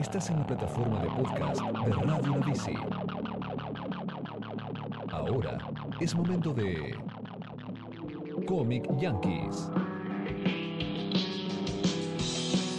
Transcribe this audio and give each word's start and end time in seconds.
Estás 0.00 0.30
en 0.30 0.38
la 0.38 0.46
plataforma 0.46 0.98
de 1.02 1.08
podcast 1.10 1.60
de 1.60 1.92
Radio 1.92 2.36
Novici. 2.36 2.72
Ahora 5.12 5.58
es 6.00 6.14
momento 6.14 6.54
de 6.54 6.96
Comic 8.46 8.84
Yankees. 8.98 9.70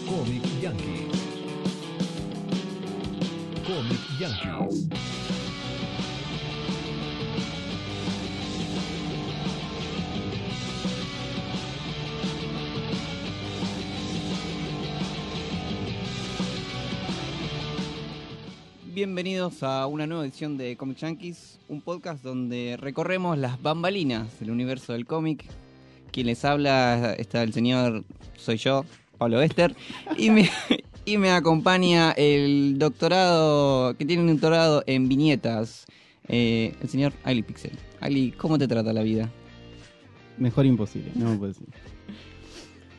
Comic 0.09 0.43
Yankees. 0.61 1.11
Comic 3.67 4.19
Yankees. 4.19 5.10
Bienvenidos 19.03 19.63
a 19.63 19.87
una 19.87 20.05
nueva 20.05 20.25
edición 20.25 20.59
de 20.59 20.77
Comic 20.77 20.97
Yankees, 20.97 21.57
un 21.67 21.81
podcast 21.81 22.23
donde 22.23 22.77
recorremos 22.79 23.35
las 23.35 23.59
bambalinas 23.59 24.39
del 24.39 24.51
universo 24.51 24.93
del 24.93 25.07
cómic. 25.07 25.43
Quien 26.11 26.27
les 26.27 26.45
habla 26.45 27.15
está 27.17 27.41
el 27.41 27.51
señor, 27.51 28.03
soy 28.37 28.57
yo, 28.57 28.85
Pablo 29.17 29.39
Bester, 29.39 29.75
y 30.17 30.29
me, 30.29 30.51
y 31.05 31.17
me 31.17 31.31
acompaña 31.31 32.11
el 32.11 32.77
doctorado, 32.77 33.97
que 33.97 34.05
tiene 34.05 34.21
un 34.21 34.33
doctorado 34.33 34.83
en 34.85 35.09
viñetas, 35.09 35.87
eh, 36.27 36.75
el 36.79 36.87
señor 36.87 37.11
Ali 37.23 37.41
Pixel. 37.41 37.71
Ali, 38.01 38.29
¿cómo 38.33 38.59
te 38.59 38.67
trata 38.67 38.93
la 38.93 39.01
vida? 39.01 39.31
Mejor 40.37 40.67
imposible, 40.67 41.11
no 41.15 41.31
me 41.31 41.37
puedo 41.37 41.53
decir. 41.53 41.67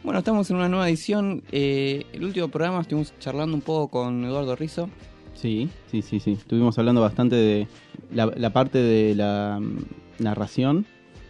Bueno, 0.03 0.19
estamos 0.19 0.51
en 0.51 0.57
una 0.57 0.69
nueva 0.69 0.89
edición. 0.89 1.45
eh, 1.53 2.07
el 2.13 2.25
último 2.25 2.49
programa 2.49 2.81
estuvimos 2.81 3.17
charlando 3.21 3.55
un 3.55 3.63
poco 3.63 3.87
con 3.87 4.25
Eduardo 4.25 4.57
Rizzo. 4.57 4.91
Sí, 5.35 5.69
sí, 5.91 6.03
sí, 6.03 6.21
sí. 6.21 6.33
Estuvimos 6.33 6.79
hablando 6.79 7.01
bastante 7.01 7.37
de 7.37 7.67
la, 8.13 8.51
parte 8.51 8.79
de 8.79 9.15
la 9.15 9.59
mm, 9.61 10.23
narración, 10.23 10.87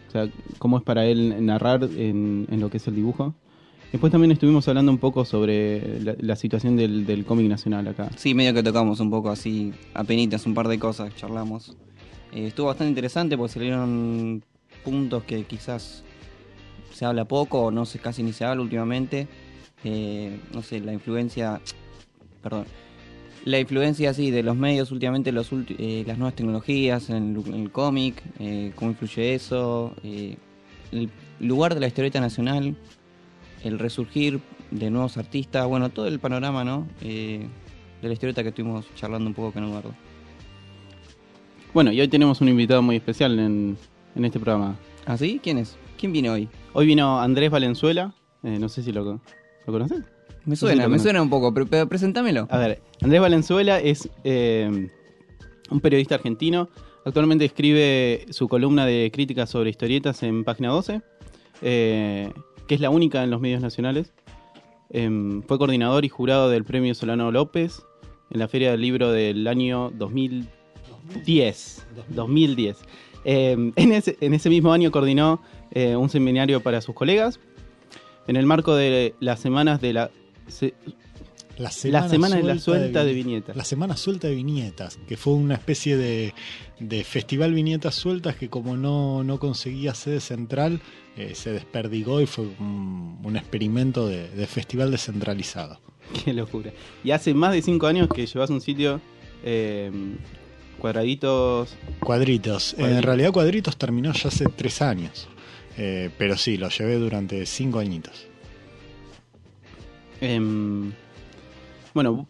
o 0.09 0.11
sea, 0.11 0.29
cómo 0.59 0.79
es 0.79 0.83
para 0.83 1.07
él 1.07 1.45
narrar 1.45 1.85
en, 1.85 2.47
en 2.51 2.61
lo 2.61 2.71
que 2.71 2.77
es 2.77 2.87
el 2.89 2.95
dibujo. 2.95 3.35
Después 3.93 4.11
también 4.11 4.33
estuvimos 4.33 4.67
hablando 4.69 4.91
un 4.91 4.99
poco 4.99 5.27
sobre 5.27 6.01
la, 6.01 6.17
la 6.19 6.37
situación 6.37 6.77
del, 6.77 7.05
del 7.05 7.27
cómic 7.27 7.47
nacional 7.47 7.87
acá. 7.89 8.09
Sí, 8.17 8.35
medio 8.35 8.55
que 8.55 8.63
tocamos 8.63 9.01
un 9.01 9.11
poco 9.11 9.31
así, 9.31 9.73
apenitas, 9.93 10.47
un 10.47 10.55
par 10.55 10.69
de 10.69 10.79
cosas, 10.79 11.15
charlamos. 11.15 11.77
Eh, 12.33 12.47
estuvo 12.47 12.69
bastante 12.69 12.89
interesante 12.89 13.37
porque 13.37 13.53
salieron 13.53 14.43
puntos 14.83 15.25
que 15.25 15.45
quizás 15.45 16.03
se 16.93 17.05
habla 17.05 17.27
poco 17.27 17.61
o 17.65 17.71
no 17.71 17.85
se, 17.85 17.99
casi 17.99 18.23
ni 18.23 18.33
se 18.33 18.45
habla 18.45 18.63
últimamente. 18.63 19.29
Eh, 19.85 20.39
no 20.55 20.63
sé, 20.63 20.81
la 20.81 20.93
influencia, 20.93 21.61
perdón, 22.43 22.65
la 23.45 23.59
influencia 23.59 24.11
así 24.11 24.31
de 24.31 24.43
los 24.43 24.57
medios 24.57 24.93
últimamente, 24.93 25.33
los 25.33 25.53
ulti- 25.53 25.77
eh, 25.79 26.05
las 26.07 26.19
nuevas 26.19 26.35
tecnologías 26.35 27.11
en 27.11 27.43
el, 27.53 27.71
cómic, 27.71 28.23
eh, 28.39 28.73
cómo 28.75 28.93
influye 28.93 29.35
eso, 29.35 29.95
eh, 30.05 30.37
el 30.93 31.11
lugar 31.41 31.75
de 31.75 31.81
la 31.81 31.89
historieta 31.89 32.21
nacional, 32.21 32.77
el 33.65 33.79
resurgir 33.79 34.41
de 34.71 34.91
nuevos 34.91 35.17
artistas, 35.17 35.67
bueno, 35.67 35.91
todo 35.91 36.07
el 36.07 36.19
panorama, 36.21 36.65
¿no? 36.65 36.87
Eh, 37.03 37.47
de 38.01 38.09
la 38.09 38.15
historieta 38.15 38.43
que 38.43 38.51
estuvimos 38.51 38.87
charlando 38.95 39.29
un 39.29 39.35
poco 39.35 39.53
con 39.53 39.65
Eduardo. 39.65 39.93
Bueno, 41.75 41.93
y 41.93 42.01
hoy 42.01 42.09
tenemos 42.09 42.41
un 42.41 42.49
invitado 42.49 42.83
muy 42.83 42.97
especial 42.97 43.39
en, 43.39 43.77
en 44.15 44.25
este 44.25 44.39
programa. 44.39 44.77
¿Ah, 45.07 45.17
sí? 45.17 45.41
¿Quién 45.43 45.59
es? 45.59 45.77
¿Quién 45.99 46.13
viene 46.13 46.31
hoy? 46.31 46.49
Hoy 46.75 46.87
vino 46.87 47.21
Andrés 47.21 47.51
Valenzuela, 47.51 48.15
eh, 48.43 48.59
no 48.59 48.69
sé 48.69 48.83
si 48.83 48.93
lo, 48.93 49.05
¿lo 49.05 49.21
conoces. 49.67 50.05
Me 50.45 50.57
suena, 50.57 50.89
me 50.89 50.99
suena 50.99 51.23
un 51.23 51.31
poco, 51.31 51.55
pero, 51.55 51.67
pero 51.67 51.89
presentámelo. 51.89 52.49
A 52.51 52.59
ver, 52.59 52.83
Andrés 53.01 53.21
Valenzuela 53.21 53.79
es 53.79 54.09
eh, 54.25 54.89
un 55.71 55.81
periodista 55.81 56.17
argentino. 56.17 56.69
Actualmente 57.05 57.45
escribe 57.45 58.27
su 58.31 58.49
columna 58.49 58.87
de 58.87 59.11
críticas 59.13 59.51
sobre 59.51 59.71
historietas 59.71 60.23
en 60.23 60.45
Página 60.45 60.69
12, 60.69 61.03
eh, 61.63 62.33
que 62.67 62.75
es 62.75 62.81
la 62.81 62.91
única 62.91 63.23
en 63.25 63.31
los 63.31 63.41
medios 63.41 63.61
nacionales. 63.61 64.13
Em, 64.91 65.43
fue 65.43 65.59
coordinador 65.59 66.05
y 66.05 66.09
jurado 66.09 66.51
del 66.51 66.65
Premio 66.65 66.95
Solano 66.95 67.31
López 67.33 67.83
en 68.31 68.39
la 68.39 68.49
Feria 68.49 68.73
del 68.73 68.81
Libro 68.81 69.11
del 69.11 69.47
año 69.47 69.91
2010. 69.95 71.87
2010. 72.09 72.79
Em, 73.25 73.73
en, 73.77 73.93
ese, 73.93 74.17
en 74.21 74.35
ese 74.35 74.49
mismo 74.49 74.73
año 74.73 74.91
coordinó 74.91 75.41
eh, 75.73 75.97
un 75.97 76.09
seminario 76.09 76.61
para 76.61 76.81
sus 76.81 76.95
colegas. 76.95 77.41
En 78.29 78.37
el 78.37 78.47
marco 78.47 78.77
de 78.77 79.15
las 79.19 79.41
semanas 79.41 79.81
de 79.81 79.93
la 79.93 80.11
se- 80.49 80.75
La 81.59 81.71
la 81.85 82.09
semana 82.09 82.37
de 82.37 82.43
la 82.43 82.59
suelta 82.59 83.05
de 83.05 83.13
vi- 83.13 83.23
viñetas. 83.25 83.55
La 83.57 83.65
semana 83.65 83.97
suelta 83.97 84.27
de 84.29 84.35
viñetas, 84.35 84.99
que 85.07 85.17
fue 85.17 85.35
una 85.35 85.55
especie 85.55 85.97
de, 85.97 86.33
de 86.81 87.05
festival 87.05 87.53
viñetas 87.53 87.95
sueltas 87.95 88.37
que 88.37 88.49
como 88.49 88.77
no, 88.77 89.23
no 89.23 89.39
conseguía 89.39 89.95
sede 89.95 90.21
central, 90.21 90.81
eh, 91.17 91.35
se 91.35 91.53
desperdigó 91.53 92.21
y 92.23 92.27
fue 92.27 92.47
un, 92.59 93.19
un 93.23 93.37
experimento 93.37 94.09
de, 94.09 94.29
de 94.31 94.47
festival 94.47 94.91
descentralizado. 94.91 95.79
Qué 96.25 96.33
locura. 96.33 96.73
Y 97.05 97.11
hace 97.11 97.35
más 97.35 97.53
de 97.53 97.61
cinco 97.63 97.87
años 97.87 98.09
que 98.09 98.27
llevas 98.27 98.49
un 98.51 98.61
sitio 98.63 99.01
eh, 99.45 99.91
cuadraditos. 100.79 101.77
Cuadritos. 102.01 102.75
Cuadritos. 102.75 102.97
en 102.97 103.03
realidad 103.03 103.33
Cuadritos 103.33 103.77
terminó 103.77 104.13
ya 104.13 104.29
hace 104.29 104.47
tres 104.57 104.83
años, 104.83 105.29
eh, 105.77 106.11
pero 106.19 106.37
sí, 106.37 106.57
lo 106.57 106.69
llevé 106.71 106.97
durante 106.97 107.45
cinco 107.47 107.79
añitos. 107.79 108.27
Em, 110.23 110.93
bueno, 111.95 112.27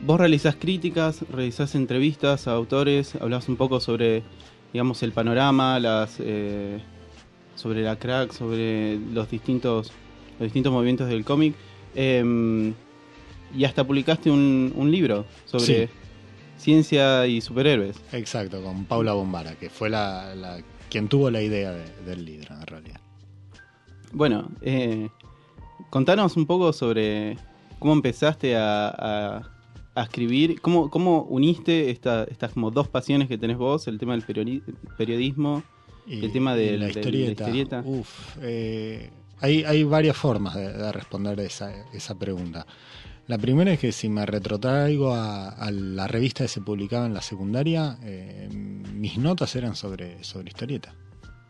vos 0.00 0.18
realizás 0.18 0.56
críticas, 0.56 1.24
realizás 1.30 1.74
entrevistas 1.74 2.48
a 2.48 2.52
autores, 2.52 3.14
hablás 3.16 3.48
un 3.48 3.56
poco 3.56 3.78
sobre, 3.78 4.22
digamos, 4.72 5.02
el 5.02 5.12
panorama, 5.12 5.78
las, 5.78 6.16
eh, 6.18 6.80
sobre 7.54 7.82
la 7.82 7.96
crack, 7.98 8.32
sobre 8.32 8.98
los 9.12 9.30
distintos, 9.30 9.92
los 10.38 10.46
distintos 10.46 10.72
movimientos 10.72 11.08
del 11.08 11.24
cómic. 11.24 11.54
em, 11.94 12.74
y 13.56 13.64
hasta 13.64 13.82
publicaste 13.86 14.30
un, 14.30 14.72
un 14.76 14.90
libro 14.90 15.24
sobre 15.46 15.86
Sí. 15.86 15.92
ciencia 16.58 17.26
y 17.26 17.40
superhéroes. 17.40 17.96
Exacto, 18.12 18.62
con 18.62 18.84
Paula 18.84 19.12
Bombara, 19.14 19.54
que 19.54 19.70
fue 19.70 19.88
la, 19.88 20.34
la- 20.34 20.58
quien 20.90 21.08
tuvo 21.08 21.30
la 21.30 21.40
idea 21.40 21.72
de- 21.72 21.90
del 22.04 22.24
libro 22.24 22.54
en 22.54 22.66
realidad. 22.66 23.00
Bueno, 24.12 24.50
eh, 24.60 25.08
contanos 25.90 26.36
un 26.36 26.46
poco 26.46 26.72
sobre 26.72 27.36
cómo 27.78 27.92
empezaste 27.92 28.56
a, 28.56 28.88
a- 28.88 29.50
a 29.94 30.02
escribir, 30.02 30.60
cómo, 30.60 30.90
cómo 30.90 31.22
uniste 31.22 31.90
esta- 31.90 32.24
estas 32.24 32.52
como 32.52 32.70
dos 32.70 32.86
pasiones 32.88 33.28
que 33.28 33.38
tenés 33.38 33.56
vos, 33.56 33.86
el 33.88 33.98
tema 33.98 34.12
del 34.14 34.26
periodi- 34.26 34.62
periodismo. 34.98 35.62
Y, 36.06 36.24
El 36.24 36.32
tema 36.32 36.50
la 36.52 36.56
de 36.58 36.78
la 36.78 36.88
historieta. 36.88 37.30
historieta. 37.44 37.82
Uf, 37.84 38.36
eh, 38.40 39.10
hay, 39.40 39.64
hay 39.64 39.82
varias 39.82 40.16
formas 40.16 40.54
de, 40.54 40.72
de 40.72 40.92
responder 40.92 41.40
esa, 41.40 41.72
esa 41.92 42.14
pregunta. 42.16 42.64
La 43.26 43.38
primera 43.38 43.72
es 43.72 43.80
que 43.80 43.90
si 43.90 44.08
me 44.08 44.24
retrotraigo 44.24 45.12
a, 45.12 45.48
a 45.48 45.70
la 45.72 46.06
revista 46.06 46.44
que 46.44 46.48
se 46.48 46.60
publicaba 46.60 47.06
en 47.06 47.14
la 47.14 47.22
secundaria, 47.22 47.98
eh, 48.04 48.48
mis 48.52 49.18
notas 49.18 49.56
eran 49.56 49.74
sobre, 49.74 50.22
sobre 50.22 50.50
historieta. 50.50 50.94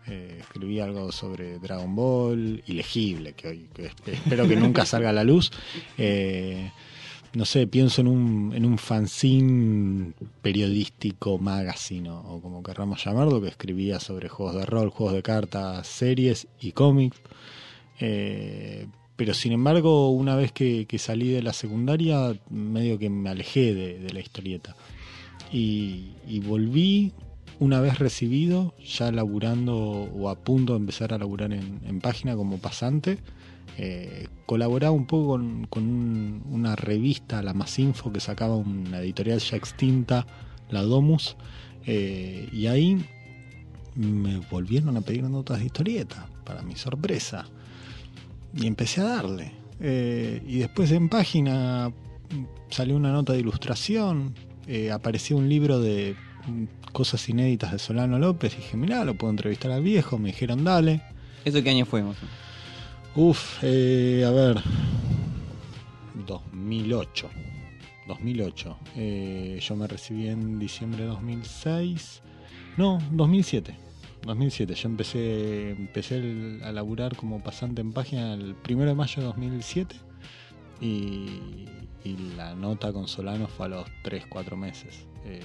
Eh, 0.08 0.38
escribí 0.40 0.78
algo 0.78 1.10
sobre 1.10 1.58
Dragon 1.58 1.94
Ball, 1.96 2.62
ilegible, 2.66 3.32
que 3.32 3.48
hoy 3.48 3.68
que 3.74 3.90
espero 4.12 4.46
que 4.46 4.56
nunca 4.56 4.86
salga 4.86 5.10
a 5.10 5.12
la 5.12 5.24
luz. 5.24 5.50
Eh, 5.98 6.70
no 7.34 7.44
sé, 7.44 7.66
pienso 7.66 8.00
en 8.00 8.08
un, 8.08 8.52
en 8.54 8.64
un 8.64 8.78
fanzine 8.78 10.12
periodístico, 10.42 11.38
magazine 11.38 12.08
o, 12.08 12.18
o 12.18 12.40
como 12.40 12.62
querramos 12.62 13.04
llamarlo, 13.04 13.42
que 13.42 13.48
escribía 13.48 14.00
sobre 14.00 14.28
juegos 14.28 14.54
de 14.54 14.64
rol, 14.64 14.90
juegos 14.90 15.14
de 15.14 15.22
cartas, 15.22 15.86
series 15.86 16.47
y 16.60 16.72
cómics. 16.72 17.18
Eh, 18.00 18.86
pero 19.16 19.34
sin 19.34 19.52
embargo, 19.52 20.10
una 20.10 20.36
vez 20.36 20.52
que, 20.52 20.86
que 20.86 20.98
salí 20.98 21.30
de 21.30 21.42
la 21.42 21.52
secundaria, 21.52 22.38
medio 22.48 22.98
que 22.98 23.10
me 23.10 23.30
alejé 23.30 23.74
de, 23.74 23.98
de 23.98 24.12
la 24.12 24.20
historieta. 24.20 24.76
Y, 25.52 26.12
y 26.26 26.41
volví 26.41 27.12
una 27.58 27.80
vez 27.80 27.98
recibido, 27.98 28.74
ya 28.84 29.10
laburando 29.12 29.76
o 29.76 30.28
a 30.28 30.36
punto 30.36 30.74
de 30.74 30.80
empezar 30.80 31.14
a 31.14 31.18
laburar 31.18 31.53
en, 31.53 32.00
página 32.00 32.36
como 32.36 32.58
pasante. 32.58 33.18
Eh, 33.78 34.28
colaboraba 34.47 34.92
un 34.92 35.06
poco 35.06 35.28
con, 35.28 35.66
con 35.66 35.84
un- 35.84 36.42
una 36.50 36.76
revista, 36.76 37.42
la 37.42 37.54
Más 37.54 37.78
Info, 37.78 38.12
que 38.12 38.20
sacaba 38.20 38.56
una 38.56 39.00
editorial 39.00 39.38
ya 39.38 39.56
extinta, 39.56 40.26
la 40.70 40.82
Domus. 40.82 41.36
eh, 41.86 42.48
y 42.53 42.66
ahí 42.66 43.04
me 43.94 44.38
volvieron 44.50 44.97
a 44.97 45.00
pedir 45.02 45.22
notas 45.24 45.60
de 45.60 45.66
historieta, 45.66 46.26
para 46.44 46.62
mi 46.62 46.74
sorpresa. 46.76 47.47
Y 48.54 48.66
empecé 48.66 49.00
a 49.02 49.04
darle. 49.04 49.52
Eh, 49.80 50.42
y 50.47 50.59
después 50.59 50.91
en 50.92 51.09
página 51.09 51.92
salió 52.70 52.97
una 52.97 53.12
nota 53.12 53.32
de 53.34 53.41
ilustración, 53.41 54.34
apareció 54.92 55.36
un 55.36 55.48
libro 55.48 55.78
de 55.80 56.16
cosas 56.93 57.28
inéditas 57.28 57.72
de 57.72 57.78
Solano 57.78 58.19
López. 58.19 58.57
Dije, 58.57 58.77
mirá, 58.77 59.04
lo 59.04 59.15
puedo 59.15 59.31
entrevistar 59.31 59.71
al 59.72 59.83
viejo. 59.83 60.19
Me 60.19 60.28
dijeron, 60.28 60.65
dale. 60.65 61.03
¿Eso 61.45 61.63
qué 61.63 61.71
año 61.71 61.87
fue? 61.87 62.03
más 62.03 62.16
o 62.16 62.21
menos? 62.25 62.37
Uf, 63.16 63.59
eh, 63.63 64.25
a 64.27 64.31
ver. 64.31 64.60
2008. 66.27 67.31
2008. 68.09 68.77
Eh, 68.97 69.59
yo 69.60 69.77
me 69.77 69.87
recibí 69.87 70.28
en 70.28 70.59
diciembre 70.59 71.03
de 71.03 71.09
2006. 71.09 72.22
No, 72.77 72.98
2007. 73.13 73.75
2007. 74.22 74.75
Yo 74.75 74.89
empecé, 74.89 75.71
empecé 75.71 76.16
el- 76.16 76.60
a 76.65 76.72
laburar 76.72 77.16
como 77.16 77.43
pasante 77.43 77.81
en 77.81 77.93
página 77.93 78.34
el 78.34 78.54
primero 78.54 78.89
de 78.91 78.95
mayo 78.97 79.21
de 79.22 79.27
2007. 79.27 79.97
Y, 80.81 81.66
y 82.04 82.16
la 82.37 82.54
nota 82.54 82.93
con 82.93 83.09
Solano 83.09 83.48
fue 83.48 83.66
a 83.66 83.69
los 83.71 83.87
3-4 84.04 84.57
meses. 84.57 85.07
Eh, 85.25 85.41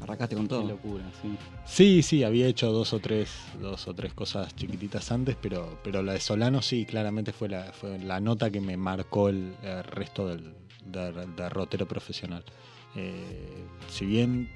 Arrancaste 0.00 0.34
con 0.36 0.44
Qué 0.44 0.48
todo. 0.50 0.68
locura, 0.68 1.04
sí. 1.20 1.36
Sí, 1.64 2.02
sí, 2.02 2.24
había 2.24 2.46
hecho 2.46 2.72
dos 2.72 2.92
o 2.92 3.00
tres, 3.00 3.30
dos 3.60 3.86
o 3.88 3.94
tres 3.94 4.14
cosas 4.14 4.54
chiquititas 4.56 5.10
antes, 5.12 5.36
pero, 5.40 5.78
pero 5.82 6.02
la 6.02 6.12
de 6.14 6.20
Solano 6.20 6.62
sí, 6.62 6.86
claramente 6.86 7.32
fue 7.32 7.48
la, 7.48 7.72
fue 7.72 7.98
la 7.98 8.20
nota 8.20 8.50
que 8.50 8.60
me 8.60 8.76
marcó 8.76 9.28
el, 9.28 9.54
el 9.62 9.84
resto 9.84 10.26
del, 10.28 10.54
del- 10.86 11.34
del 11.36 11.50
rotero 11.50 11.86
profesional. 11.86 12.44
Eh, 12.94 13.64
si 13.90 14.06
bien 14.06 14.48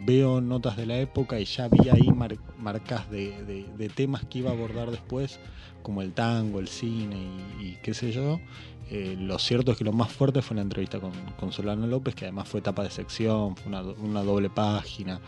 veo 0.00 0.40
notas 0.40 0.76
de 0.76 0.86
la 0.86 0.98
época 0.98 1.38
y 1.40 1.44
ya 1.44 1.68
vi 1.68 1.88
ahí 1.88 2.12
mar- 2.12 2.38
marcas 2.58 3.10
de, 3.10 3.44
de- 3.44 3.66
de 3.76 3.88
temas 3.88 4.24
que 4.24 4.38
iba 4.38 4.50
a 4.50 4.54
abordar 4.54 4.90
después, 4.90 5.38
como 5.82 6.02
el 6.02 6.12
tango, 6.12 6.60
el 6.60 6.68
cine 6.68 7.16
y, 7.60 7.64
y 7.66 7.78
qué 7.82 7.94
sé 7.94 8.10
yo, 8.12 8.40
eh, 8.90 9.16
lo 9.18 9.38
cierto 9.38 9.72
es 9.72 9.78
que 9.78 9.84
lo 9.84 9.92
más 9.92 10.10
fuerte 10.12 10.42
fue 10.42 10.56
la 10.56 10.62
entrevista 10.62 10.98
con, 11.00 11.12
con 11.38 11.52
Solano 11.52 11.86
López, 11.86 12.14
que 12.14 12.24
además 12.26 12.48
fue 12.48 12.60
etapa 12.60 12.82
de 12.82 12.90
sección, 12.90 13.56
fue 13.56 13.66
una, 13.68 13.82
do- 13.82 13.96
una 14.02 14.22
doble 14.22 14.50
página. 14.50 15.20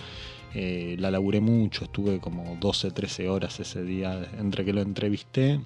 Eh, 0.55 0.97
la 0.99 1.11
laburé 1.11 1.41
mucho, 1.41 1.85
estuve 1.85 2.19
como 2.19 2.57
12, 2.61 2.91
13 2.91 3.29
horas 3.29 3.61
ese 3.61 3.83
día 3.85 4.29
entre 4.39 4.65
que 4.65 4.73
lo 4.73 4.81
entrevisté 4.81 5.61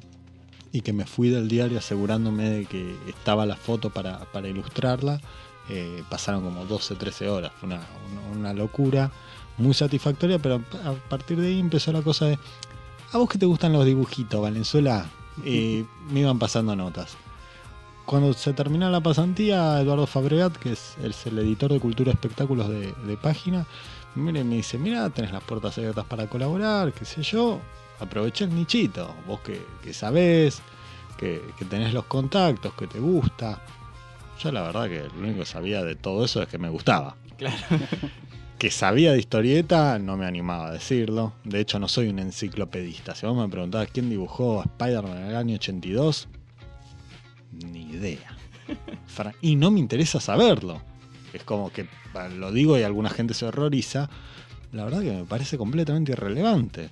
y 0.73 0.81
que 0.82 0.93
me 0.93 1.06
fui 1.06 1.29
del 1.31 1.49
diario 1.49 1.79
asegurándome 1.79 2.50
de 2.50 2.64
que 2.67 2.94
estaba 3.08 3.46
la 3.46 3.56
foto 3.56 3.91
para, 3.91 4.26
ilustrarla. 4.49 5.20
Eh, 5.70 6.02
pasaron 6.11 6.43
como 6.44 6.67
12, 6.67 6.97
13 6.97 7.29
horas, 7.29 7.52
fue 7.58 7.69
una, 7.69 7.76
una- 7.76 8.38
una 8.38 8.52
locura, 8.55 9.11
muy 9.56 9.73
satisfactoria, 9.73 10.38
pero 10.38 10.56
a 10.85 10.93
partir 11.08 11.38
de 11.40 11.47
ahí 11.49 11.61
empezó 11.61 11.93
la 11.93 12.02
cosa 12.02 12.26
de, 12.26 12.38
¿a 13.12 13.19
vos 13.19 13.29
que 13.29 13.38
te 13.38 13.47
gustan 13.47 13.73
los 13.73 13.87
dibujitos, 13.87 14.43
Valenzuela? 14.43 15.06
Me 16.11 16.20
iban 16.20 16.38
pasando 16.38 16.76
notas. 16.76 17.17
Cuando 18.06 18.33
se 18.35 18.53
terminó 18.53 18.91
la 18.91 19.01
pasantía, 19.01 19.81
Eduardo 19.81 20.06
Fabregat, 20.06 20.56
que 20.56 20.73
es, 20.73 20.97
es 21.03 21.27
el 21.27 21.39
editor 21.39 21.73
de 21.73 21.81
Cultura 21.81 22.12
Espectáculos 22.12 22.69
de, 22.69 22.93
de 23.06 23.17
página, 23.17 23.67
mire, 24.15 24.45
me 24.45 24.56
dice, 24.56 24.79
mira, 24.79 25.09
tenés 25.11 25.33
las 25.33 25.43
puertas 25.43 25.79
abiertas 25.79 26.05
para 26.05 26.29
colaborar, 26.29 26.93
qué 26.93 27.05
sé 27.05 27.23
yo, 27.23 27.61
aproveché 28.01 28.45
el 28.45 28.55
nichito, 28.55 29.15
vos 29.27 29.41
que, 29.41 29.65
que 29.83 29.95
sabés, 29.95 30.61
que, 31.17 31.41
que 31.59 31.65
tenés 31.65 31.95
los 31.95 32.05
contactos, 32.05 32.75
que 32.75 32.87
te 32.87 32.99
gusta. 32.99 33.61
Yo 34.41 34.53
la 34.53 34.62
verdad 34.62 34.89
que 34.89 35.05
lo 35.05 35.21
único 35.21 35.41
que 35.41 35.47
sabía 35.47 35.83
de 35.83 35.95
todo 35.95 36.25
eso 36.25 36.43
es 36.43 36.49
que 36.49 36.59
me 36.59 36.69
gustaba. 36.69 37.17
Claro. 37.37 37.57
Que 38.59 38.71
sabía 38.71 39.12
de 39.12 39.19
historieta, 39.19 39.99
no 39.99 40.17
me 40.17 40.25
animaba 40.25 40.69
a 40.69 40.73
decirlo. 40.73 41.35
De 41.43 41.61
hecho, 41.61 41.79
no 41.79 41.89
soy 41.89 42.09
un 42.09 42.21
enciclopedista. 42.21 43.15
Si 43.15 43.27
vos 43.27 43.37
me 43.37 43.47
preguntabas 43.49 43.89
quién 43.93 44.09
dibujó 44.09 44.61
a 44.61 44.65
Spider-Man 44.65 45.19
en 45.19 45.27
el 45.27 45.37
año 45.37 45.57
82, 45.57 46.29
ni 47.67 47.83
idea. 47.91 48.37
Y 49.41 49.56
no 49.56 49.71
me 49.71 49.81
interesa 49.81 50.21
saberlo. 50.21 50.83
Es 51.33 51.45
como 51.45 51.71
que 51.71 51.87
lo 52.37 52.53
digo 52.53 52.79
y 52.79 52.83
alguna 52.83 53.11
gente 53.11 53.35
se 53.35 53.47
horroriza. 53.47 54.09
La 54.73 54.85
verdad 54.85 55.03
que 55.03 55.12
me 55.12 55.25
parece 55.25 55.59
completamente 55.59 56.12
irrelevante 56.12 56.91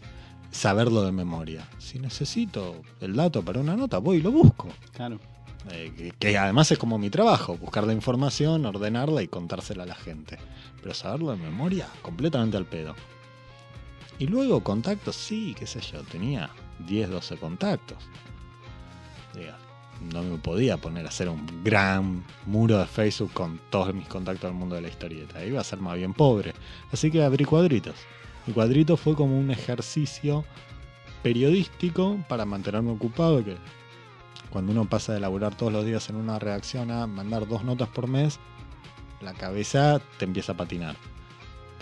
saberlo 0.52 1.02
de 1.02 1.12
memoria. 1.12 1.66
Si 1.78 1.98
necesito 1.98 2.82
el 3.00 3.16
dato 3.16 3.42
para 3.42 3.60
una 3.60 3.76
nota, 3.76 3.98
voy 3.98 4.18
y 4.18 4.22
lo 4.22 4.30
busco. 4.30 4.68
Claro. 4.92 5.18
Eh, 5.70 5.92
que, 5.96 6.12
que 6.12 6.38
además 6.38 6.70
es 6.70 6.78
como 6.78 6.98
mi 6.98 7.08
trabajo, 7.08 7.56
buscar 7.56 7.84
la 7.84 7.92
información, 7.92 8.66
ordenarla 8.66 9.22
y 9.22 9.28
contársela 9.28 9.84
a 9.84 9.86
la 9.86 9.94
gente. 9.94 10.38
Pero 10.80 10.94
saberlo 10.94 11.30
de 11.30 11.38
memoria, 11.38 11.88
completamente 12.02 12.56
al 12.56 12.66
pedo. 12.66 12.94
Y 14.18 14.26
luego 14.26 14.62
contactos, 14.62 15.16
sí, 15.16 15.54
qué 15.58 15.66
sé 15.66 15.80
yo, 15.80 16.02
tenía 16.02 16.50
10, 16.86 17.10
12 17.10 17.36
contactos. 17.38 17.98
Diga, 19.34 19.58
no 20.12 20.22
me 20.22 20.38
podía 20.38 20.76
poner 20.76 21.06
a 21.06 21.08
hacer 21.08 21.28
un 21.28 21.46
gran 21.64 22.24
muro 22.46 22.78
de 22.78 22.86
Facebook 22.86 23.32
con 23.32 23.60
todos 23.70 23.94
mis 23.94 24.06
contactos 24.06 24.50
del 24.50 24.58
mundo 24.58 24.74
de 24.74 24.82
la 24.82 24.88
historieta. 24.88 25.44
Iba 25.44 25.60
a 25.60 25.64
ser 25.64 25.80
más 25.80 25.96
bien 25.96 26.14
pobre. 26.14 26.52
Así 26.92 27.10
que 27.10 27.22
abrí 27.22 27.44
cuadritos. 27.44 27.94
Y 28.46 28.52
cuadritos 28.52 29.00
fue 29.00 29.14
como 29.14 29.38
un 29.38 29.50
ejercicio 29.50 30.44
periodístico 31.22 32.18
para 32.28 32.44
mantenerme 32.44 32.90
ocupado 32.90 33.44
que 33.44 33.56
cuando 34.50 34.72
uno 34.72 34.84
pasa 34.84 35.14
de 35.14 35.20
laburar 35.20 35.56
todos 35.56 35.72
los 35.72 35.84
días 35.84 36.10
en 36.10 36.16
una 36.16 36.38
redacción 36.38 36.90
a 36.90 37.06
mandar 37.06 37.46
dos 37.48 37.64
notas 37.64 37.88
por 37.88 38.08
mes, 38.08 38.38
la 39.20 39.32
cabeza 39.32 40.00
te 40.18 40.24
empieza 40.24 40.52
a 40.52 40.56
patinar. 40.56 40.96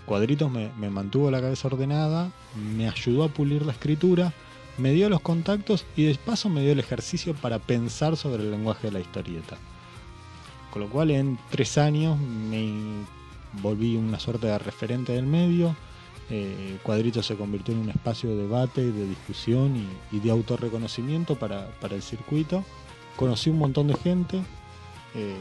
Cuadritos 0.07 0.51
me 0.51 0.91
mantuvo 0.91 1.31
la 1.31 1.41
cabeza 1.41 1.69
ordenada, 1.69 2.31
me 2.77 2.89
ayudó 2.89 3.25
a 3.25 3.29
pulir 3.29 3.65
la 3.65 3.73
escritura, 3.73 4.33
me 4.79 4.93
dio 4.93 5.09
los 5.09 5.21
contactos 5.21 5.85
y 5.97 6.05
de 6.05 6.15
paso 6.15 6.49
me 6.49 6.63
dio 6.63 6.73
el 6.73 6.81
ejercicio 6.81 7.35
para 7.35 7.59
pensar 7.59 8.17
sobre 8.17 8.43
el 8.43 8.51
lenguaje 8.51 8.89
de 8.89 8.93
la 8.93 9.01
historieta. 9.01 9.59
Con 10.71 10.83
lo 10.83 10.89
cual 10.89 11.11
en 11.11 11.39
tres 11.51 11.79
años 11.79 12.19
me 12.19 13.05
volví 13.63 13.97
una 13.97 14.21
suerte 14.21 14.47
de 14.47 14.59
referente 14.59 15.13
del 15.13 15.27
medio. 15.27 15.75
Eh, 16.31 16.79
Cuadritos 16.85 17.27
se 17.27 17.37
convirtió 17.37 17.75
en 17.75 17.81
un 17.81 17.91
espacio 17.91 18.31
de 18.31 18.37
debate, 18.37 18.93
de 18.93 19.09
discusión 19.09 19.77
y, 19.77 20.17
y 20.17 20.21
de 20.21 20.31
autorreconocimiento 20.31 21.37
para, 21.37 21.69
para 21.81 21.97
el 21.97 22.03
circuito. 22.03 22.65
Conocí 23.17 23.51
un 23.51 23.59
montón 23.59 23.89
de 23.89 23.95
gente, 23.95 24.43
eh, 25.15 25.37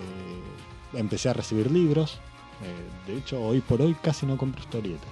empecé 0.93 1.29
a 1.29 1.33
recibir 1.33 1.69
libros. 1.71 2.19
eh, 2.63 3.11
de 3.11 3.17
hecho, 3.17 3.41
hoy 3.41 3.61
por 3.61 3.81
hoy 3.81 3.95
casi 4.01 4.25
no 4.25 4.35
compro 4.35 4.61
historietas. 4.61 5.09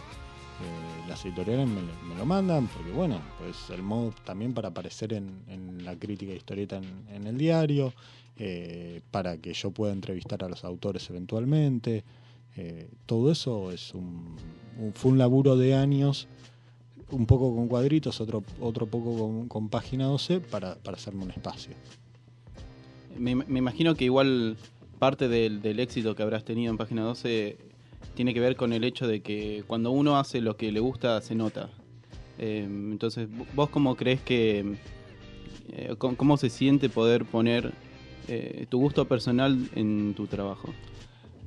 Eh, 0.59 1.07
las 1.09 1.23
editoriales 1.23 1.67
me, 1.67 2.15
lo- 2.15 2.25
mandan 2.25 2.67
porque, 2.67 2.91
bueno, 2.91 3.21
pues 3.37 3.69
el 3.69 3.83
modo 3.83 4.11
también 4.25 4.53
para 4.53 4.69
aparecer 4.69 5.13
en, 5.13 5.83
la 5.85 5.95
crítica 5.95 6.33
historieta 6.33 6.81
en, 7.13 7.27
el 7.27 7.37
diario, 7.37 7.93
eh, 8.37 9.01
para 9.11 9.37
que 9.37 9.53
yo 9.53 9.71
pueda 9.71 9.93
entrevistar 9.93 10.43
a 10.43 10.49
los 10.49 10.63
autores 10.65 11.07
eventualmente. 11.09 12.03
Eh, 12.55 12.89
todo 13.05 13.31
eso 13.31 13.71
es 13.71 13.93
un, 13.93 14.35
fue 14.95 15.11
un 15.11 15.17
laburo 15.19 15.55
de 15.55 15.75
años, 15.75 16.27
un 17.11 17.25
poco 17.27 17.55
con 17.55 17.67
cuadritos, 17.67 18.19
otro, 18.19 18.43
otro 18.59 18.87
poco 18.87 19.15
con, 19.17 19.47
con 19.47 19.69
página 19.69 20.05
12, 20.05 20.39
para, 20.39 20.75
para 20.75 20.97
hacerme 20.97 21.23
un 21.23 21.31
espacio. 21.31 21.73
Me, 23.17 23.35
me 23.35 23.59
imagino 23.59 23.95
que 23.95 24.05
igual 24.05 24.57
parte 24.99 25.27
del, 25.27 25.61
del 25.61 25.79
éxito 25.79 26.15
que 26.15 26.23
habrás 26.23 26.43
tenido 26.43 26.71
en 26.71 26.77
Página 26.77 27.03
12 27.03 27.57
tiene 28.15 28.33
que 28.33 28.39
ver 28.39 28.55
con 28.55 28.73
el 28.73 28.83
hecho 28.83 29.07
de 29.07 29.21
que 29.21 29.63
cuando 29.67 29.91
uno 29.91 30.17
hace 30.17 30.41
lo 30.41 30.57
que 30.57 30.71
le 30.71 30.79
gusta, 30.79 31.21
se 31.21 31.35
nota. 31.35 31.69
Eh, 32.39 32.63
entonces, 32.65 33.27
¿vos 33.55 33.69
cómo 33.69 33.95
crees 33.95 34.21
que... 34.21 34.75
eh, 35.69 35.95
cómo, 35.97 36.17
cómo 36.17 36.37
se 36.37 36.49
siente 36.49 36.89
poder 36.89 37.25
poner 37.25 37.73
eh, 38.27 38.65
tu 38.69 38.79
gusto 38.79 39.07
personal 39.07 39.69
en 39.75 40.13
tu 40.15 40.27
trabajo? 40.27 40.73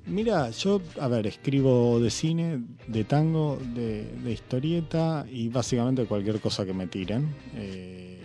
Mira, 0.06 0.50
yo, 0.50 0.80
a 0.98 1.08
ver, 1.08 1.26
escribo 1.26 2.00
de 2.00 2.10
cine, 2.10 2.62
de 2.86 3.04
tango, 3.04 3.58
de, 3.74 4.04
de 4.24 4.32
historieta 4.32 5.26
y 5.30 5.48
básicamente 5.48 6.06
cualquier 6.06 6.40
cosa 6.40 6.64
que 6.64 6.72
me 6.72 6.86
tiren. 6.86 7.28
eh, 7.54 8.18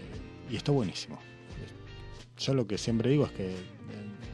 y 0.49 0.55
está 0.55 0.71
buenísimo. 0.71 1.19
Yo 2.37 2.53
lo 2.53 2.67
que 2.67 2.77
siempre 2.77 3.09
digo 3.09 3.25
es 3.25 3.31
que 3.31 3.55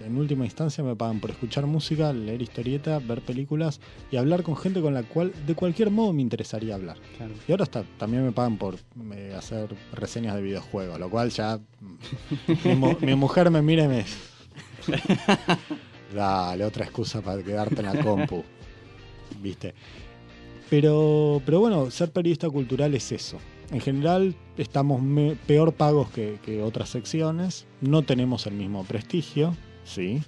en, 0.06 0.18
última 0.18 0.46
instancia 0.46 0.84
me 0.84 0.96
pagan 0.96 1.20
por 1.20 1.32
escuchar 1.32 1.66
música, 1.66 2.12
leer 2.14 2.42
historieta, 2.42 3.00
ver 3.00 3.22
películas 3.22 3.80
y 4.12 4.18
hablar 4.18 4.44
con 4.44 4.56
gente 4.58 4.82
con 4.82 4.94
la 4.94 5.04
cual 5.04 5.32
de 5.46 5.56
cualquier 5.56 5.90
modo 5.92 6.14
me 6.14 6.22
interesaría 6.22 6.76
hablar. 6.76 6.98
Claro. 7.18 7.34
Y 7.48 7.52
ahora 7.52 7.64
está, 7.66 7.84
también 7.98 8.24
me 8.26 8.32
pagan 8.32 8.58
por 8.58 8.76
eh, 9.14 9.34
hacer 9.38 9.70
reseñas 9.94 10.36
de 10.36 10.42
videojuegos, 10.42 11.00
lo 11.00 11.10
cual 11.10 11.30
ya 11.30 11.60
mi, 12.66 12.76
mu- 12.76 12.98
mi 13.02 13.16
mujer 13.16 13.50
me 13.52 13.62
mira 13.62 13.86
y 13.86 13.88
me 13.88 14.06
Dale, 16.14 16.66
otra 16.66 16.84
excusa 16.86 17.22
para 17.22 17.42
quedarte 17.42 17.80
en 17.82 17.86
la 17.86 18.04
compu. 18.04 18.44
¿Viste? 19.42 19.74
Pero, 20.70 21.42
pero 21.46 21.60
bueno, 21.60 21.90
ser 21.92 22.12
periodista 22.12 22.50
cultural 22.50 22.94
es 22.96 23.12
eso. 23.12 23.38
En 23.72 23.80
general 23.80 24.36
estamos 24.58 25.02
me- 25.02 25.36
peor 25.48 25.74
pagos 25.74 26.10
que, 26.10 26.40
que 26.44 26.62
otras 26.62 26.90
secciones, 26.90 27.66
no 27.80 28.02
tenemos 28.02 28.46
el 28.46 28.54
mismo 28.56 28.84
prestigio, 28.84 29.56
sí. 29.84 30.22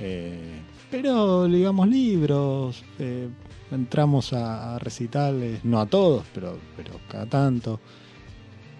Eh, 0.00 0.62
pero 0.90 1.46
digamos 1.46 1.88
libros, 1.88 2.84
eh, 2.98 3.28
entramos 3.70 4.32
a, 4.32 4.78
recitales, 4.78 5.64
no 5.64 5.80
a 5.80 5.86
todos, 5.86 6.24
pero, 6.34 6.58
pero 6.76 6.92
cada 7.08 7.26
tanto. 7.26 7.80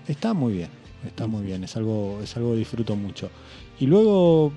Está 0.06 0.34
muy 0.34 0.54
bien, 0.54 0.70
está 1.06 1.26
muy 1.26 1.42
bien, 1.42 1.64
es 1.64 1.76
algo, 1.76 2.20
es 2.22 2.36
algo 2.36 2.52
que 2.52 2.58
disfruto 2.58 2.96
mucho. 2.96 3.30
Y 3.78 3.86
luego 3.86 4.52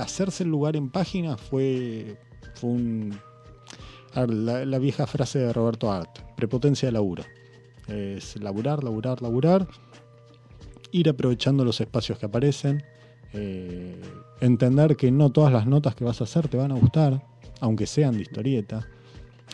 hacerse 0.00 0.44
el 0.44 0.50
lugar 0.50 0.76
en 0.76 0.88
página 0.88 1.36
fue, 1.36 2.16
fue 2.54 2.70
un... 2.70 3.18
la 4.14 4.78
vieja 4.78 5.06
frase 5.06 5.40
de 5.40 5.52
Roberto 5.52 5.92
Art, 5.92 6.18
prepotencia 6.36 6.88
de 6.88 6.92
laburo. 6.92 7.24
Es 7.88 8.40
laburar, 8.40 8.84
laburar, 8.84 9.22
laburar, 9.22 9.68
ir 10.92 11.08
aprovechando 11.08 11.64
los 11.64 11.80
espacios 11.80 12.18
que 12.18 12.26
aparecen. 12.26 12.84
Eh, 13.32 14.00
entender 14.40 14.96
que 14.96 15.10
no 15.10 15.30
todas 15.30 15.52
las 15.52 15.66
notas 15.66 15.94
que 15.94 16.04
vas 16.04 16.20
a 16.20 16.24
hacer 16.24 16.48
te 16.48 16.56
van 16.56 16.72
a 16.72 16.74
gustar, 16.74 17.22
aunque 17.60 17.86
sean 17.86 18.14
de 18.14 18.22
historieta. 18.22 18.86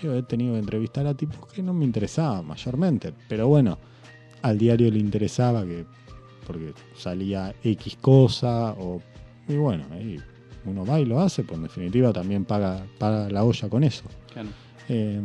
Yo 0.03 0.15
he 0.15 0.23
tenido 0.23 0.55
que 0.55 0.61
entrevistar 0.61 1.07
a 1.07 1.15
tipos 1.15 1.53
que 1.53 1.63
no 1.63 1.73
me 1.73 1.85
interesaban 1.85 2.47
mayormente, 2.47 3.15
pero 3.29 3.49
bueno, 3.49 3.79
al 4.43 4.59
diario 4.59 4.91
le 4.91 4.99
interesaba 4.99 5.65
que 5.65 5.87
porque 6.47 6.75
salía 6.95 7.55
X 7.63 7.97
cosa 8.01 8.73
o 8.73 9.01
y 9.49 9.57
bueno, 9.57 9.85
ahí 9.93 10.19
uno 10.65 10.85
va 10.87 11.01
y 11.01 11.05
lo 11.05 11.21
hace, 11.21 11.43
pues 11.43 11.57
en 11.57 11.65
definitiva 11.65 12.13
también 12.13 12.45
paga, 12.45 12.87
paga 12.99 13.29
la 13.29 13.45
olla 13.45 13.69
con 13.69 13.85
eso. 13.85 14.05
Claro. 14.33 14.49
Eh, 14.89 15.21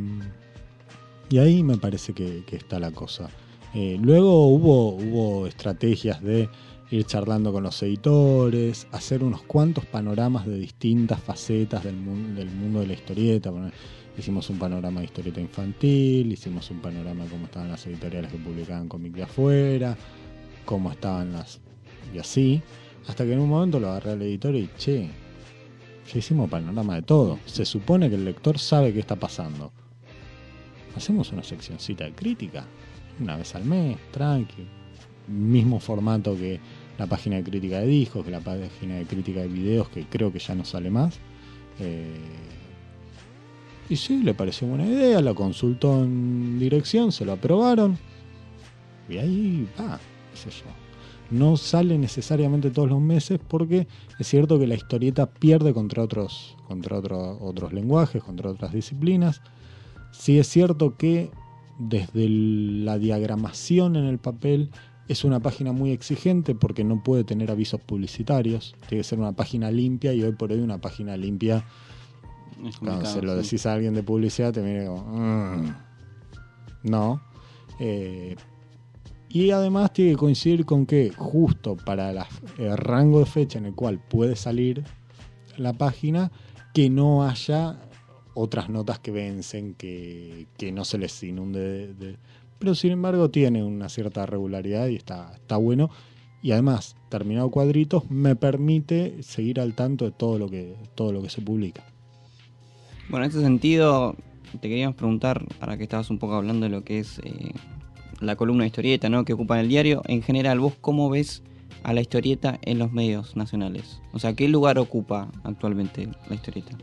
y 1.30 1.38
ahí 1.38 1.64
me 1.64 1.78
parece 1.78 2.14
que, 2.14 2.44
que 2.46 2.58
está 2.58 2.80
la 2.80 2.92
cosa. 2.92 3.30
Eh, 3.74 3.98
luego 4.02 4.48
hubo, 4.48 4.96
hubo 4.96 5.48
estrategias 5.48 6.22
de 6.22 6.50
ir 6.92 7.06
charlando 7.06 7.52
con 7.52 7.64
los 7.64 7.82
editores, 7.84 8.88
hacer 8.92 9.24
unos 9.24 9.44
cuantos 9.44 9.86
panoramas 9.86 10.48
de 10.48 10.58
distintas 10.58 11.22
facetas 11.22 11.84
del, 11.84 11.96
mun- 11.96 12.36
del 12.36 12.50
mundo 12.50 12.80
de 12.80 12.88
la 12.88 12.94
historieta. 12.94 13.52
Hicimos 14.18 14.50
un 14.50 14.58
panorama 14.58 15.00
de 15.00 15.06
historieta 15.06 15.40
infantil, 15.40 16.32
hicimos 16.32 16.70
un 16.72 16.82
panorama 16.82 17.24
de 17.24 17.30
cómo 17.30 17.46
estaban 17.46 17.70
las 17.70 17.86
editoriales 17.86 18.32
que 18.32 18.38
publicaban 18.38 18.90
cómic 18.90 19.14
de 19.14 19.24
afuera, 19.24 19.98
cómo 20.66 20.92
estaban 20.92 21.32
las... 21.34 21.62
y 22.14 22.18
así. 22.18 22.62
Hasta 23.08 23.24
que 23.24 23.34
en 23.34 23.40
un 23.40 23.50
momento 23.50 23.80
lo 23.80 23.90
agarré 23.90 24.12
al 24.12 24.22
editor 24.22 24.56
y, 24.56 24.70
che, 24.78 25.10
ya 26.12 26.20
hicimos 26.20 26.50
panorama 26.50 26.96
de 26.96 27.02
todo. 27.04 27.40
Se 27.46 27.66
supone 27.66 28.10
que 28.10 28.16
el 28.16 28.26
lector 28.26 28.58
sabe 28.60 28.92
qué 28.94 29.00
está 29.00 29.16
pasando. 29.16 29.72
Hacemos 30.96 31.32
una 31.32 31.44
seccioncita 31.44 32.04
de 32.04 32.14
crítica, 32.14 32.66
una 33.20 33.38
vez 33.38 33.54
al 33.56 33.64
mes, 33.64 33.98
tranqui. 34.12 34.68
Mismo 35.28 35.80
formato 35.80 36.36
que 36.36 36.60
la 37.00 37.08
página 37.08 37.38
de 37.38 37.44
crítica 37.44 37.80
de 37.80 37.88
discos, 37.88 38.28
la 38.28 38.42
página 38.42 38.98
de 38.98 39.06
crítica 39.06 39.40
de 39.40 39.48
videos, 39.48 39.90
que 39.90 40.06
creo 40.06 40.32
que 40.32 40.40
ya 40.40 40.54
no 40.54 40.66
sale 40.66 40.92
más. 40.92 41.18
Eh, 41.80 42.14
y 43.90 43.96
sí, 43.96 44.22
le 44.22 44.34
pareció 44.34 44.68
buena 44.68 44.86
idea, 44.86 45.22
la 45.22 45.34
consultó 45.34 46.04
en 46.04 46.60
dirección, 46.60 47.12
se 47.12 47.26
lo 47.26 47.32
aprobaron. 47.32 47.98
Y 49.08 49.18
ahí 49.18 49.68
va, 49.80 49.98
qué 50.32 50.38
sé 50.38 50.50
yo. 50.52 50.66
No 51.32 51.58
sale 51.58 51.98
necesariamente 51.98 52.70
todos 52.70 52.90
los 52.90 53.00
meses 53.00 53.40
porque 53.48 53.88
es 54.20 54.28
cierto 54.28 54.60
que 54.60 54.68
la 54.68 54.76
historieta 54.76 55.28
pierde 55.28 55.74
contra 55.74 56.04
otros, 56.04 56.58
contra 56.68 56.98
otro- 56.98 57.38
otros 57.40 57.72
lenguajes, 57.72 58.24
contra 58.24 58.50
otras 58.52 58.74
disciplinas. 58.74 59.42
Sí 60.12 60.38
es 60.38 60.48
cierto 60.48 60.98
que 60.98 61.32
desde 61.80 62.28
la 62.30 62.98
diagramación 62.98 63.96
en 63.96 64.06
el 64.06 64.18
papel 64.18 64.70
es 65.10 65.24
una 65.26 65.40
página 65.42 65.72
muy 65.74 65.92
exigente 65.92 66.56
porque 66.56 66.84
no 66.86 67.04
puede 67.04 67.24
tener 67.26 67.52
avisos 67.52 67.82
publicitarios. 67.82 68.76
Tiene 68.88 69.02
que 69.02 69.04
ser 69.04 69.20
una 69.20 69.34
página 69.34 69.70
limpia 69.72 70.14
y 70.14 70.24
hoy 70.24 70.32
por 70.34 70.52
hoy 70.52 70.60
una 70.60 70.78
página 70.80 71.18
limpia, 71.18 71.66
cuando 72.80 73.06
se 73.06 73.22
lo 73.22 73.36
decís 73.36 73.66
a 73.66 73.74
alguien 73.74 73.94
de 73.94 74.04
publicidad, 74.04 74.54
te 74.54 74.62
mira 74.62 74.86
como, 74.86 75.04
"Mm". 75.18 75.76
no. 76.84 77.22
Eh, 77.80 78.36
y 79.30 79.52
además 79.52 79.94
tiene 79.94 80.12
que 80.12 80.18
coincidir 80.18 80.66
con 80.66 80.86
que 80.86 81.12
justo 81.16 81.76
para 81.78 82.12
la- 82.14 82.28
el 82.58 82.76
rango 82.78 83.20
de 83.20 83.26
fecha 83.26 83.58
en 83.60 83.66
el 83.66 83.76
cual 83.76 84.00
puede 84.00 84.36
salir 84.36 84.84
la 85.58 85.74
página, 85.74 86.32
que 86.74 86.90
no 86.90 87.28
haya 87.28 87.80
otras 88.34 88.70
notas 88.70 89.00
que 89.00 89.12
vencen, 89.12 89.74
que, 89.76 90.48
que 90.58 90.72
no 90.72 90.86
se 90.86 90.98
les 90.98 91.22
inunde 91.24 91.60
de, 91.60 91.94
de- 91.94 92.18
Pero 92.60 92.76
sin 92.76 92.92
embargo 92.92 93.30
tiene 93.30 93.64
una 93.64 93.90
cierta 93.90 94.26
regularidad 94.26 94.88
y 94.88 94.96
está, 94.96 95.32
está 95.34 95.58
bueno. 95.58 95.90
Y 96.42 96.52
además, 96.52 96.96
terminado 97.10 97.50
cuadritos, 97.50 98.10
me 98.10 98.36
permite 98.36 99.24
seguir 99.24 99.60
al 99.60 99.74
tanto 99.74 100.06
de 100.06 100.12
todo 100.12 100.38
lo 100.38 100.50
que, 100.50 100.76
todo 100.96 101.12
lo 101.12 101.22
que 101.22 101.30
se 101.30 101.42
publica. 101.42 101.84
Bueno, 103.10 103.26
en 103.26 103.32
ese 103.32 103.42
sentido, 103.42 104.16
te 104.62 104.70
queríamos 104.70 104.96
preguntar, 104.96 105.46
ahora 105.60 105.78
que 105.78 105.84
estabas 105.84 106.10
un 106.10 106.20
poco 106.20 106.36
hablando 106.36 106.66
de 106.66 106.70
lo 106.70 106.84
que 106.84 107.00
es 107.00 107.20
eh, 107.20 107.52
la 108.22 108.36
columna 108.36 108.64
de 108.64 108.68
historieta, 108.68 109.10
¿no? 109.10 109.26
Que 109.26 109.34
ocupa 109.34 109.56
en 109.56 109.62
el 109.62 109.70
diario. 109.70 110.02
En 110.06 110.22
general, 110.22 110.60
¿vos 110.60 110.74
cómo 110.80 111.10
ves 111.10 111.44
a 111.84 111.94
la 111.94 112.02
historieta 112.02 112.60
en 112.62 112.80
los 112.80 112.92
medios 112.92 113.36
nacionales? 113.36 114.02
O 114.14 114.20
sea, 114.20 114.34
¿qué 114.34 114.48
lugar 114.48 114.80
ocupa 114.80 115.30
actualmente 115.44 116.08
la 116.30 116.36
historieta? 116.36 116.78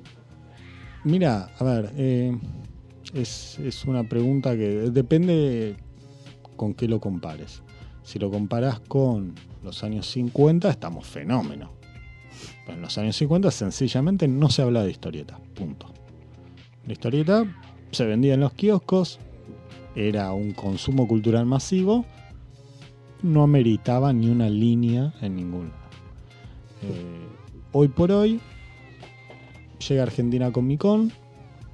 Mira, 1.04 1.50
a 1.59 1.64
ver, 1.64 1.92
eh, 1.97 2.37
es, 3.15 3.85
una 3.87 4.05
pregunta 4.05 4.57
que 4.57 4.91
depende 4.91 5.77
con 6.57 6.75
qué 6.75 6.89
lo 6.89 7.01
compares. 7.01 7.63
Si 8.03 8.19
lo 8.19 8.31
comparas 8.31 8.81
con 8.81 9.35
los 9.63 9.83
años 9.83 10.11
50, 10.11 10.71
estamos 10.71 11.07
fenómeno. 11.07 11.73
En 12.69 12.83
los 12.83 12.99
años 12.99 13.17
50 13.17 13.51
sencillamente 13.51 14.29
no 14.29 14.51
se 14.51 14.63
hablaba 14.63 14.85
de 14.85 14.93
historieta, 14.93 15.39
punto. 15.55 15.93
La 16.87 16.93
historieta 16.93 17.45
se 17.91 18.05
vendía 18.05 18.35
en 18.35 18.41
los 18.41 18.53
kioscos, 18.53 19.19
era 19.95 20.33
un 20.33 20.53
consumo 20.53 21.09
cultural 21.09 21.47
masivo, 21.47 22.05
no 23.23 23.43
ameritaba 23.43 24.13
ni 24.13 24.29
una 24.29 24.51
línea 24.51 25.15
en 25.21 25.37
ningún 25.37 25.69
lado. 25.71 25.87
Eh, 26.83 27.27
hoy 27.73 27.89
por 27.89 28.13
hoy 28.13 28.41
llega 29.89 30.03
Argentina 30.03 30.53
Comic 30.53 30.81
Con 30.81 31.13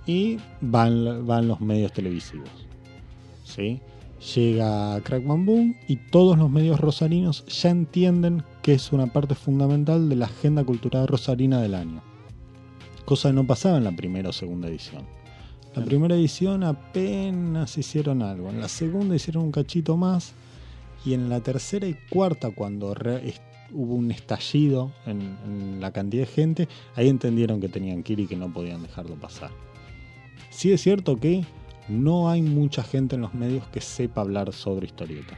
y 0.06 0.38
van, 0.60 1.26
van 1.26 1.48
los 1.48 1.60
medios 1.60 1.92
televisivos. 1.92 2.50
¿sí? 3.44 3.80
Llega 4.34 5.00
Crackman 5.00 5.44
Boom 5.44 5.76
y 5.88 5.96
todos 5.96 6.38
los 6.38 6.50
medios 6.50 6.78
rosarinos 6.78 7.44
ya 7.46 7.70
entienden 7.70 8.44
que 8.62 8.74
es 8.74 8.92
una 8.92 9.08
parte 9.08 9.34
fundamental 9.34 10.08
de 10.08 10.16
la 10.16 10.26
agenda 10.26 10.64
cultural 10.64 11.08
rosarina 11.08 11.60
del 11.60 11.74
año. 11.74 12.02
Cosa 13.04 13.30
que 13.30 13.34
no 13.34 13.46
pasaba 13.46 13.78
en 13.78 13.84
la 13.84 13.96
primera 13.96 14.28
o 14.28 14.32
segunda 14.32 14.68
edición. 14.68 15.02
La 15.74 15.84
primera 15.84 16.14
edición 16.14 16.62
apenas 16.62 17.78
hicieron 17.78 18.22
algo, 18.22 18.50
en 18.50 18.60
la 18.60 18.68
segunda 18.68 19.16
hicieron 19.16 19.44
un 19.44 19.52
cachito 19.52 19.96
más 19.96 20.34
y 21.04 21.14
en 21.14 21.28
la 21.28 21.40
tercera 21.40 21.86
y 21.86 21.96
cuarta 22.10 22.50
cuando 22.50 22.94
hubo 23.72 23.94
un 23.94 24.10
estallido 24.10 24.92
en, 25.06 25.36
en 25.46 25.80
la 25.80 25.90
cantidad 25.90 26.24
de 26.24 26.32
gente, 26.32 26.68
ahí 26.94 27.08
entendieron 27.08 27.60
que 27.60 27.68
tenían 27.68 28.02
que 28.02 28.12
ir 28.12 28.20
y 28.20 28.26
que 28.26 28.36
no 28.36 28.52
podían 28.52 28.82
dejarlo 28.82 29.16
pasar. 29.16 29.50
Sí 30.50 30.72
es 30.72 30.80
cierto 30.80 31.18
que 31.18 31.44
no 31.88 32.30
hay 32.30 32.42
mucha 32.42 32.82
gente 32.82 33.16
en 33.16 33.22
los 33.22 33.34
medios 33.34 33.66
que 33.68 33.80
sepa 33.80 34.20
hablar 34.20 34.52
sobre 34.52 34.86
historieta. 34.86 35.36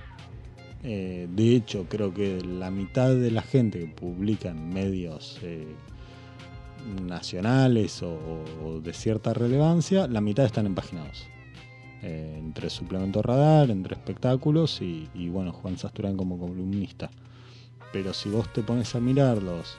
Eh, 0.82 1.28
de 1.30 1.56
hecho, 1.56 1.86
creo 1.88 2.12
que 2.12 2.40
la 2.42 2.70
mitad 2.70 3.14
de 3.14 3.30
la 3.30 3.42
gente 3.42 3.78
que 3.80 3.86
publica 3.86 4.50
en 4.50 4.68
medios 4.68 5.38
eh, 5.42 5.66
nacionales 7.02 8.02
o, 8.02 8.80
de 8.82 8.92
cierta 8.92 9.32
relevancia, 9.32 10.06
la 10.06 10.20
mitad 10.20 10.44
están 10.44 10.74
2. 10.74 10.84
Eh, 12.02 12.36
entre 12.38 12.68
suplemento 12.68 13.22
radar, 13.22 13.70
entre 13.70 13.94
espectáculos 13.94 14.82
y, 14.82 15.08
y, 15.14 15.30
bueno, 15.30 15.52
Juan 15.52 15.78
Sasturán 15.78 16.18
como 16.18 16.38
columnista. 16.38 17.10
Pero 17.92 18.12
si 18.12 18.28
vos 18.28 18.52
te 18.52 18.62
pones 18.62 18.94
a 18.94 19.00
mirar 19.00 19.42
los 19.42 19.78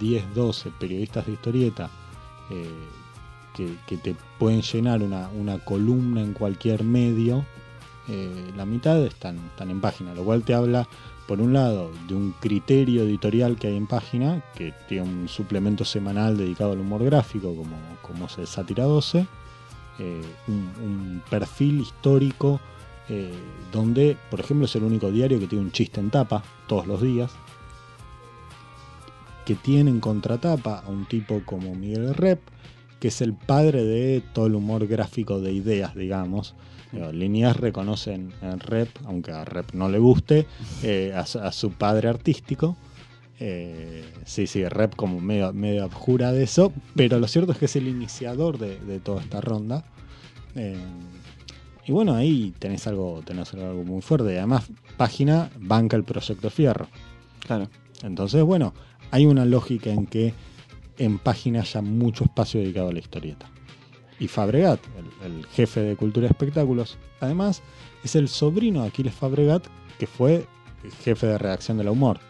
10, 0.00 0.34
12 0.34 0.72
periodistas 0.80 1.26
de 1.26 1.32
historieta 1.32 1.90
eh, 2.50 2.64
que, 3.54 3.96
te 3.96 4.14
pueden 4.38 4.62
llenar 4.62 5.02
una, 5.02 5.58
columna 5.64 6.20
en 6.20 6.32
cualquier 6.32 6.84
medio, 6.84 7.44
eh, 8.08 8.52
la 8.56 8.66
mitad 8.66 9.02
están, 9.04 9.36
están 9.36 9.70
en 9.70 9.80
página, 9.80 10.14
lo 10.14 10.24
cual 10.24 10.42
te 10.42 10.54
habla, 10.54 10.88
por 11.26 11.40
un 11.40 11.52
lado, 11.52 11.90
de 12.08 12.14
un 12.14 12.32
criterio 12.40 13.02
editorial 13.02 13.56
que 13.56 13.68
hay 13.68 13.76
en 13.76 13.86
página, 13.86 14.42
que 14.54 14.74
tiene 14.88 15.04
un 15.04 15.28
suplemento 15.28 15.84
semanal 15.84 16.36
dedicado 16.36 16.72
al 16.72 16.80
humor 16.80 17.04
gráfico, 17.04 17.54
como, 17.54 17.76
como 18.02 18.26
es 18.26 18.38
el 18.38 18.46
Sátira 18.46 18.84
12, 18.84 19.26
eh, 19.98 20.22
un, 20.48 20.70
un 20.82 21.22
perfil 21.28 21.80
histórico 21.80 22.60
eh, 23.12 23.34
donde, 23.72 24.16
por 24.30 24.38
ejemplo, 24.38 24.66
es 24.66 24.76
el 24.76 24.84
único 24.84 25.10
diario 25.10 25.40
que 25.40 25.48
tiene 25.48 25.64
un 25.64 25.72
chiste 25.72 25.98
en 25.98 26.10
tapa 26.10 26.44
todos 26.68 26.86
los 26.86 27.02
días, 27.02 27.32
que 29.44 29.56
tiene 29.56 29.90
en 29.90 29.98
contratapa 29.98 30.78
a 30.78 30.88
un 30.88 31.06
tipo 31.06 31.42
como 31.44 31.74
Miguel 31.74 32.14
Rep, 32.14 32.40
que 33.00 33.08
es 33.08 33.20
el 33.22 33.32
padre 33.34 33.82
de 33.84 34.22
todo 34.32 34.46
el 34.46 34.54
humor 34.54 34.86
gráfico 34.86 35.40
de 35.40 35.52
ideas, 35.52 35.94
digamos. 35.94 36.54
Líneas 37.12 37.56
reconocen 37.56 38.32
en 38.42 38.58
Rep, 38.58 38.88
aunque 39.06 39.30
a 39.32 39.44
Rep 39.44 39.72
no 39.74 39.88
le 39.88 39.98
guste, 39.98 40.46
eh, 40.82 41.12
a, 41.16 41.24
su- 41.26 41.38
a 41.38 41.50
su 41.52 41.70
padre 41.72 42.08
artístico. 42.08 42.76
Eh, 43.38 44.04
sí, 44.26 44.46
sí, 44.46 44.64
Rep 44.68 44.94
como 44.96 45.20
medio, 45.20 45.52
medio 45.52 45.84
abjura 45.84 46.32
de 46.32 46.42
eso, 46.42 46.72
pero 46.94 47.18
lo 47.18 47.26
cierto 47.28 47.52
es 47.52 47.58
que 47.58 47.64
es 47.66 47.76
el 47.76 47.88
iniciador 47.88 48.58
de, 48.58 48.78
de 48.80 48.98
toda 49.00 49.22
esta 49.22 49.40
ronda. 49.40 49.84
Eh, 50.56 50.76
y 51.86 51.92
bueno, 51.92 52.14
ahí 52.14 52.52
tenés 52.58 52.86
algo, 52.86 53.22
tenés 53.24 53.54
algo 53.54 53.82
muy 53.84 54.02
fuerte. 54.02 54.36
Además, 54.38 54.64
página 54.96 55.48
banca 55.58 55.96
el 55.96 56.04
proyecto 56.04 56.50
Fierro. 56.50 56.88
Claro. 57.46 57.68
Entonces, 58.02 58.42
bueno, 58.42 58.74
hay 59.10 59.26
una 59.26 59.44
lógica 59.44 59.90
en 59.90 60.06
que 60.06 60.34
en 61.00 61.18
página 61.18 61.60
haya 61.60 61.82
mucho 61.82 62.24
espacio 62.24 62.60
dedicado 62.60 62.88
a 62.88 62.92
la 62.92 62.98
historieta. 62.98 63.50
Y 64.18 64.28
Fabregat, 64.28 64.80
el, 65.24 65.32
el 65.32 65.46
jefe 65.46 65.80
de 65.80 65.96
Cultura 65.96 66.26
y 66.26 66.30
Espectáculos, 66.30 66.98
además 67.20 67.62
es 68.04 68.14
el 68.14 68.28
sobrino 68.28 68.82
de 68.82 68.88
Aquiles 68.88 69.14
Fabregat, 69.14 69.66
que 69.98 70.06
fue 70.06 70.46
el 70.84 70.92
jefe 70.92 71.26
de 71.26 71.38
redacción 71.38 71.78
de 71.78 71.84
la 71.84 71.90
Humor. 71.90 72.20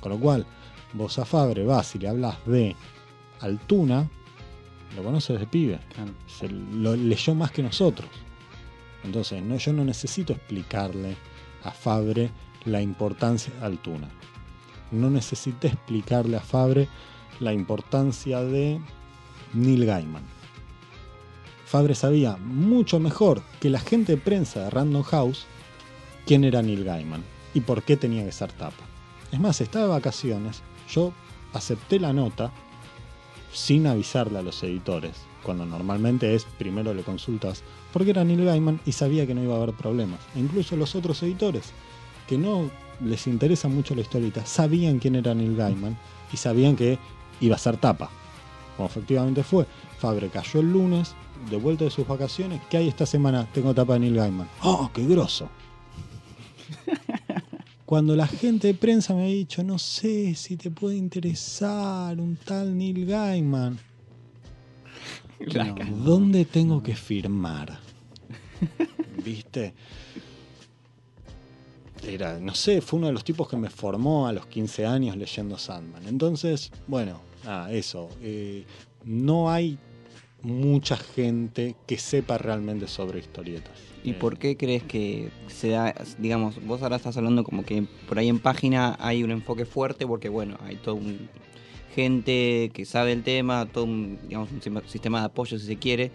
Con 0.00 0.12
lo 0.12 0.18
cual, 0.18 0.46
Vos 0.94 1.18
a 1.18 1.24
Fabre 1.24 1.64
vas 1.64 1.96
y 1.96 1.98
le 1.98 2.08
hablas 2.08 2.36
de 2.46 2.76
Altuna, 3.40 4.08
lo 4.94 5.02
conoces 5.02 5.40
de 5.40 5.46
pibe. 5.46 5.80
Claro. 5.92 6.12
Se 6.26 6.48
lo 6.48 6.94
leyó 6.94 7.34
más 7.34 7.50
que 7.50 7.64
nosotros. 7.64 8.08
Entonces, 9.02 9.42
no, 9.42 9.56
yo 9.56 9.72
no 9.72 9.84
necesito 9.84 10.32
explicarle 10.32 11.16
a 11.64 11.72
Fabre 11.72 12.30
la 12.64 12.80
importancia 12.80 13.52
de 13.54 13.66
Altuna. 13.66 14.08
No 14.92 15.10
necesité 15.10 15.66
explicarle 15.68 16.36
a 16.36 16.40
Fabre 16.40 16.88
la 17.40 17.52
importancia 17.52 18.40
de 18.42 18.80
Neil 19.52 19.86
Gaiman. 19.86 20.22
Fabre 21.66 21.94
sabía 21.94 22.36
mucho 22.36 23.00
mejor 23.00 23.42
que 23.60 23.70
la 23.70 23.80
gente 23.80 24.16
de 24.16 24.22
prensa 24.22 24.60
de 24.60 24.70
Random 24.70 25.02
House 25.02 25.46
quién 26.26 26.44
era 26.44 26.62
Neil 26.62 26.84
Gaiman 26.84 27.24
y 27.52 27.60
por 27.60 27.82
qué 27.82 27.96
tenía 27.96 28.24
que 28.24 28.32
ser 28.32 28.52
tapa. 28.52 28.84
Es 29.32 29.40
más, 29.40 29.60
estaba 29.60 29.86
de 29.86 29.90
vacaciones, 29.90 30.62
yo 30.88 31.12
acepté 31.52 31.98
la 31.98 32.12
nota 32.12 32.52
sin 33.52 33.86
avisarle 33.86 34.38
a 34.38 34.42
los 34.42 34.62
editores, 34.62 35.12
cuando 35.42 35.64
normalmente 35.64 36.34
es 36.34 36.44
primero 36.44 36.92
le 36.94 37.02
consultas 37.02 37.62
porque 37.92 38.10
era 38.10 38.24
Neil 38.24 38.44
Gaiman 38.44 38.80
y 38.84 38.92
sabía 38.92 39.26
que 39.26 39.34
no 39.34 39.42
iba 39.42 39.54
a 39.54 39.62
haber 39.62 39.74
problemas. 39.74 40.18
E 40.34 40.40
incluso 40.40 40.76
los 40.76 40.96
otros 40.96 41.22
editores, 41.22 41.72
que 42.26 42.36
no 42.36 42.70
les 43.00 43.26
interesa 43.26 43.68
mucho 43.68 43.94
la 43.94 44.00
historieta, 44.00 44.44
sabían 44.46 44.98
quién 44.98 45.14
era 45.14 45.34
Neil 45.34 45.56
Gaiman 45.56 45.96
y 46.32 46.36
sabían 46.36 46.74
que 46.74 46.98
iba 47.40 47.56
a 47.56 47.58
ser 47.58 47.76
tapa. 47.76 48.10
Como 48.76 48.88
efectivamente 48.88 49.42
fue, 49.42 49.66
Fabre 49.98 50.28
cayó 50.28 50.60
el 50.60 50.72
lunes, 50.72 51.14
de 51.50 51.56
vuelta 51.56 51.84
de 51.84 51.90
sus 51.90 52.06
vacaciones, 52.06 52.60
¿qué 52.70 52.78
hay 52.78 52.88
esta 52.88 53.06
semana? 53.06 53.46
Tengo 53.52 53.74
tapa 53.74 53.94
de 53.94 54.00
Neil 54.00 54.14
Gaiman. 54.16 54.48
¡Oh, 54.62 54.90
qué 54.92 55.04
grosso! 55.06 55.48
Cuando 57.86 58.16
la 58.16 58.26
gente 58.26 58.68
de 58.68 58.74
prensa 58.74 59.14
me 59.14 59.22
ha 59.24 59.26
dicho, 59.26 59.62
no 59.62 59.78
sé 59.78 60.34
si 60.34 60.56
te 60.56 60.70
puede 60.70 60.96
interesar 60.96 62.18
un 62.18 62.36
tal 62.36 62.76
Neil 62.76 63.06
Gaiman, 63.06 63.78
No. 65.54 65.74
¿dónde 66.04 66.44
tengo 66.46 66.82
que 66.82 66.96
firmar? 66.96 67.78
¿Viste? 69.24 69.74
Era, 72.06 72.38
no 72.38 72.54
sé, 72.54 72.80
fue 72.80 72.98
uno 72.98 73.06
de 73.08 73.12
los 73.14 73.24
tipos 73.24 73.48
que 73.48 73.56
me 73.56 73.70
formó 73.70 74.26
a 74.28 74.32
los 74.32 74.46
15 74.46 74.84
años 74.86 75.16
leyendo 75.16 75.56
Sandman. 75.58 76.06
Entonces, 76.06 76.70
bueno, 76.86 77.20
ah, 77.46 77.68
eso. 77.70 78.08
eh, 78.20 78.64
no 79.04 79.50
hay 79.50 79.78
mucha 80.42 80.96
gente 80.96 81.74
que 81.86 81.96
sepa 81.98 82.36
realmente 82.38 82.86
sobre 82.86 83.18
historietas. 83.20 83.72
¿Y 84.02 84.10
Eh, 84.10 84.14
por 84.14 84.38
qué 84.38 84.56
crees 84.56 84.82
que 84.82 85.30
se 85.48 85.70
da, 85.70 85.94
digamos, 86.18 86.62
vos 86.66 86.82
ahora 86.82 86.96
estás 86.96 87.16
hablando 87.16 87.42
como 87.44 87.64
que 87.64 87.86
por 88.06 88.18
ahí 88.18 88.28
en 88.28 88.38
página 88.38 88.96
hay 89.00 89.22
un 89.22 89.30
enfoque 89.30 89.64
fuerte 89.64 90.06
porque, 90.06 90.28
bueno, 90.28 90.58
hay 90.62 90.76
todo 90.76 90.96
un 90.96 91.28
gente 91.94 92.70
que 92.74 92.84
sabe 92.84 93.12
el 93.12 93.22
tema, 93.22 93.66
todo 93.66 93.84
un, 93.84 94.18
digamos, 94.28 94.50
un 94.50 94.60
sima- 94.60 94.82
sistema 94.86 95.20
de 95.20 95.26
apoyo, 95.26 95.58
si 95.58 95.66
se 95.66 95.76
quiere, 95.76 96.10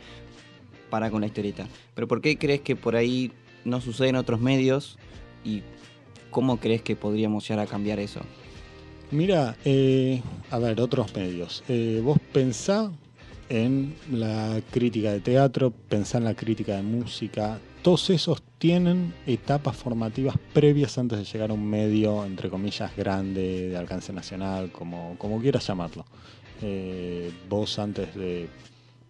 para 0.89 1.09
con 1.09 1.21
la 1.21 1.27
historieta. 1.27 1.67
Pero 1.95 2.07
¿por 2.07 2.21
qué 2.21 2.37
crees 2.37 2.61
que 2.61 2.75
por 2.75 2.95
ahí 2.95 3.31
no 3.65 3.79
sucede 3.81 4.09
en 4.09 4.15
otros 4.17 4.41
medios 4.41 4.97
y 5.45 5.63
cómo 6.29 6.57
crees 6.57 6.81
que 6.81 6.95
podríamos 6.95 7.47
llegar 7.47 7.65
a 7.65 7.69
cambiar 7.69 7.99
eso? 7.99 8.21
Mira, 9.11 9.57
eh, 9.65 10.21
a 10.51 10.59
ver, 10.59 10.79
otros 10.79 11.15
medios. 11.15 11.63
Eh, 11.67 11.99
vos 12.03 12.19
pensá 12.31 12.91
en 13.49 13.95
la 14.11 14.61
crítica 14.71 15.11
de 15.11 15.19
teatro, 15.19 15.71
pensá 15.71 16.19
en 16.19 16.25
la 16.25 16.35
crítica 16.35 16.75
de 16.75 16.83
música. 16.83 17.59
Todos 17.81 18.11
esos 18.11 18.43
tienen 18.59 19.13
etapas 19.25 19.75
formativas 19.75 20.35
previas 20.53 20.97
antes 20.97 21.17
de 21.17 21.25
llegar 21.25 21.49
a 21.49 21.53
un 21.53 21.67
medio, 21.67 22.23
entre 22.23 22.49
comillas, 22.49 22.95
grande, 22.95 23.69
de 23.69 23.77
alcance 23.77 24.13
nacional, 24.13 24.71
como, 24.71 25.15
como 25.17 25.41
quieras 25.41 25.65
llamarlo. 25.65 26.05
Eh, 26.61 27.31
vos 27.49 27.79
antes 27.79 28.13
de, 28.13 28.47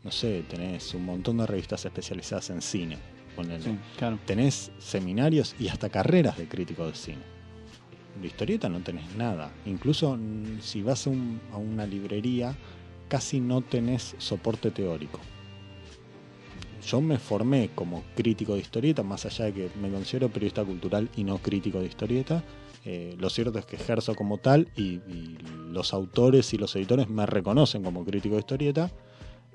no 0.03 0.11
sé, 0.11 0.43
tenés 0.49 0.93
un 0.93 1.03
montón 1.03 1.37
de 1.37 1.47
revistas 1.47 1.83
especializadas 1.83 2.51
en 2.51 2.61
cine. 2.61 3.18
Sí, 3.63 3.77
claro. 3.97 4.19
tenés 4.25 4.71
seminarios 4.79 5.55
y 5.59 5.67
hasta 5.69 5.89
carreras 5.89 6.37
de 6.37 6.47
crítico 6.47 6.85
de 6.87 6.93
cine. 6.95 7.21
De 8.21 8.27
historieta 8.27 8.67
no 8.69 8.79
tenés 8.81 9.15
nada. 9.15 9.51
Incluso 9.65 10.17
mm, 10.17 10.59
si 10.61 10.81
vas 10.81 11.07
a, 11.07 11.09
un- 11.11 11.39
a 11.53 11.57
una 11.57 11.85
librería, 11.85 12.55
casi 13.07 13.39
no 13.39 13.61
tenés 13.61 14.15
soporte 14.17 14.71
teórico. 14.71 15.19
Yo 16.85 17.01
me 17.01 17.17
formé 17.19 17.69
como 17.75 18.03
crítico 18.15 18.53
de 18.55 18.61
historieta, 18.61 19.03
más 19.03 19.25
allá 19.25 19.45
de 19.45 19.53
que 19.53 19.69
me 19.81 19.89
considero 19.89 20.29
periodista 20.29 20.63
cultural 20.63 21.09
y 21.15 21.23
no 21.23 21.37
crítico 21.37 21.79
de 21.79 21.87
historieta. 21.87 22.43
Eh, 22.85 23.15
lo 23.19 23.29
cierto 23.29 23.59
es 23.59 23.65
que 23.65 23.75
ejerzo 23.75 24.15
como 24.15 24.37
tal 24.37 24.67
y, 24.75 24.83
y 25.07 25.37
los 25.71 25.93
autores 25.93 26.53
y 26.53 26.57
los 26.57 26.75
editores 26.75 27.09
me 27.09 27.25
reconocen 27.25 27.83
como 27.83 28.05
crítico 28.05 28.35
de 28.35 28.39
historieta. 28.39 28.89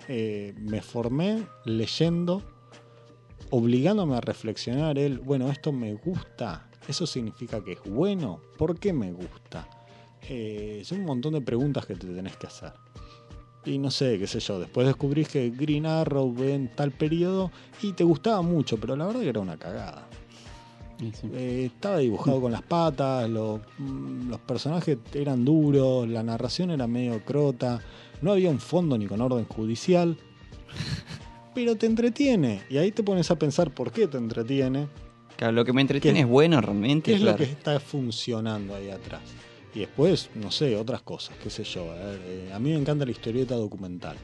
Eh, 0.09 0.55
me 0.59 0.83
formé 0.83 1.43
leyendo 1.65 2.43
obligándome 3.57 4.17
a 4.17 4.21
reflexionar 4.21 4.99
el, 4.99 5.19
bueno, 5.21 5.49
esto 5.51 5.71
me 5.73 5.95
gusta, 5.95 6.69
eso 6.89 7.07
significa 7.07 7.63
que 7.63 7.73
es 7.73 7.83
bueno, 7.85 8.41
¿por 8.59 8.79
qué 8.79 8.93
me 8.93 9.13
gusta? 9.13 9.69
Eh, 10.29 10.83
son 10.85 11.01
un 11.01 11.05
montón 11.07 11.35
de 11.35 11.41
preguntas 11.41 11.87
que 11.87 11.95
te 11.95 12.07
tenés 12.09 12.37
que 12.37 12.47
hacer. 12.49 12.73
Y 13.65 13.79
no 13.79 13.91
sé, 13.91 14.19
qué 14.19 14.27
sé 14.27 14.41
yo, 14.41 14.59
después 14.59 14.87
descubrís 14.87 15.29
que 15.29 15.51
Green 15.51 15.87
Arrow 15.87 16.35
en 16.43 16.69
tal 16.75 16.91
periodo 16.91 17.51
y 17.83 17.93
te 17.93 18.03
gustaba 18.05 18.43
mucho, 18.43 18.77
pero 18.79 18.97
la 18.97 19.07
verdad 19.07 19.21
que 19.21 19.29
era 19.29 19.41
una 19.41 19.57
cagada. 19.57 20.09
Sí. 20.99 21.29
Eh, 21.33 21.71
estaba 21.75 21.99
dibujado 21.99 22.41
con 22.41 22.53
las 22.53 22.63
patas, 22.63 23.29
lo- 23.31 23.61
mm, 23.79 24.29
los 24.31 24.41
personajes 24.41 24.99
eran 25.15 25.45
duros, 25.45 26.09
la 26.09 26.23
narración 26.23 26.71
era 26.73 26.87
medio 26.87 27.25
crota, 27.25 27.81
no 28.21 28.33
había 28.33 28.51
un 28.51 28.61
fondo 28.61 28.99
ni 28.99 29.07
con 29.07 29.21
orden 29.21 29.45
judicial, 29.45 30.17
pero 31.55 31.77
te 31.77 31.87
entretiene. 31.87 32.63
Y 32.69 32.79
ahí 32.79 32.91
te 32.93 33.03
pones 33.03 33.31
a 33.31 33.39
pensar 33.39 33.73
por 33.73 33.93
qué 33.93 34.07
te 34.07 34.19
entretiene, 34.19 34.89
Claro, 35.37 35.53
lo 35.53 35.65
que 35.65 35.73
me 35.73 35.81
entretiene 35.81 36.19
¿Qué- 36.19 36.23
es 36.23 36.29
bueno 36.29 36.61
realmente. 36.61 37.11
qué 37.11 37.15
es 37.17 37.21
claro. 37.23 37.39
lo 37.39 37.45
que 37.45 37.51
está 37.51 37.81
funcionando 37.81 38.75
ahí 38.75 38.91
atrás. 38.91 39.23
Y 39.75 39.81
después, 39.81 40.31
no 40.37 40.53
sé, 40.53 40.77
otras 40.77 41.03
cosas, 41.03 41.37
qué 41.43 41.51
sé 41.51 41.65
yo. 41.65 41.91
A, 41.91 41.95
ver, 41.97 42.21
eh, 42.25 42.51
a 42.55 42.59
mí 42.61 42.71
me 42.71 42.77
encanta 42.79 43.05
la 43.05 43.11
historieta 43.11 43.57
documental. 43.57 44.17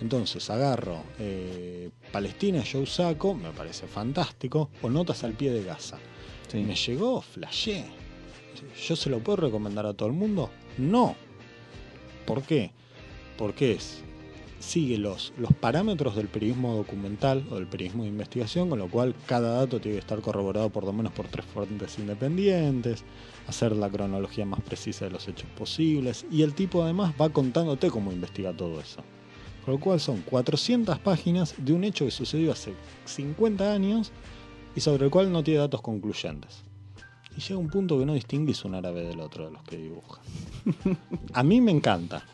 Entonces 0.00 0.48
agarro 0.48 1.02
eh, 1.18 1.90
Palestina, 2.10 2.62
Joe 2.70 2.86
Saco, 2.86 3.34
me 3.34 3.50
parece 3.50 3.86
fantástico, 3.86 4.70
o 4.80 4.88
Notas 4.88 5.22
al 5.24 5.34
pie 5.34 5.52
de 5.52 5.62
Gaza. 5.64 5.98
Sí. 6.48 6.58
Me 6.62 6.74
llegó, 6.74 7.20
flashé. 7.20 7.84
¿Yo 8.88 8.96
se 8.96 9.10
lo 9.10 9.18
puedo 9.18 9.36
recomendar 9.36 9.84
a 9.84 9.92
todo 9.92 10.08
el 10.08 10.14
mundo? 10.14 10.50
No. 10.78 11.14
¿Por 12.26 12.42
qué? 12.42 12.70
Porque 13.36 13.72
es, 13.72 14.02
sigue 14.58 14.98
los, 14.98 15.32
los 15.36 15.52
parámetros 15.52 16.16
del 16.16 16.28
periodismo 16.28 16.74
documental 16.74 17.46
o 17.50 17.56
del 17.56 17.66
periodismo 17.66 18.04
de 18.04 18.08
investigación, 18.08 18.70
con 18.70 18.78
lo 18.78 18.88
cual 18.88 19.14
cada 19.26 19.58
dato 19.58 19.80
tiene 19.80 19.96
que 19.96 20.00
estar 20.00 20.20
corroborado 20.20 20.70
por 20.70 20.84
lo 20.84 20.92
menos 20.92 21.12
por 21.12 21.28
tres 21.28 21.44
fuentes 21.46 21.98
independientes, 21.98 23.04
hacer 23.46 23.72
la 23.72 23.90
cronología 23.90 24.46
más 24.46 24.60
precisa 24.60 25.04
de 25.04 25.10
los 25.10 25.28
hechos 25.28 25.48
posibles, 25.56 26.26
y 26.30 26.42
el 26.42 26.54
tipo 26.54 26.82
además 26.82 27.14
va 27.20 27.28
contándote 27.28 27.90
cómo 27.90 28.12
investiga 28.12 28.56
todo 28.56 28.80
eso. 28.80 29.02
Con 29.64 29.74
lo 29.74 29.80
cual 29.80 29.98
son 29.98 30.20
400 30.22 30.98
páginas 30.98 31.54
de 31.58 31.72
un 31.72 31.84
hecho 31.84 32.04
que 32.04 32.10
sucedió 32.10 32.52
hace 32.52 32.74
50 33.06 33.72
años 33.72 34.12
y 34.76 34.80
sobre 34.80 35.06
el 35.06 35.10
cual 35.10 35.32
no 35.32 35.42
tiene 35.42 35.60
datos 35.60 35.80
concluyentes. 35.80 36.64
Y 37.36 37.40
llega 37.40 37.58
un 37.58 37.70
punto 37.70 37.98
que 37.98 38.04
no 38.04 38.14
distinguís 38.14 38.64
un 38.64 38.74
árabe 38.74 39.02
del 39.02 39.20
otro 39.20 39.46
de 39.46 39.52
los 39.52 39.62
que 39.64 39.78
dibujan. 39.78 40.22
A 41.32 41.42
mí 41.42 41.60
me 41.60 41.70
encanta 41.70 42.24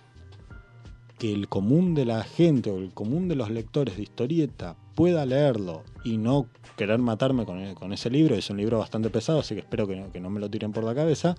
que 1.21 1.35
el 1.35 1.49
común 1.49 1.95
de 1.95 2.07
la 2.07 2.25
gente 2.25 2.71
o 2.71 2.79
el 2.79 2.95
común 2.95 3.29
de 3.29 3.37
los 3.37 3.51
lectores 3.51 3.95
de 3.97 4.03
historieta 4.03 4.75
pueda 4.95 5.27
leerlo 5.27 5.83
y 6.03 6.17
no 6.17 6.47
querer 6.79 6.99
matarme 6.99 7.45
con, 7.45 7.61
e- 7.61 7.75
con 7.75 7.93
ese 7.93 8.09
libro. 8.09 8.35
Es 8.35 8.49
un 8.49 8.57
libro 8.57 8.79
bastante 8.79 9.11
pesado, 9.11 9.41
así 9.41 9.55
que 9.55 9.61
espero 9.61 9.87
que 9.87 10.19
no, 10.19 10.31
me 10.31 10.41
lo 10.41 10.49
tiren 10.49 10.73
por 10.73 10.83
la 10.83 10.95
cabeza. 10.95 11.37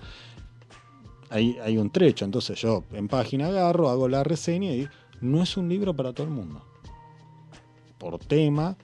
Hay, 1.31 1.57
hay 1.63 1.79
un 1.79 1.89
trecho, 1.89 2.25
entonces 2.25 2.61
yo 2.61 2.83
en 2.91 3.07
página 3.07 3.47
agarro, 3.47 3.89
hago 3.89 4.07
la 4.07 4.23
reseña 4.23 4.71
y 4.71 4.87
no 5.19 5.41
es 5.41 5.57
un 5.57 5.67
libro 5.67 5.95
para 5.95 6.13
todo 6.13 6.27
el 6.27 6.33
mundo. 6.33 6.61
Por 7.97 8.19
tema, 8.19 8.77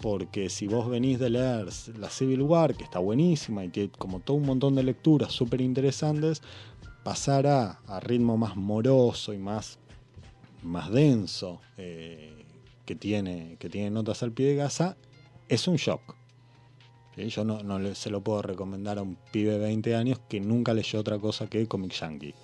porque 0.00 0.48
si 0.48 0.66
vos 0.66 0.88
venís 0.88 1.18
de 1.18 1.28
leer 1.28 1.66
la 1.98 2.08
Civil 2.08 2.40
War, 2.40 2.74
que 2.74 2.84
está 2.84 2.98
buenísima 2.98 3.62
y 3.62 3.68
tiene 3.68 3.90
como 3.90 4.20
todo 4.20 4.38
un 4.38 4.46
montón 4.46 4.74
de 4.74 4.84
lecturas 4.84 5.32
súper 5.32 5.60
interesantes, 5.60 6.40
pasar 7.02 7.46
a, 7.46 7.80
a 7.86 8.00
ritmo 8.00 8.38
más 8.38 8.56
moroso 8.56 9.34
y 9.34 9.38
más, 9.38 9.78
más 10.64 10.90
denso 10.90 11.60
eh, 11.76 12.44
que, 12.84 12.94
tiene, 12.94 13.56
que 13.58 13.68
tiene 13.68 13.90
notas 13.90 14.22
al 14.22 14.32
pie 14.32 14.48
de 14.48 14.56
Gaza, 14.56 14.96
es 15.48 15.68
un 15.68 15.76
shock. 15.76 16.16
¿Sí? 17.14 17.28
Yo 17.28 17.44
no, 17.44 17.94
se 17.94 18.10
lo 18.10 18.22
puedo 18.22 18.42
recomendar 18.42 18.98
a 18.98 19.02
un 19.02 19.16
pibe 19.30 19.52
de 19.52 19.58
20 19.58 19.94
años 19.94 20.20
que 20.28 20.40
nunca 20.40 20.74
leyó 20.74 20.98
otra 20.98 21.18
cosa 21.18 21.46
que 21.46 21.66
Comic 21.68 21.92
Yankee. 21.92 22.34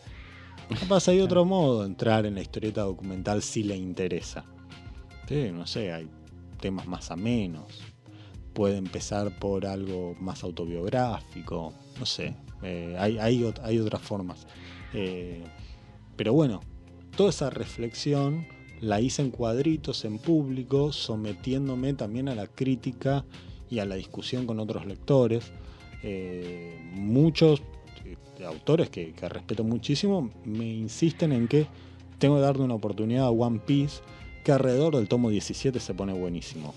Capaz 0.78 1.08
hay 1.08 1.20
otro 1.20 1.44
modo 1.44 1.80
de 1.80 1.88
entrar 1.88 2.26
en 2.26 2.36
la 2.36 2.42
historieta 2.42 2.82
documental 2.82 3.42
si 3.42 3.64
le 3.64 3.76
interesa. 3.76 4.44
Sí, 5.26 5.50
no 5.52 5.66
sé, 5.66 5.92
hay 5.92 6.08
temas 6.60 6.86
más 6.86 7.10
amenos. 7.10 7.82
puede 8.52 8.76
empezar 8.76 9.36
por 9.38 9.66
algo 9.66 10.14
más 10.20 10.44
autobiográfico, 10.44 11.72
no 11.98 12.06
sé, 12.06 12.34
eh, 12.62 12.96
hay, 12.98 13.18
hay 13.18 13.78
otras 13.78 14.02
formas. 14.02 14.46
Eh, 14.92 15.42
pero 16.16 16.32
bueno, 16.32 16.60
toda 17.20 17.28
esa 17.28 17.50
reflexión 17.50 18.46
la 18.80 18.98
hice 19.02 19.20
en 19.20 19.30
cuadritos, 19.30 20.06
en 20.06 20.18
público, 20.18 20.90
sometiéndome 20.90 21.92
también 21.92 22.30
a 22.30 22.34
la 22.34 22.46
crítica 22.46 23.26
y 23.68 23.80
a 23.80 23.84
la 23.84 23.96
discusión 23.96 24.46
con 24.46 24.58
otros 24.58 24.86
lectores. 24.86 25.52
Eh, 26.02 26.80
muchos 26.94 27.60
eh, 28.06 28.16
autores 28.46 28.88
que, 28.88 29.12
que 29.12 29.28
respeto 29.28 29.64
muchísimo 29.64 30.30
me 30.46 30.64
insisten 30.64 31.32
en 31.32 31.46
que 31.46 31.66
tengo 32.18 32.36
que 32.36 32.40
darle 32.40 32.62
una 32.62 32.76
oportunidad 32.76 33.26
a 33.26 33.30
One 33.30 33.60
Piece, 33.66 34.00
que 34.42 34.52
alrededor 34.52 34.96
del 34.96 35.06
tomo 35.06 35.28
17 35.28 35.78
se 35.78 35.92
pone 35.92 36.14
buenísimo. 36.14 36.72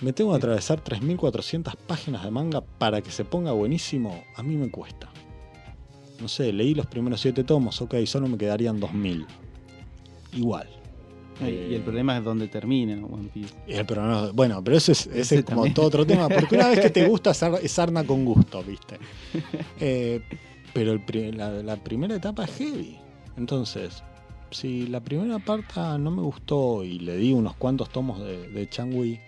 Me 0.00 0.14
tengo 0.14 0.30
que 0.30 0.38
atravesar 0.38 0.82
3.400 0.82 1.76
páginas 1.76 2.24
de 2.24 2.30
manga 2.30 2.62
para 2.62 3.02
que 3.02 3.10
se 3.10 3.26
ponga 3.26 3.52
buenísimo, 3.52 4.24
a 4.34 4.42
mí 4.42 4.56
me 4.56 4.70
cuesta. 4.70 5.11
No 6.22 6.28
sé, 6.28 6.52
leí 6.52 6.74
los 6.74 6.86
primeros 6.86 7.20
7 7.20 7.42
tomos, 7.44 7.82
ok, 7.82 7.96
solo 8.06 8.28
me 8.28 8.38
quedarían 8.38 8.80
2.000. 8.80 9.26
Igual. 10.34 10.68
Y 11.40 11.44
el 11.44 11.74
Eh, 11.74 11.80
problema 11.84 12.16
es 12.18 12.24
dónde 12.24 12.46
termina 12.46 12.94
One 13.04 13.28
Piece. 13.34 13.52
el 13.66 13.84
programa- 13.84 14.30
bueno, 14.32 14.62
pero 14.62 14.76
eso 14.76 14.92
es, 14.92 15.06
ese 15.08 15.20
Ese 15.20 15.34
es 15.38 15.44
como 15.44 15.56
también. 15.56 15.74
todo 15.74 15.86
otro 15.86 16.06
tema, 16.06 16.28
porque 16.28 16.54
una 16.54 16.68
vez 16.68 16.78
que 16.80 16.90
te 16.90 17.04
gusta, 17.08 17.32
es 17.32 17.72
sarna 17.72 18.04
con 18.04 18.24
gusto, 18.24 18.62
¿viste? 18.62 18.98
Eh, 19.80 20.22
pero 20.72 20.92
el 20.92 21.36
la, 21.36 21.50
la 21.50 21.76
primera 21.76 22.14
etapa 22.14 22.44
es 22.44 22.52
heavy. 22.56 22.96
Entonces, 23.36 24.02
si 24.52 24.86
la 24.86 25.00
primera 25.00 25.38
parte 25.40 25.74
no 25.98 26.10
me 26.12 26.22
gustó 26.22 26.84
y 26.84 26.98
le 27.00 27.16
di 27.16 27.32
unos 27.32 27.56
cuantos 27.56 27.88
tomos 27.90 28.20
de, 28.20 28.48
de 28.48 28.68
Changui, 28.68 29.18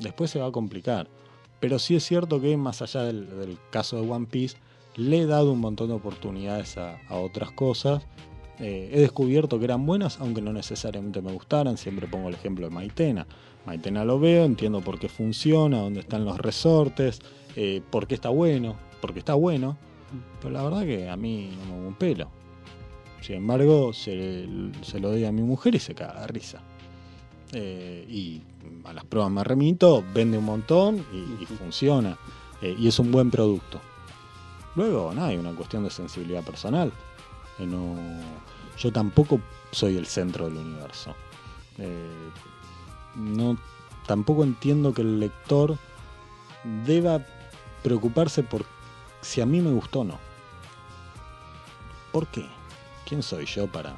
después 0.00 0.30
se 0.30 0.38
va 0.38 0.46
a 0.46 0.52
complicar. 0.52 1.08
Pero 1.58 1.78
sí 1.80 1.96
es 1.96 2.04
cierto 2.04 2.40
que 2.40 2.56
más 2.56 2.80
allá 2.82 3.02
del, 3.02 3.26
del 3.38 3.58
caso 3.70 4.00
de 4.00 4.08
One 4.08 4.26
Piece, 4.30 4.56
le 4.96 5.22
he 5.22 5.26
dado 5.26 5.52
un 5.52 5.60
montón 5.60 5.88
de 5.88 5.94
oportunidades 5.94 6.76
a, 6.78 6.98
otras 7.10 7.50
cosas. 7.52 8.06
Eh, 8.60 8.90
he 8.92 9.00
descubierto 9.00 9.58
que 9.58 9.64
eran 9.64 9.84
buenas, 9.84 10.20
aunque 10.20 10.40
no 10.40 10.52
necesariamente 10.52 11.20
me 11.20 11.32
gustaran. 11.32 11.76
Siempre 11.76 12.06
pongo 12.06 12.28
el 12.28 12.34
ejemplo 12.34 12.68
de 12.68 12.74
Maitena. 12.74 13.26
Maitena 13.66 14.04
lo 14.04 14.20
veo, 14.20 14.44
entiendo 14.44 14.80
por 14.80 14.98
qué 14.98 15.08
funciona, 15.08 15.78
dónde 15.78 16.00
están 16.00 16.24
los 16.24 16.38
resortes, 16.38 17.20
eh, 17.56 17.82
por 17.90 18.06
qué 18.06 18.14
está 18.14 18.28
bueno, 18.28 18.76
porque 19.00 19.18
está 19.18 19.34
bueno. 19.34 19.76
Pero 20.40 20.52
la 20.52 20.62
verdad 20.62 20.82
que 20.82 21.08
a 21.08 21.16
mí 21.16 21.50
no 21.58 21.64
me 21.64 21.72
mueve 21.72 21.88
un 21.88 21.94
pelo. 21.94 22.30
Sin 23.20 23.36
embargo, 23.36 23.92
se, 23.92 24.46
se 24.82 25.00
lo 25.00 25.10
doy 25.10 25.24
a 25.24 25.32
mi 25.32 25.42
mujer 25.42 25.74
y 25.74 25.78
se 25.78 25.94
caga 25.94 26.20
de 26.20 26.26
risa. 26.26 26.62
Eh, 27.52 28.04
y 28.08 28.42
a 28.84 28.92
las 28.92 29.04
pruebas 29.04 29.32
me 29.32 29.42
remito, 29.42 30.04
vende 30.12 30.38
un 30.38 30.44
montón 30.44 31.04
y, 31.40 31.46
funciona. 31.46 32.18
Y 32.62 32.88
es 32.88 32.98
un 32.98 33.12
buen 33.12 33.30
producto. 33.30 33.78
Luego, 34.76 35.12
nada, 35.14 35.28
hay 35.28 35.36
una 35.36 35.54
cuestión 35.54 35.84
de 35.84 35.90
sensibilidad 35.90 36.42
personal. 36.42 36.92
Eh, 37.58 37.66
no, 37.66 37.96
yo 38.76 38.92
tampoco 38.92 39.40
soy 39.70 39.96
el 39.96 40.06
centro 40.06 40.46
del 40.46 40.56
universo. 40.56 41.14
Eh, 41.78 42.30
no, 43.14 43.56
tampoco 44.06 44.44
entiendo 44.44 44.92
que 44.92 45.02
el 45.02 45.20
lector 45.20 45.78
deba 46.86 47.24
preocuparse 47.82 48.42
por 48.42 48.64
si 49.20 49.40
a 49.40 49.46
mí 49.46 49.60
me 49.60 49.70
gustó 49.70 50.00
o 50.00 50.04
no. 50.04 50.18
¿Por 52.12 52.26
qué? 52.28 52.46
¿Quién 53.06 53.22
soy 53.22 53.46
yo 53.46 53.66
para...? 53.66 53.94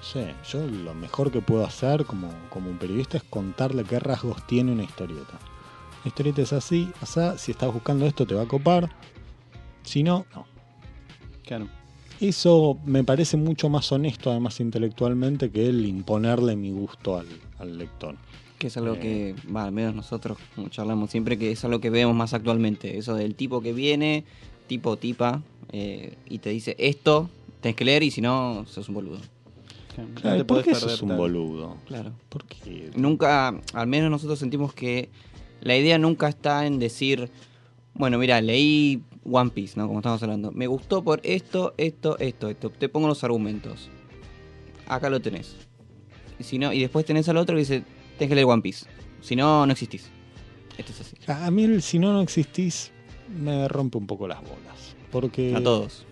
Sé, 0.00 0.36
yo 0.48 0.64
lo 0.64 0.94
mejor 0.94 1.32
que 1.32 1.40
puedo 1.40 1.66
hacer 1.66 2.04
como, 2.06 2.30
como 2.50 2.70
un 2.70 2.78
periodista 2.78 3.16
es 3.16 3.24
contarle 3.24 3.84
qué 3.84 3.98
rasgos 3.98 4.46
tiene 4.46 4.72
una 4.72 4.84
historieta. 4.84 5.38
La 6.04 6.08
historieta 6.08 6.42
es 6.42 6.52
así, 6.52 6.92
asá, 7.02 7.36
si 7.36 7.50
estás 7.50 7.72
buscando 7.72 8.06
esto 8.06 8.24
te 8.24 8.34
va 8.34 8.42
a 8.42 8.48
copar, 8.48 8.94
si 9.88 10.02
no, 10.02 10.26
no. 10.34 10.46
Claro. 11.44 11.68
Eso 12.20 12.78
me 12.84 13.04
parece 13.04 13.36
mucho 13.36 13.68
más 13.68 13.90
honesto, 13.92 14.30
además 14.30 14.58
intelectualmente, 14.60 15.50
que 15.50 15.68
el 15.68 15.86
imponerle 15.86 16.56
mi 16.56 16.70
gusto 16.70 17.16
al, 17.18 17.26
al 17.58 17.78
lector. 17.78 18.16
Que 18.58 18.66
es 18.66 18.76
algo 18.76 18.94
Eh. 18.94 18.98
que, 18.98 19.34
va, 19.50 19.64
al 19.64 19.72
menos 19.72 19.94
nosotros 19.94 20.36
como 20.56 20.68
charlamos 20.68 21.10
siempre, 21.10 21.38
que 21.38 21.52
es 21.52 21.64
algo 21.64 21.80
que 21.80 21.90
vemos 21.90 22.14
más 22.16 22.34
actualmente. 22.34 22.98
Eso 22.98 23.14
del 23.14 23.34
tipo 23.36 23.60
que 23.60 23.72
viene, 23.72 24.24
tipo 24.66 24.96
tipa, 24.96 25.42
eh, 25.70 26.16
y 26.28 26.38
te 26.38 26.50
dice 26.50 26.74
esto, 26.78 27.30
tenés 27.60 27.76
que 27.76 27.84
leer 27.84 28.02
y 28.02 28.10
si 28.10 28.20
no, 28.20 28.64
sos 28.66 28.88
un 28.88 28.96
boludo. 28.96 29.20
claro. 30.16 30.38
No 30.38 30.46
¿Por 30.46 30.64
qué 30.64 30.74
sos 30.74 31.00
un 31.02 31.10
tal. 31.10 31.18
boludo? 31.18 31.76
Claro. 31.86 32.12
¿Por 32.28 32.44
qué? 32.46 32.90
Nunca, 32.96 33.54
al 33.74 33.86
menos 33.86 34.10
nosotros 34.10 34.40
sentimos 34.40 34.74
que 34.74 35.08
la 35.60 35.76
idea 35.76 35.98
nunca 35.98 36.28
está 36.28 36.66
en 36.66 36.80
decir, 36.80 37.30
bueno, 37.94 38.18
mira, 38.18 38.40
leí 38.40 39.02
One 39.24 39.50
Piece, 39.50 39.78
¿no? 39.78 39.86
Como 39.86 39.98
estamos 40.00 40.22
hablando. 40.22 40.50
Me 40.52 40.66
gustó 40.66 41.02
por 41.02 41.20
esto, 41.22 41.74
esto, 41.76 42.18
esto, 42.18 42.48
esto. 42.48 42.70
Te 42.70 42.88
pongo 42.88 43.08
los 43.08 43.22
argumentos. 43.24 43.88
Acá 44.86 45.10
lo 45.10 45.20
tenés. 45.20 45.54
Y 46.38 46.44
si 46.44 46.58
no, 46.58 46.72
y 46.72 46.80
después 46.80 47.04
tenés 47.04 47.28
al 47.28 47.36
otro 47.36 47.54
que 47.56 47.60
dice, 47.60 47.82
tenés 48.16 48.28
que 48.30 48.34
leer 48.34 48.46
One 48.46 48.62
Piece. 48.62 48.86
Si 49.20 49.34
no, 49.36 49.66
no 49.66 49.72
existís. 49.72 50.08
Esto 50.76 50.92
es 50.92 51.00
así. 51.00 51.16
A 51.26 51.50
mí, 51.50 51.64
el 51.64 51.82
si 51.82 51.98
no, 51.98 52.12
no 52.12 52.20
existís, 52.20 52.92
me 53.40 53.66
rompe 53.68 53.98
un 53.98 54.06
poco 54.06 54.28
las 54.28 54.40
bolas. 54.40 54.94
Porque... 55.10 55.54
A 55.56 55.62
todos. 55.62 56.04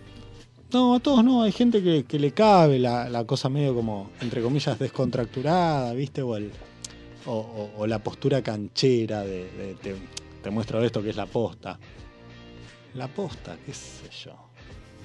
No, 0.73 0.95
a 0.95 0.99
todos 0.99 1.23
no. 1.23 1.43
Hay 1.43 1.53
gente 1.53 1.81
que, 1.81 2.03
que 2.03 2.19
le 2.19 2.31
cabe 2.31 2.77
la, 2.77 3.07
la 3.09 3.23
cosa 3.25 3.47
medio 3.47 3.73
como, 3.73 4.09
entre 4.19 4.41
comillas, 4.41 4.77
descontracturada, 4.77 5.93
¿viste? 5.93 6.21
O, 6.21 6.35
el, 6.35 6.51
o, 7.25 7.31
o- 7.33 7.71
o 7.81 7.87
la 7.87 8.03
postura 8.03 8.41
canchera 8.41 9.21
de, 9.23 9.49
de 9.51 9.75
te, 9.81 9.95
te 10.43 10.49
muestro 10.49 10.83
esto 10.83 11.01
que 11.01 11.11
es 11.11 11.15
la 11.15 11.25
posta. 11.25 11.79
La 12.93 13.07
posta, 13.07 13.57
qué 13.65 13.73
sé 13.73 14.09
yo, 14.23 14.35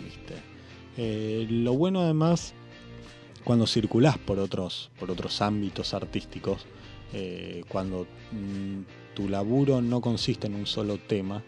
¿viste? 0.02 0.34
Eh, 0.96 1.46
lo 1.48 1.74
bueno 1.74 2.00
además, 2.00 2.54
cuando 3.44 3.66
circulás 3.66 4.18
por 4.18 4.38
otros, 4.38 4.90
por 4.98 5.10
otros 5.10 5.40
ámbitos 5.42 5.94
artísticos, 5.94 6.66
eh, 7.12 7.64
cuando 7.68 8.06
mm, 8.32 9.14
tu 9.14 9.28
laburo 9.28 9.80
no 9.80 10.00
consiste 10.00 10.46
en 10.46 10.54
un 10.54 10.66
solo 10.66 10.98
tema, 10.98 11.42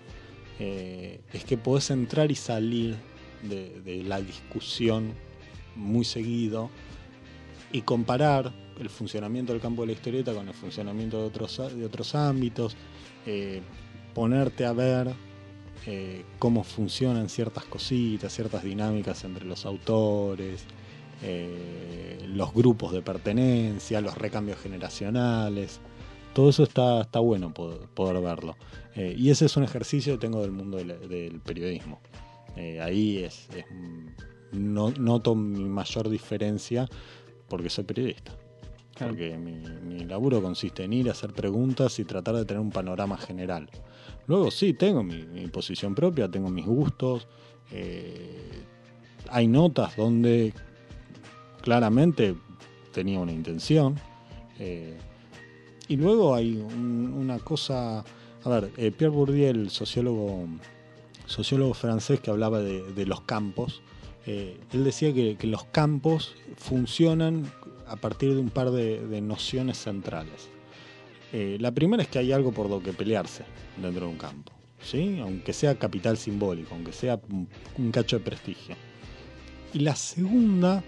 eh, 0.58 1.20
es 1.32 1.44
que 1.44 1.58
podés 1.58 1.90
entrar 1.90 2.30
y 2.30 2.34
salir 2.34 2.96
de, 3.42 4.02
la 4.04 4.20
discusión 4.20 5.12
muy 5.76 6.04
seguido 6.04 6.70
y 7.72 7.82
comparar 7.82 8.52
el 8.80 8.88
funcionamiento 8.88 9.52
del 9.52 9.60
campo 9.60 9.82
de 9.82 9.88
la 9.88 9.92
historieta 9.92 10.32
con 10.32 10.48
el 10.48 10.54
funcionamiento 10.54 11.18
de 11.20 11.24
otros, 11.24 11.60
de 11.76 11.84
otros 11.84 12.14
ámbitos, 12.14 12.76
ponerte 14.14 14.64
a 14.64 14.72
ver 14.72 15.14
eh, 15.86 16.24
cómo 16.38 16.64
funcionan 16.64 17.28
ciertas 17.28 17.64
cositas, 17.64 18.32
ciertas 18.32 18.64
dinámicas 18.64 19.24
entre 19.24 19.44
los 19.44 19.66
autores, 19.66 20.64
eh, 21.22 22.18
los 22.26 22.54
grupos 22.54 22.92
de 22.92 23.02
pertenencia, 23.02 24.00
los 24.00 24.16
recambios 24.16 24.58
generacionales. 24.58 25.80
Todo 26.32 26.50
eso 26.50 26.62
está, 26.62 27.02
está 27.02 27.20
bueno 27.20 27.52
poder, 27.52 27.86
poder 27.88 28.20
verlo. 28.22 28.56
Eh, 28.94 29.14
y 29.16 29.30
ese 29.30 29.44
es 29.46 29.56
un 29.56 29.64
ejercicio 29.64 30.14
que 30.14 30.20
tengo 30.20 30.40
del 30.40 30.52
mundo 30.52 30.78
del, 30.78 31.08
del 31.08 31.40
periodismo. 31.40 32.00
Ahí 32.80 33.18
es, 33.18 33.48
es, 33.54 33.64
no, 34.52 34.90
noto 34.92 35.34
mi 35.34 35.64
mayor 35.64 36.08
diferencia 36.08 36.88
porque 37.48 37.68
soy 37.68 37.84
periodista. 37.84 38.32
Claro. 38.94 39.12
Porque 39.12 39.36
mi, 39.36 39.54
mi 39.82 40.04
laburo 40.04 40.40
consiste 40.40 40.84
en 40.84 40.92
ir 40.92 41.08
a 41.08 41.12
hacer 41.12 41.32
preguntas 41.32 41.98
y 41.98 42.04
tratar 42.04 42.36
de 42.36 42.44
tener 42.44 42.60
un 42.60 42.70
panorama 42.70 43.18
general. 43.18 43.68
Luego 44.26 44.50
sí, 44.50 44.72
tengo 44.74 45.02
mi, 45.02 45.22
posición 45.48 45.94
propia, 45.94 46.28
tengo 46.30 46.48
mis 46.50 46.66
gustos. 46.66 47.26
eh, 47.72 48.62
hay 49.30 49.48
notas 49.48 49.96
donde 49.96 50.52
claramente 51.62 52.34
tenía 52.92 53.20
una 53.20 53.32
intención. 53.32 53.98
eh, 54.58 54.96
y 55.88 55.96
luego 55.96 56.34
hay 56.34 56.56
un- 56.56 57.12
una 57.12 57.38
cosa... 57.38 58.04
A 58.44 58.48
ver, 58.48 58.70
eh, 58.76 58.90
Pierre 58.90 59.14
Bourdieu, 59.14 59.50
el 59.50 59.70
sociólogo, 59.70 60.46
sociólogo 61.26 61.74
francés 61.74 62.20
que 62.20 62.30
hablaba 62.30 62.60
de, 62.60 63.06
los 63.06 63.22
campos, 63.22 63.82
él 64.26 64.84
decía 64.84 65.12
que, 65.12 65.36
los 65.46 65.64
campos 65.64 66.34
funcionan 66.56 67.50
a 67.86 67.96
partir 67.96 68.34
de 68.34 68.40
un 68.40 68.50
par 68.50 68.70
de 68.70 69.20
nociones 69.20 69.78
centrales. 69.78 70.48
Eh, 71.36 71.56
la 71.58 71.72
primera 71.72 72.00
es 72.00 72.08
que 72.08 72.20
hay 72.20 72.30
algo 72.30 72.52
por 72.52 72.70
lo 72.70 72.80
que 72.80 72.92
pelearse 72.92 73.42
dentro 73.76 74.06
de 74.06 74.12
un 74.12 74.18
campo, 74.18 74.52
¿sí? 74.80 75.18
aunque 75.20 75.52
sea 75.52 75.74
capital 75.74 76.16
simbólico, 76.16 76.76
aunque 76.76 76.92
sea 76.92 77.18
un, 77.28 77.48
un 77.76 77.90
cacho 77.90 78.20
de 78.20 78.24
prestigio. 78.24 78.76
Y 79.72 79.80
la 79.80 79.96
segunda 79.96 80.84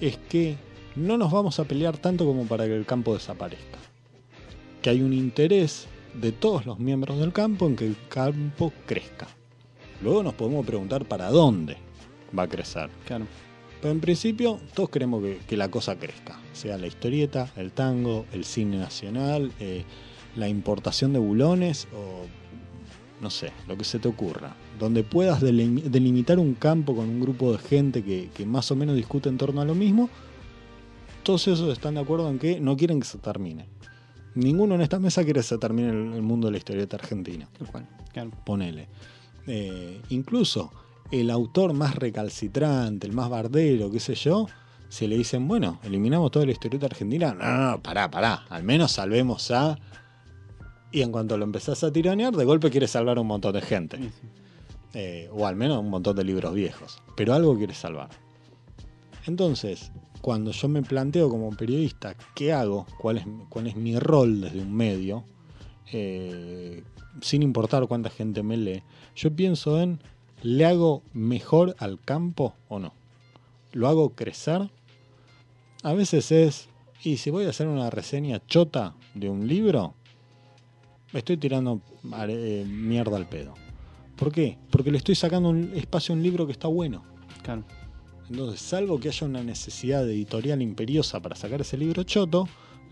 es 0.00 0.16
que 0.16 0.54
no 0.94 1.18
nos 1.18 1.32
vamos 1.32 1.58
a 1.58 1.64
pelear 1.64 1.96
tanto 1.96 2.24
como 2.24 2.46
para 2.46 2.66
que 2.66 2.76
el 2.76 2.86
campo 2.86 3.12
desaparezca. 3.12 3.80
Que 4.82 4.90
hay 4.90 5.02
un 5.02 5.12
interés 5.12 5.88
de 6.14 6.30
todos 6.30 6.64
los 6.64 6.78
miembros 6.78 7.18
del 7.18 7.32
campo 7.32 7.66
en 7.66 7.74
que 7.74 7.86
el 7.86 7.96
campo 8.08 8.72
crezca. 8.86 9.26
Luego 10.00 10.22
nos 10.22 10.34
podemos 10.34 10.64
preguntar 10.64 11.06
para 11.06 11.28
dónde 11.28 11.76
va 12.38 12.44
a 12.44 12.48
crecer. 12.48 12.88
Claro. 13.04 13.26
Pero 13.80 13.92
en 13.92 14.00
principio 14.00 14.58
todos 14.74 14.90
queremos 14.90 15.22
que, 15.22 15.38
que 15.46 15.56
la 15.56 15.70
cosa 15.70 15.96
crezca, 15.98 16.40
sea 16.52 16.78
la 16.78 16.86
historieta, 16.86 17.52
el 17.56 17.72
tango, 17.72 18.26
el 18.32 18.44
cine 18.44 18.78
nacional, 18.78 19.52
eh, 19.60 19.84
la 20.36 20.48
importación 20.48 21.12
de 21.12 21.18
bulones 21.18 21.86
o 21.94 22.26
no 23.20 23.30
sé, 23.30 23.52
lo 23.66 23.76
que 23.76 23.84
se 23.84 23.98
te 23.98 24.08
ocurra. 24.08 24.54
Donde 24.78 25.02
puedas 25.02 25.42
delim- 25.42 25.82
delimitar 25.82 26.38
un 26.38 26.54
campo 26.54 26.94
con 26.94 27.08
un 27.08 27.20
grupo 27.20 27.52
de 27.52 27.58
gente 27.58 28.02
que, 28.04 28.30
que 28.34 28.46
más 28.46 28.70
o 28.70 28.76
menos 28.76 28.94
discute 28.94 29.28
en 29.28 29.38
torno 29.38 29.60
a 29.60 29.64
lo 29.64 29.74
mismo, 29.74 30.08
todos 31.24 31.48
esos 31.48 31.72
están 31.72 31.94
de 31.94 32.00
acuerdo 32.00 32.30
en 32.30 32.38
que 32.38 32.60
no 32.60 32.76
quieren 32.76 33.00
que 33.00 33.06
se 33.06 33.18
termine. 33.18 33.66
Ninguno 34.34 34.76
en 34.76 34.82
esta 34.82 35.00
mesa 35.00 35.24
quiere 35.24 35.40
que 35.40 35.46
se 35.46 35.58
termine 35.58 35.88
el, 35.90 36.22
mundo 36.22 36.46
de 36.46 36.52
la 36.52 36.58
historieta 36.58 36.96
argentina 36.96 37.48
Tal 37.58 37.66
cual. 37.68 37.86
Ponele. 38.44 38.88
Eh, 39.46 40.00
incluso 40.10 40.70
el 41.10 41.30
autor 41.30 41.72
más 41.72 41.94
recalcitrante, 41.94 43.06
el 43.06 43.12
más 43.12 43.30
bardero, 43.30 43.90
qué 43.90 44.00
sé 44.00 44.14
yo, 44.14 44.46
si 44.88 45.06
le 45.06 45.16
dicen, 45.16 45.48
bueno, 45.48 45.78
eliminamos 45.82 46.30
toda 46.30 46.46
la 46.46 46.52
historieta 46.52 46.86
argentina, 46.86 47.34
no, 47.34 47.44
no, 47.44 47.70
no, 47.70 47.82
pará, 47.82 48.10
pará, 48.10 48.44
al 48.48 48.62
menos 48.62 48.92
salvemos 48.92 49.50
a... 49.50 49.78
Y 50.90 51.02
en 51.02 51.12
cuanto 51.12 51.36
lo 51.36 51.44
empezás 51.44 51.84
a 51.84 51.92
tironear, 51.92 52.34
de 52.34 52.44
golpe 52.46 52.70
quieres 52.70 52.90
salvar 52.90 53.18
a 53.18 53.20
un 53.20 53.26
montón 53.26 53.52
de 53.52 53.60
gente. 53.60 53.98
Sí, 53.98 54.04
sí. 54.08 54.28
Eh, 54.94 55.28
o 55.32 55.46
al 55.46 55.54
menos 55.54 55.78
un 55.78 55.90
montón 55.90 56.16
de 56.16 56.24
libros 56.24 56.54
viejos. 56.54 57.02
Pero 57.14 57.34
algo 57.34 57.56
quieres 57.58 57.76
salvar. 57.76 58.08
Entonces, 59.26 59.92
cuando 60.22 60.50
yo 60.50 60.68
me 60.68 60.82
planteo 60.82 61.28
como 61.28 61.50
periodista, 61.50 62.16
¿qué 62.34 62.52
hago? 62.52 62.86
¿Cuál 62.98 63.18
es, 63.18 63.26
cuál 63.50 63.66
es 63.66 63.76
mi 63.76 63.98
rol 63.98 64.40
desde 64.40 64.60
un 64.60 64.74
medio? 64.74 65.24
Eh, 65.92 66.82
sin 67.20 67.42
importar 67.42 67.86
cuánta 67.86 68.10
gente 68.10 68.42
me 68.42 68.56
lee, 68.56 68.82
yo 69.14 69.34
pienso 69.34 69.80
en, 69.80 70.00
¿le 70.42 70.64
hago 70.64 71.02
mejor 71.12 71.74
al 71.78 72.00
campo 72.00 72.54
o 72.68 72.78
no? 72.78 72.92
¿Lo 73.72 73.88
hago 73.88 74.10
crecer? 74.10 74.70
A 75.82 75.92
veces 75.92 76.32
es, 76.32 76.68
y 77.02 77.18
si 77.18 77.30
voy 77.30 77.44
a 77.44 77.50
hacer 77.50 77.68
una 77.68 77.90
reseña 77.90 78.44
chota 78.46 78.94
de 79.14 79.28
un 79.28 79.46
libro, 79.46 79.94
estoy 81.12 81.36
tirando 81.36 81.80
eh, 82.28 82.64
mierda 82.68 83.16
al 83.16 83.28
pedo. 83.28 83.54
¿Por 84.16 84.32
qué? 84.32 84.58
Porque 84.70 84.90
le 84.90 84.98
estoy 84.98 85.14
sacando 85.14 85.48
un 85.50 85.72
espacio 85.74 86.12
a 86.12 86.16
un 86.16 86.22
libro 86.22 86.46
que 86.46 86.52
está 86.52 86.66
bueno. 86.66 87.04
Claro. 87.42 87.64
Entonces, 88.28 88.60
salvo 88.60 88.98
que 88.98 89.08
haya 89.08 89.26
una 89.26 89.42
necesidad 89.42 90.08
editorial 90.08 90.60
imperiosa 90.60 91.20
para 91.20 91.36
sacar 91.36 91.60
ese 91.60 91.78
libro 91.78 92.02
choto, 92.02 92.48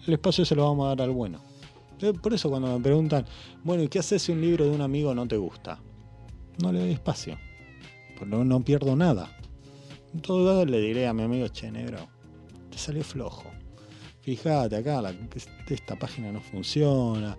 el 0.07 0.15
espacio 0.15 0.45
se 0.45 0.55
lo 0.55 0.65
vamos 0.65 0.87
a 0.87 0.89
dar 0.91 1.03
al 1.03 1.11
bueno. 1.11 1.41
Por 2.23 2.33
eso 2.33 2.49
cuando 2.49 2.79
me 2.79 2.83
preguntan, 2.83 3.27
bueno, 3.65 3.83
¿y 3.83 3.89
qué 3.89 3.99
haces 3.99 4.23
si 4.23 4.33
un 4.33 4.41
libro 4.41 4.65
de 4.65 4.71
un 4.71 4.83
amigo 4.83 5.15
no 5.15 5.27
te 5.27 5.37
gusta? 5.37 5.81
No 6.62 6.73
le 6.73 6.81
doy 6.81 6.92
espacio. 6.92 7.38
Pues 8.19 8.31
no, 8.31 8.61
pierdo 8.61 8.97
nada. 8.97 9.31
En 10.14 10.21
todo 10.21 10.47
caso 10.47 10.64
le 10.64 10.81
diré 10.81 11.07
a 11.07 11.12
mi 11.12 11.23
amigo, 11.23 11.49
che, 11.49 11.71
negro, 11.71 11.99
te 12.71 12.79
salió 12.79 13.05
flojo. 13.05 13.51
Fíjate 14.23 14.77
acá, 14.77 15.03
esta 15.69 15.97
página 15.97 16.33
no 16.33 16.40
funciona. 16.40 17.37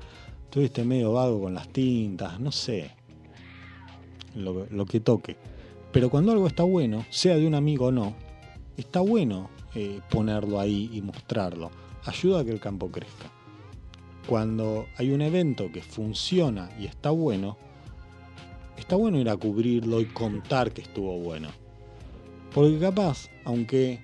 Tuviste 0.50 0.84
medio 0.84 1.14
vago 1.14 1.42
con 1.42 1.54
las 1.54 1.68
tintas, 1.70 2.40
no 2.40 2.52
sé. 2.52 2.92
Lo, 4.36 4.68
lo 4.70 4.86
que 4.86 5.00
toque. 5.00 5.36
Pero 5.92 6.10
cuando 6.10 6.32
algo 6.32 6.48
está 6.48 6.64
bueno, 6.64 7.06
sea 7.10 7.36
de 7.38 7.48
un 7.48 7.56
amigo 7.56 7.88
o 7.88 7.92
no, 7.92 8.16
está 8.78 9.00
bueno 9.00 9.50
eh, 9.76 10.02
ponerlo 10.10 10.60
ahí 10.60 10.90
y 10.94 11.02
mostrarlo. 11.02 11.72
Ayuda 12.06 12.42
a 12.42 12.46
que 12.46 12.52
el 12.52 12.60
campo 12.60 12.90
crezca. 12.90 13.32
Cuando 14.28 14.88
hay 14.98 15.12
un 15.12 15.22
evento 15.22 15.72
que 15.72 15.82
funciona 15.82 16.70
y 16.80 16.86
está 16.86 17.10
bueno, 17.10 17.58
está 18.78 18.96
bueno 18.96 19.20
ir 19.20 19.30
a 19.30 19.38
cubrirlo 19.38 20.02
y 20.02 20.06
contar 20.06 20.72
que 20.72 20.82
estuvo 20.82 21.18
bueno. 21.20 21.50
Porque 22.54 22.80
capaz, 22.80 23.30
aunque 23.44 24.00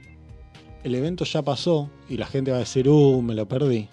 el 0.83 0.95
evento 0.95 1.25
ya 1.25 1.41
pasó 1.41 1.89
y 2.09 2.17
la 2.17 2.25
gente 2.25 2.51
va 2.51 2.57
a 2.57 2.61
decir, 2.61 2.89
uh, 2.89 3.21
me 3.21 3.33
lo 3.33 3.47
perdí, 3.47 3.87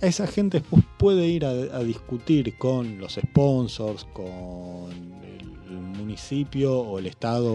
esa 0.00 0.26
gente 0.26 0.60
después 0.60 0.84
puede 0.96 1.26
ir 1.26 1.44
a, 1.44 1.80
discutir 1.80 2.56
con 2.56 2.98
los 2.98 3.14
sponsors, 3.14 4.04
con 4.12 4.90
el, 5.24 5.38
municipio 5.98 6.78
o 6.78 6.98
el 6.98 7.06
estado 7.06 7.54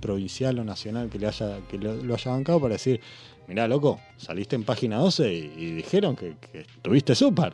provincial 0.00 0.58
o 0.58 0.64
nacional 0.64 1.10
que 1.10 1.18
le 1.18 1.26
haya 1.26 1.58
que 1.68 1.76
lo, 1.76 2.14
haya 2.14 2.30
bancado 2.30 2.60
para 2.60 2.74
decir, 2.74 3.00
mirá 3.46 3.68
loco, 3.68 4.00
saliste 4.16 4.56
en 4.56 4.64
página 4.64 4.96
12 4.96 5.34
y, 5.34 5.38
y 5.58 5.70
dijeron 5.72 6.16
que, 6.16 6.36
que 6.38 6.60
estuviste 6.60 7.14
súper. 7.14 7.52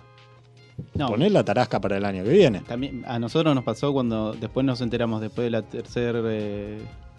No, 0.95 1.09
Poné 1.09 1.31
la 1.31 1.45
tarasca 1.45 1.81
para 1.81 1.97
el 1.97 2.05
año 2.05 2.25
que 2.25 2.31
viene. 2.31 2.61
También 2.61 3.05
a 3.07 3.19
nosotros 3.19 3.55
nos 3.55 3.65
pasó 3.65 3.93
cuando 3.93 4.33
después 4.33 4.65
nos 4.65 4.81
enteramos 4.81 5.21
después 5.21 5.47
de 5.47 5.51
la 5.51 5.63
tercera 5.63 6.21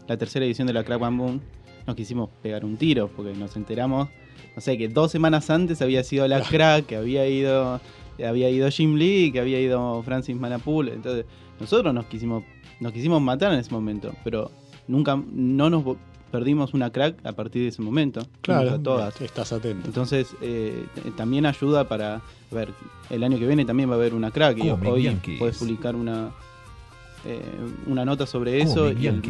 la 0.08 0.18
tercera 0.18 0.46
edición 0.46 0.68
de 0.68 0.74
la 0.74 0.84
Crack 0.84 1.00
Bam 1.00 1.18
Boom, 1.18 1.42
nos 1.86 1.96
quisimos 1.96 2.30
pegar 2.42 2.66
un 2.66 2.78
tiro 2.78 3.10
porque 3.16 3.34
nos 3.34 3.56
enteramos, 3.56 4.10
no 4.56 4.62
sé, 4.62 4.78
que 4.78 4.88
dos 4.90 5.12
semanas 5.12 5.50
antes 5.50 5.82
había 5.82 6.04
sido 6.04 6.28
la 6.28 6.42
Crack, 6.42 6.88
que 6.88 6.96
había 6.96 7.28
ido 7.28 7.80
había 8.28 8.50
ido 8.50 8.70
Jim 8.70 8.96
Lee, 8.96 9.32
que 9.32 9.40
había 9.40 9.62
ido 9.62 10.02
Francis 10.04 10.36
Manapul, 10.36 10.90
entonces 10.90 11.26
nosotros 11.60 11.94
nos 11.94 12.06
quisimos 12.06 12.44
nos 12.80 12.92
quisimos 12.92 13.22
matar 13.22 13.54
en 13.54 13.60
ese 13.60 13.72
momento, 13.72 14.14
pero 14.24 14.52
nunca 14.88 15.22
no 15.32 15.70
nos 15.70 15.84
perdimos 16.32 16.74
una 16.74 16.92
Crack 16.92 17.26
a 17.26 17.32
partir 17.34 17.64
de 17.64 17.68
ese 17.70 17.82
momento, 17.82 18.22
Claro, 18.42 18.72
a 18.72 18.80
todas. 18.80 19.20
estás 19.22 19.52
atento. 19.54 19.88
Entonces, 19.88 20.36
eh, 20.42 20.86
también 21.18 21.46
ayuda 21.46 21.88
para 21.88 22.16
a 22.16 22.22
ver 22.52 22.70
el 23.10 23.24
año 23.24 23.38
que 23.38 23.46
viene 23.48 23.66
también 23.66 23.90
va 23.90 23.94
a 23.94 23.98
haber 23.98 24.14
una 24.14 24.32
crack 24.32 24.58
y 24.58 24.70
hoy 24.70 25.04
Yankees. 25.04 25.40
puedes 25.40 25.58
publicar 25.58 25.96
una 25.96 26.32
eh, 27.26 27.42
una 27.86 28.06
nota 28.06 28.26
sobre 28.26 28.62
eso 28.62 28.92
y 28.92 29.06
el- 29.08 29.22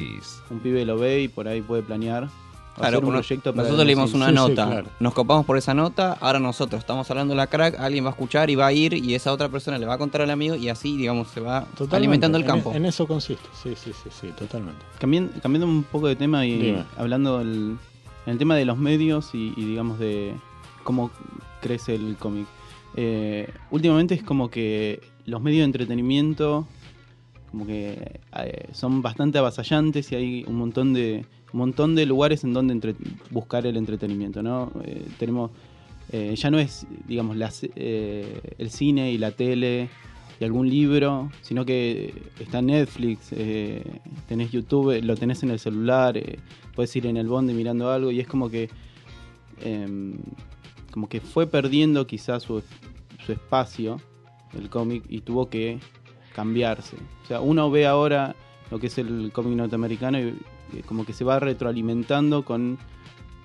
un 0.52 0.60
pibe 0.60 0.86
lo 0.86 0.98
ve 1.00 1.22
y 1.24 1.28
por 1.28 1.48
ahí 1.48 1.62
puede 1.62 1.82
planear 1.82 2.30
Claro, 2.75 2.99
un 2.99 3.10
proyecto 3.10 3.51
para 3.51 3.63
nosotros 3.63 3.86
leímos 3.86 4.13
una 4.13 4.25
sí, 4.27 4.32
sí, 4.32 4.36
nota, 4.36 4.65
claro. 4.67 4.88
nos 5.01 5.13
copamos 5.13 5.45
por 5.45 5.58
esa 5.58 5.73
nota, 5.73 6.13
ahora 6.21 6.39
nosotros 6.39 6.79
estamos 6.79 7.10
hablando 7.12 7.34
de 7.34 7.38
la 7.38 7.47
crack, 7.47 7.77
alguien 7.79 8.05
va 8.05 8.10
a 8.10 8.12
escuchar 8.12 8.49
y 8.49 8.55
va 8.55 8.67
a 8.67 8.71
ir 8.71 8.93
y 8.93 9.15
esa 9.15 9.34
otra 9.34 9.49
persona 9.49 9.77
le 9.77 9.86
va 9.86 9.95
a 9.95 9.97
contar 9.97 10.21
al 10.21 10.29
amigo 10.29 10.55
y 10.55 10.69
así, 10.69 10.95
digamos, 10.95 11.27
se 11.29 11.41
va 11.41 11.62
Totalmente. 11.65 11.95
alimentando 11.97 12.38
el 12.38 12.43
En- 12.45 12.47
campo. 12.49 12.71
En, 12.73 12.86
eso 12.86 13.05
consiste. 13.05 13.43
Sí, 13.62 13.73
sí, 13.75 13.91
sí, 13.91 14.10
sí, 14.12 14.27
totalmente. 14.38 14.79
Cambiando, 14.97 15.34
cambiando 15.41 15.67
un 15.67 15.84
poco 15.84 16.08
de 16.08 16.15
tema 16.15 16.45
y 16.45 16.58
Dime. 16.58 16.86
hablando 16.97 17.41
el, 17.41 17.77
en 18.25 18.32
el 18.32 18.38
tema 18.38 18.55
de 18.55 18.63
los 18.63 18.77
medios 18.77 19.32
y, 19.36 19.53
y 19.58 19.65
digamos 19.65 19.99
de 19.99 20.34
cómo 20.84 21.12
crece 21.62 21.95
el 21.95 22.15
cómic. 22.17 22.47
Eh, 22.95 23.51
últimamente 23.71 24.15
es 24.15 24.23
como 24.23 24.49
que 24.49 25.01
los 25.25 25.41
medios 25.41 25.60
de 25.60 25.65
entretenimiento 25.65 26.65
como 27.50 27.66
que 27.66 28.20
eh, 28.38 28.70
son 28.74 29.02
bastante 29.02 29.38
avasallantes 29.38 30.12
y 30.12 30.16
hay 30.16 30.44
un 30.48 30.56
montón 30.56 30.94
de 30.94 31.26
un 31.52 31.60
montón 31.60 31.96
de 31.96 32.06
lugares 32.06 32.44
en 32.44 32.54
donde 32.54 32.96
buscar 33.32 33.66
el 33.66 33.76
entretenimiento, 33.76 34.44
¿no? 34.44 34.72
Eh, 34.84 35.08
tenemos 35.18 35.52
eh, 36.12 36.36
ya 36.36 36.52
no 36.52 36.60
es 36.60 36.86
digamos 37.08 37.38
el 37.76 38.70
cine 38.70 39.12
y 39.12 39.18
la 39.18 39.32
tele 39.32 39.90
y 40.40 40.44
algún 40.46 40.70
libro, 40.70 41.30
sino 41.42 41.66
que 41.66 42.14
está 42.40 42.62
Netflix, 42.62 43.32
tenés 44.28 44.52
YouTube, 44.52 45.04
lo 45.04 45.18
tenés 45.18 45.44
en 45.44 45.52
el 45.52 45.60
celular, 45.60 46.18
puedes 46.76 46.96
ir 46.96 47.08
en 47.08 47.18
el 47.18 47.28
bonde 47.28 47.54
mirando 47.54 47.92
algo 47.92 48.10
y 48.10 48.22
es 48.22 48.28
como 48.28 48.50
que 48.50 48.70
em, 49.62 50.18
como 50.92 51.10
que 51.10 51.20
fue 51.20 51.46
perdiendo 51.46 52.08
quizás 52.08 52.44
su, 52.44 52.64
su 53.26 53.34
espacio 53.34 53.98
el 54.54 54.70
cómic 54.70 55.04
y 55.10 55.22
tuvo 55.22 55.50
que 55.50 55.80
cambiarse. 56.34 56.98
O 57.24 57.28
sea, 57.28 57.42
uno 57.42 57.70
ve 57.72 57.88
ahora 57.88 58.36
lo 58.72 58.80
que 58.80 58.88
es 58.88 58.98
el 58.98 59.32
cómic 59.34 59.58
norteamericano 59.58 60.20
y, 60.20 60.36
como 60.86 61.06
que 61.06 61.13
se 61.13 61.24
va 61.24 61.39
retroalimentando 61.39 62.46
con 62.46 62.78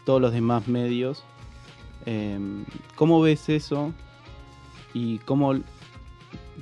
todos 0.05 0.21
los 0.21 0.33
demás 0.33 0.69
medios. 0.69 1.25
Em, 2.05 2.65
¿Cómo 2.97 3.21
ves 3.23 3.49
eso? 3.49 3.95
Y 4.93 5.19
cómo, 5.21 5.55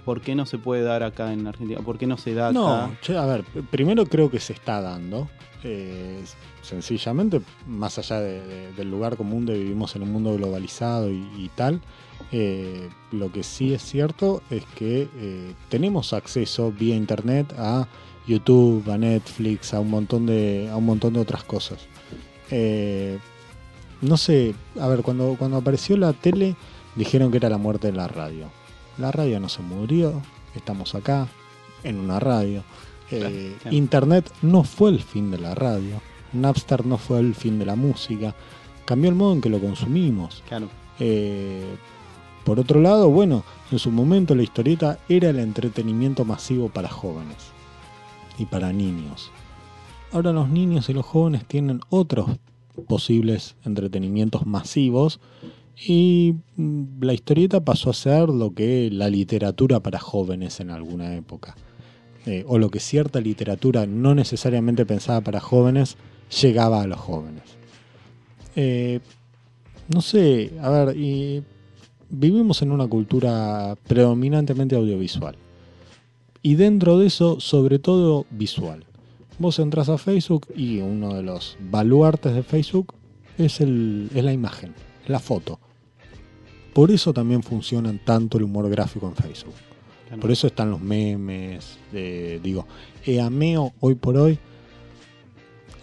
por 0.05 0.21
qué 0.21 0.35
no 0.35 0.47
se 0.47 0.59
puede 0.59 0.83
dar 0.83 1.03
acá 1.03 1.33
en 1.33 1.47
Argentina? 1.47 1.81
¿Por 1.81 1.99
qué 1.99 2.07
no 2.07 2.17
se 2.17 2.35
da 2.35 2.49
acá? 2.49 2.53
No, 2.53 3.19
a 3.19 3.27
ver, 3.27 3.45
primero 3.71 4.07
creo 4.07 4.31
que 4.31 4.39
se 4.39 4.53
está 4.53 4.81
dando. 4.81 5.29
Eh, 5.64 6.22
sencillamente, 6.62 7.40
más 7.66 7.98
allá 7.98 8.20
de- 8.20 8.40
de- 8.46 8.72
del 8.72 8.90
lugar 8.90 9.16
común 9.16 9.46
de 9.46 9.59
vivimos 9.59 9.94
en 9.96 10.03
un 10.03 10.12
mundo 10.12 10.35
globalizado 10.35 11.11
y, 11.11 11.51
tal, 11.55 11.81
eh, 12.33 12.88
lo 13.11 13.31
que 13.33 13.42
sí 13.42 13.72
es 13.75 13.83
cierto 13.83 14.42
es 14.51 14.64
que 14.77 15.09
eh, 15.16 15.55
tenemos 15.68 16.12
acceso 16.12 16.72
vía 16.72 16.94
internet 16.96 17.53
a 17.59 17.87
YouTube, 18.27 18.88
a 18.90 18.98
Netflix, 18.98 19.75
a 19.75 19.81
un 19.81 19.90
montón 19.90 20.27
de, 20.27 20.68
a 20.70 20.77
un 20.77 20.87
montón 20.87 21.12
de 21.14 21.20
otras 21.20 21.44
cosas. 21.44 21.81
No 24.01 24.16
sé, 24.16 24.55
a 24.81 24.88
ver, 24.88 25.03
cuando, 25.03 25.37
cuando 25.38 25.57
apareció 25.59 25.96
la 25.96 26.12
tele 26.12 26.57
dijeron 26.96 27.31
que 27.31 27.37
era 27.37 27.48
la 27.48 27.59
muerte 27.59 27.87
de 27.88 27.92
la 27.96 28.09
radio. 28.09 28.46
La 28.98 29.12
radio 29.12 29.38
no 29.40 29.48
se 29.48 29.62
murió, 29.62 30.20
estamos 30.55 30.94
acá, 30.94 31.29
en 31.85 31.98
una 31.98 32.18
radio. 32.20 32.64
Eh, 33.12 33.57
claro. 33.61 33.77
Internet 33.77 34.33
no 34.42 34.64
fue 34.64 34.90
el 34.90 35.01
fin 35.01 35.31
de 35.31 35.38
la 35.38 35.55
radio. 35.55 36.01
Napster 36.33 36.87
no 36.87 36.98
fue 36.98 37.20
el 37.20 37.35
fin 37.35 37.59
de 37.59 37.66
la 37.66 37.77
música. 37.77 38.35
Cambió 38.85 39.11
el 39.11 39.16
modo 39.16 39.35
en 39.35 39.40
que 39.40 39.51
lo 39.51 39.61
consumimos. 39.61 40.42
Claro. 40.48 40.68
Eh, 40.98 41.77
por 42.44 42.59
otro 42.59 42.81
lado, 42.81 43.09
bueno, 43.09 43.44
en 43.70 43.79
su 43.79 43.90
momento 43.90 44.35
la 44.35 44.42
historieta 44.42 44.98
era 45.09 45.31
el 45.31 45.38
entretenimiento 45.38 46.25
masivo 46.25 46.68
para 46.68 46.88
jóvenes 46.88 47.37
y 48.38 48.46
para 48.46 48.72
niños. 48.72 49.31
Ahora 50.12 50.33
los 50.33 50.48
niños 50.48 50.88
y 50.88 50.92
los 50.92 51.07
jóvenes 51.07 51.44
tienen 51.46 51.81
otros 51.88 52.29
posibles 52.88 53.57
entretenimientos 53.64 54.46
masivos 54.46 55.20
Y 55.87 56.35
mm, 56.57 57.03
la 57.03 57.14
historieta 57.14 57.64
pasó 57.64 57.90
a 57.90 57.94
ser 57.94 58.29
lo 58.29 58.53
que 58.53 58.90
la 58.90 59.09
literatura 59.09 59.81
para 59.81 59.98
jóvenes 59.98 60.61
en 60.61 60.70
alguna 60.70 61.14
época. 61.16 61.57
Eh, 62.25 62.45
o 62.47 62.59
lo 62.59 62.71
que 62.71 62.79
cierta 62.79 63.21
literatura 63.21 63.87
no 63.87 64.15
necesariamente 64.15 64.87
pensada 64.87 65.21
para 65.21 65.41
jóvenes 65.41 65.97
llegaba 66.41 66.83
a 66.83 66.87
los 66.87 67.01
jóvenes. 67.01 67.43
Eh, 68.55 69.01
no 69.89 70.01
sé, 70.01 70.53
a 70.61 70.71
ver, 70.71 70.97
vivimos 72.09 72.63
en 72.63 72.71
una 72.71 72.87
cultura 72.87 73.77
predominantemente 73.89 74.77
audiovisual. 74.77 75.37
Y 76.43 76.55
dentro 76.55 76.99
de 76.99 77.07
eso, 77.07 77.41
sobre 77.41 77.79
todo 77.79 78.27
visual. 78.31 78.85
Vos 79.39 79.59
entras 79.59 79.89
a 79.89 79.99
Facebook 79.99 80.47
y 80.55 80.79
uno 80.79 81.15
de 81.15 81.23
los 81.23 81.57
baluartes 81.59 82.35
de 82.35 82.43
Facebook 82.43 82.95
es, 83.39 83.61
el, 83.61 84.11
es 84.15 84.23
la 84.23 84.33
imagen, 84.33 84.75
la 85.09 85.19
foto. 85.19 85.59
Por 86.73 86.91
eso 86.91 87.13
también 87.13 87.43
funcionan 87.43 88.01
tanto 88.05 88.39
el 88.39 88.45
humor 88.45 88.69
gráfico 88.71 89.09
en 89.09 89.17
Facebook. 89.17 89.55
Por 90.20 90.31
eso 90.31 90.46
están 90.46 90.70
los 90.70 90.81
memes. 90.81 91.79
digo, 91.92 92.66
Eameo 93.07 93.72
hoy 93.81 93.94
por 93.94 94.16
hoy 94.16 94.38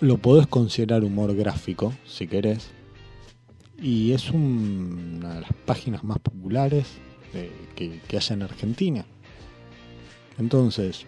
lo 0.01 0.17
podés 0.17 0.47
considerar 0.47 1.03
humor 1.03 1.35
gráfico, 1.35 1.93
si 2.05 2.27
querés. 2.27 2.69
Y 3.81 4.11
es 4.11 4.29
un- 4.29 5.15
una 5.19 5.35
de 5.35 5.41
las 5.41 5.53
páginas 5.65 6.03
más 6.03 6.19
populares 6.19 6.87
de- 7.33 7.51
que, 7.75 7.99
que 8.07 8.17
haya 8.17 8.33
en 8.33 8.41
Argentina. 8.43 9.05
Entonces, 10.37 11.05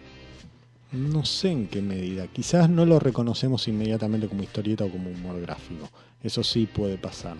no 0.92 1.24
sé 1.24 1.50
en 1.50 1.66
qué 1.68 1.80
medida. 1.80 2.26
Quizás 2.28 2.68
no 2.68 2.84
lo 2.84 2.98
reconocemos 2.98 3.66
inmediatamente 3.68 4.28
como 4.28 4.42
historieta 4.42 4.84
o 4.84 4.90
como 4.90 5.10
humor 5.10 5.40
gráfico. 5.40 5.88
Eso 6.22 6.42
sí 6.44 6.66
puede 6.66 6.98
pasar. 6.98 7.36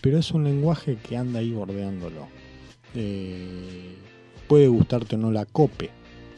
Pero 0.00 0.18
es 0.18 0.30
un 0.32 0.44
lenguaje 0.44 0.96
que 0.96 1.16
anda 1.16 1.40
ahí 1.40 1.52
bordeándolo. 1.52 2.26
Eh, 2.94 3.94
puede 4.52 4.68
gustarte 4.68 5.16
o 5.16 5.18
no 5.18 5.32
la 5.32 5.46
cope, 5.46 5.88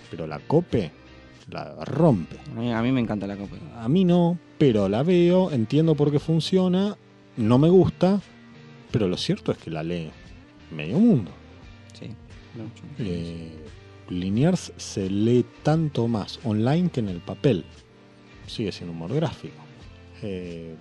pero 0.08 0.28
la 0.28 0.38
cope 0.38 0.92
la 1.50 1.84
rompe. 1.84 2.36
A 2.48 2.54
mí, 2.54 2.72
a 2.72 2.80
mí 2.80 2.92
me 2.92 3.00
encanta 3.00 3.26
la 3.26 3.36
copa. 3.36 3.56
A 3.76 3.88
mí 3.88 4.04
no, 4.04 4.38
pero 4.56 4.88
la 4.88 5.02
veo, 5.02 5.50
entiendo 5.50 5.96
por 5.96 6.12
qué 6.12 6.20
funciona, 6.20 6.96
no 7.36 7.58
me 7.58 7.68
gusta, 7.68 8.20
pero 8.92 9.08
lo 9.08 9.16
cierto 9.16 9.50
es 9.50 9.58
que 9.58 9.68
la 9.68 9.82
lee 9.82 10.12
medio 10.70 11.00
mundo. 11.00 11.32
Sí. 11.98 12.06
Eh, 13.00 13.50
Liniers 14.10 14.72
se 14.76 15.10
lee 15.10 15.44
tanto 15.64 16.06
más 16.06 16.38
online 16.44 16.90
que 16.90 17.00
en 17.00 17.08
el 17.08 17.18
papel. 17.18 17.64
Sigue 18.46 18.70
siendo 18.70 18.92
humor 18.92 19.12
gráfico. 19.12 19.56
Eh, 20.22 20.76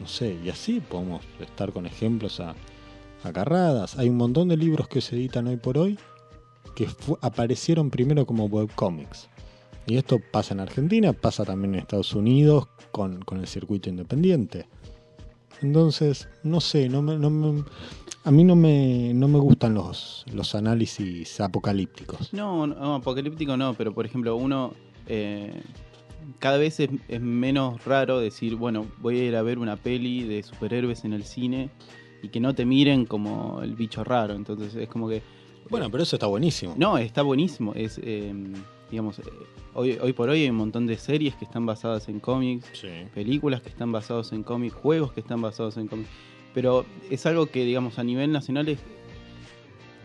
no 0.00 0.06
sé, 0.06 0.38
y 0.42 0.48
así 0.48 0.80
podemos 0.80 1.20
estar 1.40 1.74
con 1.74 1.84
ejemplos 1.84 2.40
a, 2.40 2.54
agarradas. 3.22 3.98
Hay 3.98 4.08
un 4.08 4.16
montón 4.16 4.48
de 4.48 4.56
libros 4.56 4.88
que 4.88 5.02
se 5.02 5.16
editan 5.16 5.46
hoy 5.46 5.58
por 5.58 5.76
hoy 5.76 5.98
que 6.86 6.88
aparecieron 7.20 7.90
primero 7.90 8.24
como 8.24 8.46
webcomics. 8.46 9.28
Y 9.86 9.96
esto 9.96 10.18
pasa 10.32 10.54
en 10.54 10.60
Argentina, 10.60 11.12
pasa 11.12 11.44
también 11.44 11.74
en 11.74 11.80
Estados 11.80 12.14
Unidos 12.14 12.68
con, 12.90 13.20
con 13.22 13.38
el 13.38 13.46
circuito 13.46 13.90
independiente. 13.90 14.66
Entonces, 15.60 16.28
no 16.42 16.60
sé, 16.60 16.88
no 16.88 17.02
me, 17.02 17.16
no 17.18 17.28
me- 17.28 17.64
a 18.24 18.30
mí 18.30 18.44
no 18.44 18.56
me, 18.56 19.12
no 19.14 19.28
me 19.28 19.38
gustan 19.38 19.74
los, 19.74 20.24
los 20.32 20.54
análisis 20.54 21.40
apocalípticos. 21.40 22.32
No, 22.32 22.66
no, 22.66 22.94
apocalíptico 22.94 23.56
no, 23.56 23.74
pero 23.74 23.92
por 23.92 24.06
ejemplo, 24.06 24.36
uno 24.36 24.72
eh, 25.06 25.62
cada 26.38 26.56
vez 26.58 26.80
es 26.80 27.20
menos 27.20 27.84
raro 27.84 28.20
decir, 28.20 28.56
bueno, 28.56 28.86
voy 29.00 29.20
a 29.20 29.24
ir 29.24 29.36
a 29.36 29.42
ver 29.42 29.58
una 29.58 29.76
peli 29.76 30.22
de 30.24 30.42
superhéroes 30.42 31.04
en 31.04 31.12
el 31.12 31.24
cine 31.24 31.68
y 32.22 32.28
que 32.28 32.40
no 32.40 32.54
te 32.54 32.64
miren 32.64 33.04
como 33.06 33.60
el 33.62 33.74
bicho 33.74 34.02
raro. 34.04 34.34
Entonces 34.34 34.74
es 34.74 34.88
como 34.88 35.08
que. 35.08 35.22
Bueno, 35.70 35.90
pero 35.90 36.02
eso 36.02 36.16
está 36.16 36.26
buenísimo. 36.26 36.74
No, 36.76 36.98
está 36.98 37.22
buenísimo. 37.22 37.72
Es, 37.74 38.00
eh, 38.02 38.34
digamos, 38.90 39.18
eh, 39.20 39.22
hoy, 39.74 39.96
hoy 40.02 40.12
por 40.12 40.28
hoy 40.28 40.42
hay 40.42 40.50
un 40.50 40.56
montón 40.56 40.86
de 40.86 40.96
series 40.98 41.34
que 41.36 41.44
están 41.44 41.64
basadas 41.64 42.08
en 42.08 42.18
cómics, 42.20 42.66
Sí. 42.72 42.88
películas 43.14 43.62
que 43.62 43.68
están 43.68 43.92
basados 43.92 44.32
en 44.32 44.42
cómics, 44.42 44.74
juegos 44.74 45.12
que 45.12 45.20
están 45.20 45.40
basados 45.40 45.76
en 45.76 45.86
cómics. 45.86 46.08
Pero 46.52 46.84
es 47.08 47.24
algo 47.26 47.46
que, 47.46 47.64
digamos, 47.64 47.98
a 48.00 48.04
nivel 48.04 48.32
nacional 48.32 48.68
es, 48.68 48.80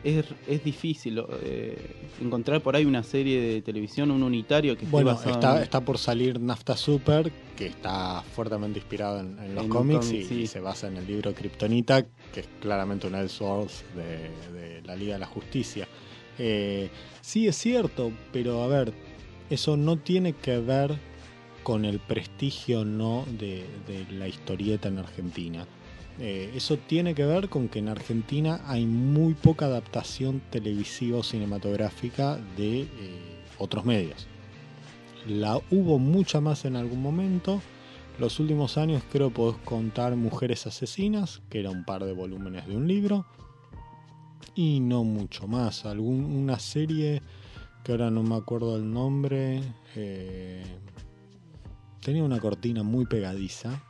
es, 0.06 0.26
es 0.48 0.64
difícil 0.64 1.22
eh, 1.44 1.78
encontrar 2.22 2.62
por 2.62 2.76
ahí 2.76 2.86
una 2.86 3.04
serie 3.04 3.42
de 3.42 3.62
televisión, 3.62 4.12
un 4.12 4.24
unitario 4.24 4.78
que 4.78 4.86
esté 4.86 4.92
Bueno, 4.92 5.12
basado 5.12 5.32
está, 5.36 5.58
en- 5.58 5.64
está 5.64 5.82
por 5.82 5.98
salir 5.98 6.40
Nafta 6.40 6.78
Super, 6.78 7.32
que 7.58 7.66
está 7.68 8.22
fuertemente 8.22 8.80
inspirado 8.80 9.20
en, 9.20 9.38
en 9.40 9.56
los 9.56 9.64
En 9.66 9.70
cómics 9.70 10.06
cómic, 10.08 10.22
y, 10.22 10.26
sí. 10.28 10.42
y 10.42 10.48
se 10.48 10.60
basa 10.60 10.88
en 10.88 10.98
el 10.98 11.08
libro 11.08 11.34
Kryptonita, 11.34 12.06
que 12.34 12.40
es 12.42 12.48
claramente 12.62 13.08
un 13.08 13.16
Elseworlds 13.16 13.84
de, 13.96 14.52
de 14.60 14.82
la 14.84 14.96
Liga 14.96 15.14
de 15.16 15.20
la 15.20 15.26
Justicia. 15.28 15.88
Eh, 16.38 16.90
sí, 17.22 17.48
es 17.48 17.56
cierto, 17.58 18.12
pero 18.32 18.62
a 18.64 18.68
ver, 18.68 18.94
eso 19.50 19.76
no 19.78 19.98
tiene 19.98 20.34
que 20.34 20.58
ver 20.60 20.96
con 21.64 21.84
el 21.86 22.00
prestigio 22.00 22.86
no 22.86 23.26
de, 23.40 23.66
de 23.88 24.06
la 24.12 24.28
historieta 24.28 24.88
en 24.88 25.00
Argentina. 25.00 25.66
Eh, 26.20 26.54
eso 26.56 26.78
tiene 26.78 27.14
que 27.14 27.26
ver 27.26 27.50
con 27.50 27.68
que 27.68 27.80
en 27.80 27.90
Argentina 27.90 28.62
hay 28.66 28.86
muy 28.86 29.34
poca 29.34 29.66
adaptación 29.66 30.42
televisiva 30.50 31.20
o 31.20 31.24
cinematográfica 31.24 32.38
de 32.56 32.82
eh, 32.82 32.88
otros 33.58 33.86
medios. 33.86 34.28
La 35.28 35.60
hubo 35.72 36.00
mucha 36.00 36.40
más 36.40 36.66
en 36.66 36.76
algún 36.76 37.02
momento. 37.02 37.62
Los 38.18 38.40
últimos 38.40 38.78
años 38.78 39.04
creo 39.12 39.32
podés 39.32 39.58
contar 39.66 40.16
Mujeres 40.16 40.68
Asesinas, 40.68 41.42
que 41.50 41.60
era 41.60 41.70
un 41.70 41.84
par 41.84 42.06
de 42.06 42.14
volúmenes 42.14 42.66
de 42.66 42.78
un 42.78 42.88
libro. 42.88 43.26
Y 44.54 44.80
no 44.80 45.04
mucho 45.04 45.48
más. 45.48 45.86
Algún, 45.86 46.24
una 46.24 46.60
serie 46.60 47.22
que 47.84 47.92
ahora 47.92 48.10
no 48.10 48.24
me 48.24 48.36
acuerdo 48.36 48.78
el 48.78 48.90
nombre. 48.92 49.62
eh, 49.96 50.64
tenía 52.02 52.24
una 52.24 52.40
cortina 52.40 52.84
muy 52.84 53.06
pegadiza. 53.06 53.82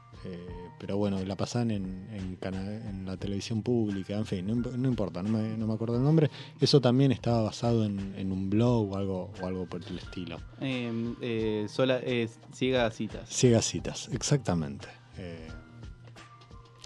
Pero 0.78 0.98
bueno, 0.98 1.24
la 1.24 1.36
pasaban 1.36 1.72
en, 1.72 2.08
en, 2.12 2.36
cana- 2.36 2.90
en 2.90 3.06
la 3.06 3.18
televisión 3.18 3.62
pública, 3.62 4.16
en 4.18 4.26
fin, 4.26 4.46
no, 4.48 4.56
imp- 4.56 4.74
no 4.76 4.88
importa, 4.90 5.24
no 5.24 5.30
me, 5.30 5.58
no 5.58 5.68
me 5.68 5.74
acuerdo 5.74 5.96
el 5.98 6.04
nombre. 6.04 6.30
Eso 6.60 6.82
también 6.82 7.12
estaba 7.12 7.42
basado 7.44 7.86
en, 7.86 8.14
en 8.18 8.32
un 8.32 8.50
blog 8.50 8.92
o 8.92 8.98
algo, 8.98 9.32
o 9.42 9.46
algo 9.48 9.66
por 9.68 9.82
el 9.84 9.98
estilo. 9.98 10.40
eh, 10.62 11.14
eh, 11.22 11.66
sola, 11.70 12.00
eh, 12.04 12.30
ciega 12.54 12.90
citas. 12.92 13.30
Ciegas 13.30 13.66
citas, 13.66 14.10
exactamente. 14.12 14.88
Eh, 15.18 15.48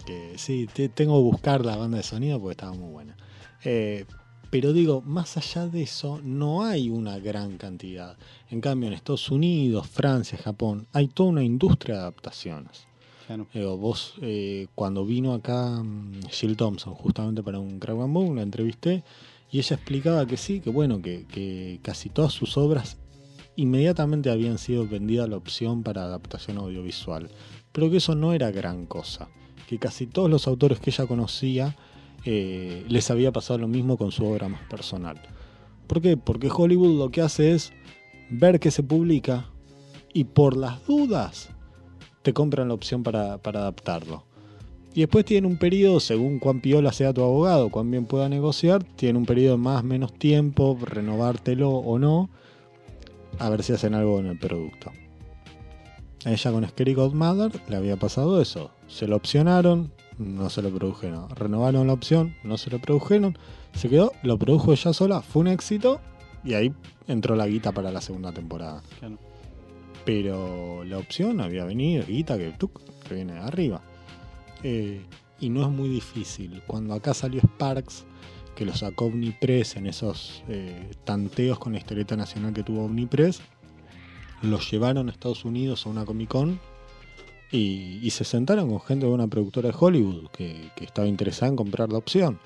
que 0.06 0.34
sí, 0.38 0.68
te- 0.72 0.88
tengo 0.88 1.16
que 1.18 1.22
buscar 1.22 1.64
la 1.64 1.76
banda 1.76 1.98
de 1.98 2.02
sonido 2.02 2.38
porque 2.40 2.52
estaba 2.52 2.72
muy 2.72 2.90
buena. 2.92 3.16
Eh, 3.64 4.06
pero 4.50 4.72
digo, 4.72 5.00
más 5.02 5.36
allá 5.36 5.66
de 5.68 5.82
eso, 5.82 6.20
no 6.24 6.64
hay 6.64 6.90
una 6.90 7.18
gran 7.18 7.56
cantidad. 7.56 8.16
En 8.48 8.60
cambio, 8.60 8.88
en 8.88 8.94
Estados 8.94 9.30
Unidos, 9.30 9.86
Francia, 9.88 10.38
Japón, 10.38 10.88
hay 10.92 11.06
toda 11.08 11.28
una 11.30 11.44
industria 11.44 11.96
de 11.96 12.00
adaptaciones. 12.00 12.86
Digo, 13.54 13.76
vos, 13.76 14.14
eh, 14.22 14.66
cuando 14.74 15.06
vino 15.06 15.34
acá 15.34 15.82
mm, 15.84 16.22
Jill 16.30 16.56
Thompson, 16.56 16.94
justamente 16.94 17.44
para 17.44 17.60
un 17.60 17.78
Crack 17.78 17.96
Bang 17.96 18.12
Boom, 18.12 18.36
la 18.36 18.42
entrevisté 18.42 19.04
y 19.52 19.58
ella 19.58 19.76
explicaba 19.76 20.26
que 20.26 20.36
sí, 20.36 20.60
que 20.60 20.70
bueno, 20.70 21.00
que, 21.00 21.78
casi 21.82 22.08
todas 22.08 22.32
sus 22.32 22.56
obras 22.56 22.98
inmediatamente 23.54 24.30
habían 24.30 24.58
sido 24.58 24.86
vendidas 24.88 25.28
la 25.28 25.36
opción 25.36 25.84
para 25.84 26.04
adaptación 26.04 26.58
audiovisual, 26.58 27.30
pero 27.72 27.88
que 27.88 27.98
eso 27.98 28.16
no 28.16 28.32
era 28.32 28.50
gran 28.50 28.86
cosa, 28.86 29.28
que 29.68 29.78
casi 29.78 30.06
todos 30.06 30.28
los 30.28 30.48
autores 30.48 30.80
que 30.80 30.90
ella 30.90 31.06
conocía 31.06 31.76
eh, 32.24 32.84
les 32.88 33.10
había 33.12 33.30
pasado 33.30 33.60
lo 33.60 33.68
mismo 33.68 33.96
con 33.96 34.10
su 34.10 34.24
obra 34.24 34.48
más 34.48 34.62
personal. 34.68 35.20
¿Por 35.86 36.00
qué? 36.00 36.16
Porque 36.16 36.50
Hollywood 36.50 36.98
lo 36.98 37.10
que 37.10 37.20
hace 37.20 37.52
es 37.52 37.72
ver 38.28 38.58
que 38.58 38.72
se 38.72 38.82
publica 38.82 39.50
y 40.12 40.24
por 40.24 40.56
las 40.56 40.84
dudas 40.86 41.50
te 42.22 42.32
compran 42.32 42.68
la 42.68 42.74
opción 42.74 43.02
para, 43.02 43.34
adaptarlo. 43.34 44.24
Y 44.92 45.00
después 45.00 45.24
tienen 45.24 45.50
un 45.50 45.56
periodo, 45.56 46.00
según 46.00 46.40
cuán 46.40 46.60
piola 46.60 46.92
sea 46.92 47.12
tu 47.12 47.22
abogado, 47.22 47.70
cuán 47.70 47.90
bien 47.90 48.06
pueda 48.06 48.28
negociar, 48.28 48.82
tiene 48.82 49.18
un 49.18 49.26
periodo 49.26 49.52
de 49.52 49.62
más 49.62 49.84
menos 49.84 50.12
tiempo, 50.12 50.76
renovártelo 50.80 51.70
o 51.70 51.98
no, 51.98 52.28
a 53.38 53.48
ver 53.48 53.62
si 53.62 53.72
hacen 53.72 53.94
algo 53.94 54.18
en 54.18 54.26
el 54.26 54.38
producto. 54.38 54.90
A 56.24 56.32
ella 56.32 56.52
con 56.52 56.68
Scary 56.68 56.94
Godmother 56.94 57.52
le 57.68 57.76
había 57.76 57.96
pasado 57.96 58.42
eso. 58.42 58.72
Se 58.88 59.06
lo 59.06 59.16
opcionaron, 59.16 59.92
no 60.18 60.50
se 60.50 60.60
lo 60.60 60.70
produjeron. 60.70 61.30
Renovaron 61.30 61.86
la 61.86 61.94
opción, 61.94 62.34
no 62.42 62.58
se 62.58 62.68
lo 62.68 62.78
produjeron. 62.80 63.38
Se 63.74 63.88
quedó, 63.88 64.12
lo 64.22 64.38
produjo 64.38 64.72
ella 64.72 64.92
sola, 64.92 65.22
fue 65.22 65.40
un 65.40 65.48
éxito 65.48 66.00
y 66.44 66.54
ahí 66.54 66.74
entró 67.06 67.36
la 67.36 67.46
guita 67.46 67.72
para 67.72 67.90
la 67.90 68.00
segunda 68.00 68.32
temporada. 68.32 68.82
Claro. 68.98 69.29
Pero 70.04 70.84
la 70.84 70.98
opción 70.98 71.40
había 71.40 71.64
venido, 71.64 72.04
guita 72.06 72.38
que, 72.38 72.54
que 73.06 73.14
viene 73.14 73.34
de 73.34 73.40
arriba. 73.40 73.82
Eh, 74.62 75.02
y 75.40 75.48
no 75.48 75.62
es 75.62 75.68
muy 75.68 75.88
difícil. 75.88 76.62
Cuando 76.66 76.94
acá 76.94 77.14
salió 77.14 77.40
Sparks, 77.40 78.04
que 78.54 78.64
lo 78.64 78.74
sacó 78.74 79.06
Omnipress 79.06 79.76
en 79.76 79.86
esos 79.86 80.44
eh, 80.48 80.90
tanteos 81.04 81.58
con 81.58 81.72
la 81.72 81.78
historieta 81.78 82.16
nacional 82.16 82.52
que 82.52 82.62
tuvo 82.62 82.84
Omnipress, 82.84 83.40
los 84.42 84.70
llevaron 84.70 85.08
a 85.08 85.12
Estados 85.12 85.44
Unidos 85.44 85.86
a 85.86 85.90
una 85.90 86.04
Comic 86.04 86.28
Con 86.28 86.60
Y, 87.50 88.00
y 88.02 88.10
se 88.10 88.24
sentaron 88.24 88.68
con 88.68 88.80
gente 88.80 89.06
de 89.06 89.12
una 89.12 89.26
productora 89.26 89.70
de 89.70 89.76
Hollywood 89.78 90.28
que, 90.28 90.70
que 90.76 90.84
estaba 90.84 91.08
interesada 91.08 91.48
en 91.48 91.56
comprar 91.56 91.90
la 91.90 91.98
opción. 91.98 92.38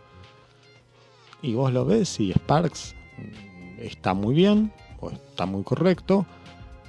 Y 1.42 1.55
vos 1.55 1.72
lo 1.72 1.84
ves 1.84 2.20
y 2.20 2.32
Sparks 2.32 2.94
mm, 3.18 3.80
está 3.80 4.14
muy 4.14 4.34
bien, 4.34 4.72
o 5.00 5.11
está 5.11 5.46
muy 5.46 5.62
correcto, 5.62 6.26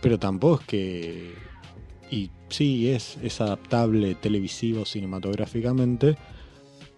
pero 0.06 0.20
tampoco 0.20 0.62
es 0.62 0.68
que... 0.68 1.34
Y 2.12 2.30
sí, 2.50 2.92
es, 2.92 3.18
es 3.24 3.42
adaptable 3.42 4.14
televisivo 4.14 4.86
cinematográficamente, 4.86 6.16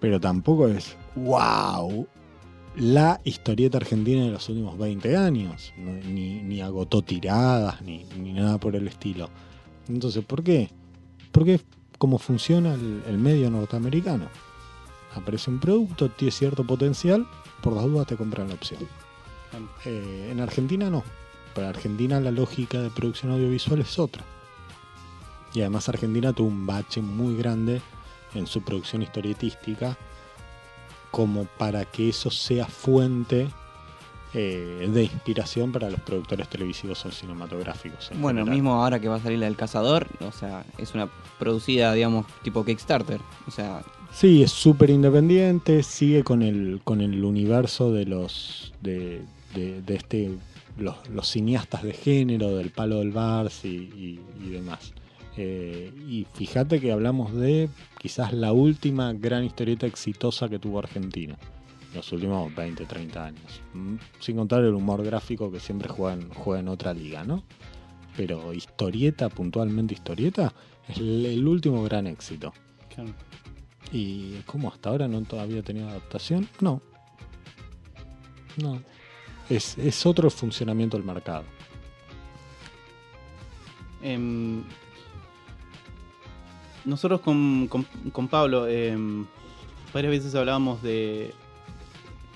pero 0.01 0.19
tampoco 0.19 0.67
es 0.67 0.97
wow, 1.15 2.05
la 2.75 3.21
historieta 3.23 3.77
argentina 3.77 4.25
de 4.25 4.31
los 4.31 4.49
últimos 4.49 4.77
20 4.77 5.15
años. 5.15 5.73
Ni, 5.77 6.41
ni 6.41 6.59
agotó 6.59 7.01
tiradas, 7.01 7.81
ni, 7.81 8.03
ni 8.19 8.33
nada 8.33 8.57
por 8.57 8.75
el 8.75 8.89
estilo. 8.89 9.29
Entonces, 9.87 10.25
¿por 10.25 10.43
qué? 10.43 10.69
Porque 11.31 11.53
es 11.53 11.65
como 11.97 12.17
funciona 12.17 12.73
el, 12.73 13.03
el 13.07 13.17
medio 13.17 13.49
norteamericano. 13.49 14.27
Aparece 15.15 15.49
un 15.49 15.61
producto, 15.61 16.09
tiene 16.09 16.33
cierto 16.33 16.67
potencial, 16.67 17.25
por 17.63 17.71
las 17.71 17.85
dudas 17.85 18.05
te 18.05 18.17
compran 18.17 18.49
la 18.49 18.55
opción. 18.55 18.81
Eh, 19.85 20.27
en 20.29 20.41
Argentina 20.41 20.89
no. 20.89 21.05
Para 21.57 21.69
Argentina 21.69 22.19
la 22.21 22.29
lógica 22.29 22.79
de 22.79 22.91
producción 22.91 23.31
audiovisual 23.31 23.79
es 23.81 23.97
otra. 23.97 24.23
Y 25.55 25.61
además 25.61 25.89
Argentina 25.89 26.31
tuvo 26.31 26.49
un 26.49 26.67
bache 26.67 27.01
muy 27.01 27.35
grande 27.35 27.81
en 28.35 28.45
su 28.45 28.61
producción 28.61 29.01
historietística 29.01 29.97
como 31.09 31.45
para 31.57 31.83
que 31.85 32.09
eso 32.09 32.29
sea 32.29 32.67
fuente 32.67 33.47
eh, 34.35 34.87
de 34.93 35.03
inspiración 35.05 35.71
para 35.71 35.89
los 35.89 35.99
productores 36.01 36.47
televisivos 36.47 37.03
o 37.07 37.11
cinematográficos. 37.11 38.11
en 38.11 38.21
Bueno, 38.21 38.41
general. 38.41 38.53
mismo 38.55 38.75
ahora 38.83 38.99
que 38.99 39.07
va 39.07 39.15
a 39.15 39.19
salir 39.19 39.39
la 39.39 39.45
del 39.47 39.55
Cazador, 39.55 40.05
o 40.19 40.31
sea, 40.31 40.63
es 40.77 40.93
una 40.93 41.09
producida, 41.39 41.91
digamos, 41.93 42.27
tipo 42.43 42.63
Kickstarter. 42.63 43.19
O 43.47 43.51
sea, 43.51 43.81
Sí, 44.11 44.43
es 44.43 44.51
súper 44.51 44.91
independiente, 44.91 45.81
sigue 45.81 46.23
con 46.23 46.43
el, 46.43 46.81
con 46.83 47.01
el 47.01 47.23
universo 47.25 47.91
de 47.91 48.05
los 48.05 48.73
de, 48.81 49.23
de- 49.55 49.81
de 49.81 49.95
este 49.95 50.37
los, 50.77 51.07
los 51.09 51.27
cineastas 51.29 51.83
de 51.83 51.93
género, 51.93 52.55
del 52.55 52.69
palo 52.71 52.99
del 52.99 53.11
Bars 53.11 53.65
y, 53.65 53.69
y- 53.69 54.19
y 54.43 54.49
demás. 54.49 54.93
Eh, 55.37 55.91
y 56.07 56.25
fíjate 56.33 56.79
que 56.79 56.91
hablamos 56.91 57.33
de 57.33 57.69
quizás 57.99 58.33
la 58.33 58.53
última 58.53 59.13
gran 59.13 59.43
historieta 59.43 59.85
exitosa 59.85 60.49
que 60.49 60.57
tuvo 60.59 60.79
Argentina. 60.79 61.37
Los 61.93 62.11
últimos 62.11 62.53
20, 62.55 62.85
30 62.85 63.25
años. 63.25 63.61
Mm, 63.73 63.95
Sin 64.19 64.35
contar 64.35 64.63
el 64.63 64.73
humor 64.73 65.03
gráfico 65.03 65.51
que 65.51 65.59
siempre 65.59 65.89
juega 65.89 66.13
en, 66.13 66.29
juega 66.29 66.59
en 66.59 66.67
otra 66.67 66.93
liga, 66.93 67.23
¿no? 67.23 67.43
Pero 68.15 68.51
historieta, 68.53 69.29
puntualmente 69.29 69.93
historieta, 69.93 70.53
es 70.87 70.97
el- 70.97 71.25
el 71.27 71.47
último 71.47 71.83
gran 71.83 72.07
éxito. 72.07 72.51
Claro. 72.93 73.13
¿Y 73.91 74.39
cómo 74.47 74.69
hasta 74.69 74.89
ahora 74.89 75.07
no 75.07 75.21
todavía 75.21 75.61
tenido 75.63 75.87
adaptación? 75.87 76.47
No. 76.61 76.81
No. 78.61 78.81
Es, 79.49 80.05
otro 80.05 80.29
funcionamiento 80.29 80.97
del 80.97 81.05
mercado. 81.05 81.43
Em, 84.01 84.63
nosotros 86.85 87.21
con, 87.21 87.67
con- 87.67 88.27
Pablo 88.27 88.67
em, 88.67 89.25
varias 89.93 90.11
veces 90.11 90.35
hablábamos 90.35 90.81
de 90.81 91.33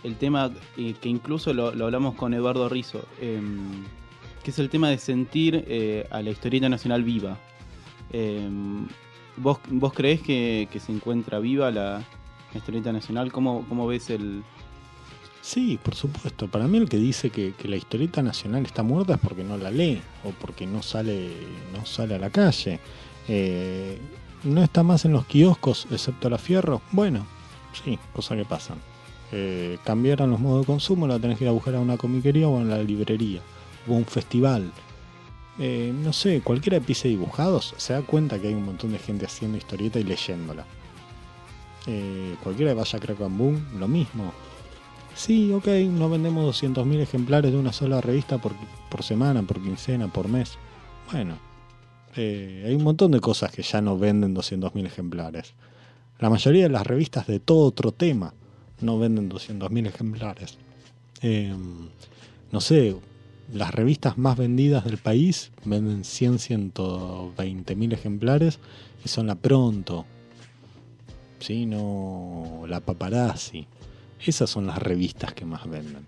el 0.03 0.15
tema 0.15 0.51
que 0.75 1.09
incluso 1.09 1.53
lo, 1.53 1.67
hablamos 1.67 2.15
con 2.15 2.33
Eduardo 2.33 2.67
Rizzo, 2.69 3.05
em, 3.19 3.83
que 4.43 4.51
es 4.51 4.59
el 4.59 4.69
tema 4.69 4.89
de 4.89 4.97
sentir 4.97 5.63
eh, 5.67 6.07
a 6.09 6.21
la 6.21 6.31
historieta 6.31 6.69
nacional 6.69 7.03
viva. 7.03 7.37
¿vos, 9.37 9.59
¿Vos 9.69 9.93
creés 9.93 10.21
que, 10.21 10.67
que 10.71 10.79
se 10.79 10.91
encuentra 10.91 11.39
viva 11.39 11.71
la, 11.71 12.03
la 12.51 12.57
historieta 12.57 12.91
nacional? 12.91 13.31
¿Cómo, 13.31 13.65
cómo 13.69 13.85
ves 13.87 14.09
el...? 14.09 14.43
Sí, 15.41 15.79
por 15.81 15.95
supuesto. 15.95 16.47
Para 16.47 16.67
mí 16.67 16.77
el 16.77 16.87
que 16.87 16.97
dice 16.97 17.29
que, 17.29 17.53
que 17.53 17.67
la 17.67 17.75
historieta 17.75 18.21
nacional 18.21 18.65
está 18.65 18.83
muerta 18.83 19.15
es 19.15 19.19
porque 19.19 19.43
no 19.43 19.57
la 19.57 19.71
lee 19.71 20.01
o 20.23 20.29
porque 20.31 20.67
no 20.67 20.83
sale, 20.83 21.31
no 21.73 21.85
sale 21.85 22.15
a 22.15 22.19
la 22.19 22.29
calle. 22.29 22.79
Eh, 23.27 23.97
no 24.43 24.63
está 24.63 24.83
más 24.83 25.05
en 25.05 25.13
los 25.13 25.25
kioscos, 25.25 25.87
excepto 25.91 26.29
la 26.29 26.37
fierro. 26.37 26.81
Bueno, 26.91 27.25
sí, 27.83 27.97
cosa 28.13 28.35
que 28.35 28.45
pasan. 28.45 28.77
Eh, 29.31 29.77
cambiaron 29.83 30.29
los 30.29 30.39
modos 30.39 30.61
de 30.61 30.65
consumo, 30.67 31.07
la 31.07 31.19
tenés 31.19 31.37
que 31.37 31.45
ir 31.45 31.49
a 31.49 31.53
buscar 31.53 31.75
a 31.75 31.79
una 31.79 31.97
comiquería 31.97 32.47
o 32.47 32.59
en 32.59 32.69
la 32.69 32.81
librería 32.83 33.41
o 33.87 33.93
a 33.93 33.97
un 33.97 34.05
festival. 34.05 34.71
Eh, 35.59 35.93
no 35.95 36.13
sé, 36.13 36.41
cualquiera 36.41 36.79
que 36.79 36.85
pise 36.87 37.07
dibujados 37.07 37.73
se 37.77 37.93
da 37.93 38.01
cuenta 38.01 38.39
que 38.39 38.47
hay 38.47 38.53
un 38.53 38.65
montón 38.65 38.91
de 38.91 38.99
gente 38.99 39.25
haciendo 39.25 39.57
historieta 39.57 39.99
y 39.99 40.03
leyéndola. 40.03 40.65
Eh, 41.87 42.35
cualquiera 42.43 42.71
que 42.71 42.79
vaya 42.79 42.97
a 42.97 43.01
Crack 43.01 43.19
Boom, 43.19 43.63
lo 43.79 43.87
mismo. 43.87 44.33
Sí, 45.15 45.51
ok, 45.51 45.67
no 45.89 46.09
vendemos 46.09 46.61
200.000 46.61 46.99
ejemplares 46.99 47.51
de 47.51 47.57
una 47.57 47.73
sola 47.73 48.01
revista 48.01 48.37
por, 48.37 48.53
por 48.89 49.03
semana, 49.03 49.43
por 49.43 49.61
quincena, 49.61 50.07
por 50.07 50.27
mes. 50.27 50.57
Bueno, 51.11 51.37
eh, 52.15 52.63
hay 52.65 52.75
un 52.75 52.83
montón 52.83 53.11
de 53.11 53.19
cosas 53.19 53.51
que 53.51 53.61
ya 53.61 53.81
no 53.81 53.97
venden 53.97 54.35
200.000 54.35 54.85
ejemplares. 54.85 55.53
La 56.19 56.29
mayoría 56.29 56.63
de 56.63 56.69
las 56.69 56.85
revistas 56.85 57.27
de 57.27 57.39
todo 57.39 57.65
otro 57.65 57.91
tema 57.91 58.33
no 58.81 58.99
venden 58.99 59.29
200.000 59.29 59.87
ejemplares. 59.87 60.57
Eh, 61.21 61.53
no 62.51 62.61
sé, 62.61 62.95
las 63.53 63.73
revistas 63.73 64.17
más 64.17 64.37
vendidas 64.37 64.85
del 64.85 64.97
país 64.97 65.51
venden 65.65 66.03
100, 66.03 66.37
120.000 66.37 67.93
ejemplares 67.93 68.59
y 69.03 69.09
son 69.09 69.27
la 69.27 69.35
Pronto. 69.35 70.05
¿Sí? 71.39 71.65
No 71.65 72.63
la 72.67 72.81
Paparazzi. 72.81 73.67
Esas 74.25 74.49
son 74.49 74.67
las 74.67 74.77
revistas 74.77 75.33
que 75.33 75.45
más 75.45 75.69
venden. 75.69 76.05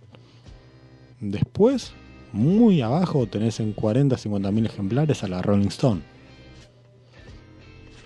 Después, 1.20 1.94
muy 2.32 2.82
abajo, 2.82 3.28
tenés 3.28 3.60
en 3.60 3.74
40, 3.74 4.18
50 4.18 4.52
mil 4.52 4.66
ejemplares 4.66 5.24
a 5.24 5.28
la 5.28 5.42
Rolling 5.42 5.68
Stone. 5.68 6.02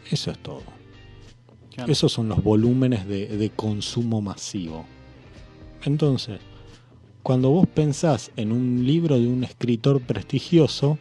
Eso 0.09 0.31
es 0.31 0.37
todo. 0.39 0.63
Claro. 1.73 1.91
Esos 1.91 2.11
son 2.11 2.29
los 2.29 2.43
volúmenes 2.43 3.07
de, 3.07 3.27
de 3.27 3.49
consumo 3.49 4.21
masivo. 4.21 4.85
Entonces, 5.83 6.39
cuando 7.23 7.49
vos 7.49 7.67
pensás 7.67 8.31
en 8.35 8.51
un 8.51 8.85
libro 8.85 9.19
de 9.19 9.27
un 9.27 9.43
escritor 9.43 10.01
prestigioso, 10.01 10.97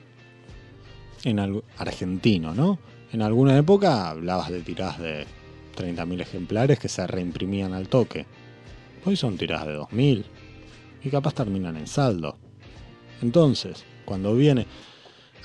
en 1.25 1.39
algo, 1.39 1.65
argentino, 1.79 2.55
¿no? 2.55 2.79
En 3.13 3.23
alguna 3.23 3.57
época 3.57 4.09
hablabas 4.09 4.51
de 4.51 4.61
tiradas 4.61 4.99
de 4.99 5.27
30.000 5.77 6.21
ejemplares 6.21 6.79
que 6.79 6.89
se 6.89 7.07
reimprimían 7.07 7.75
al 7.75 7.89
toque. 7.89 8.27
Hoy 9.07 9.15
son 9.15 9.39
tiradas 9.39 9.69
de 9.69 9.79
2.000 9.79 10.25
y 11.05 11.11
capaz 11.11 11.33
terminan 11.33 11.77
en 11.77 11.87
saldo. 11.87 12.37
Entonces, 13.23 13.85
cuando 14.05 14.35
viene 14.35 14.67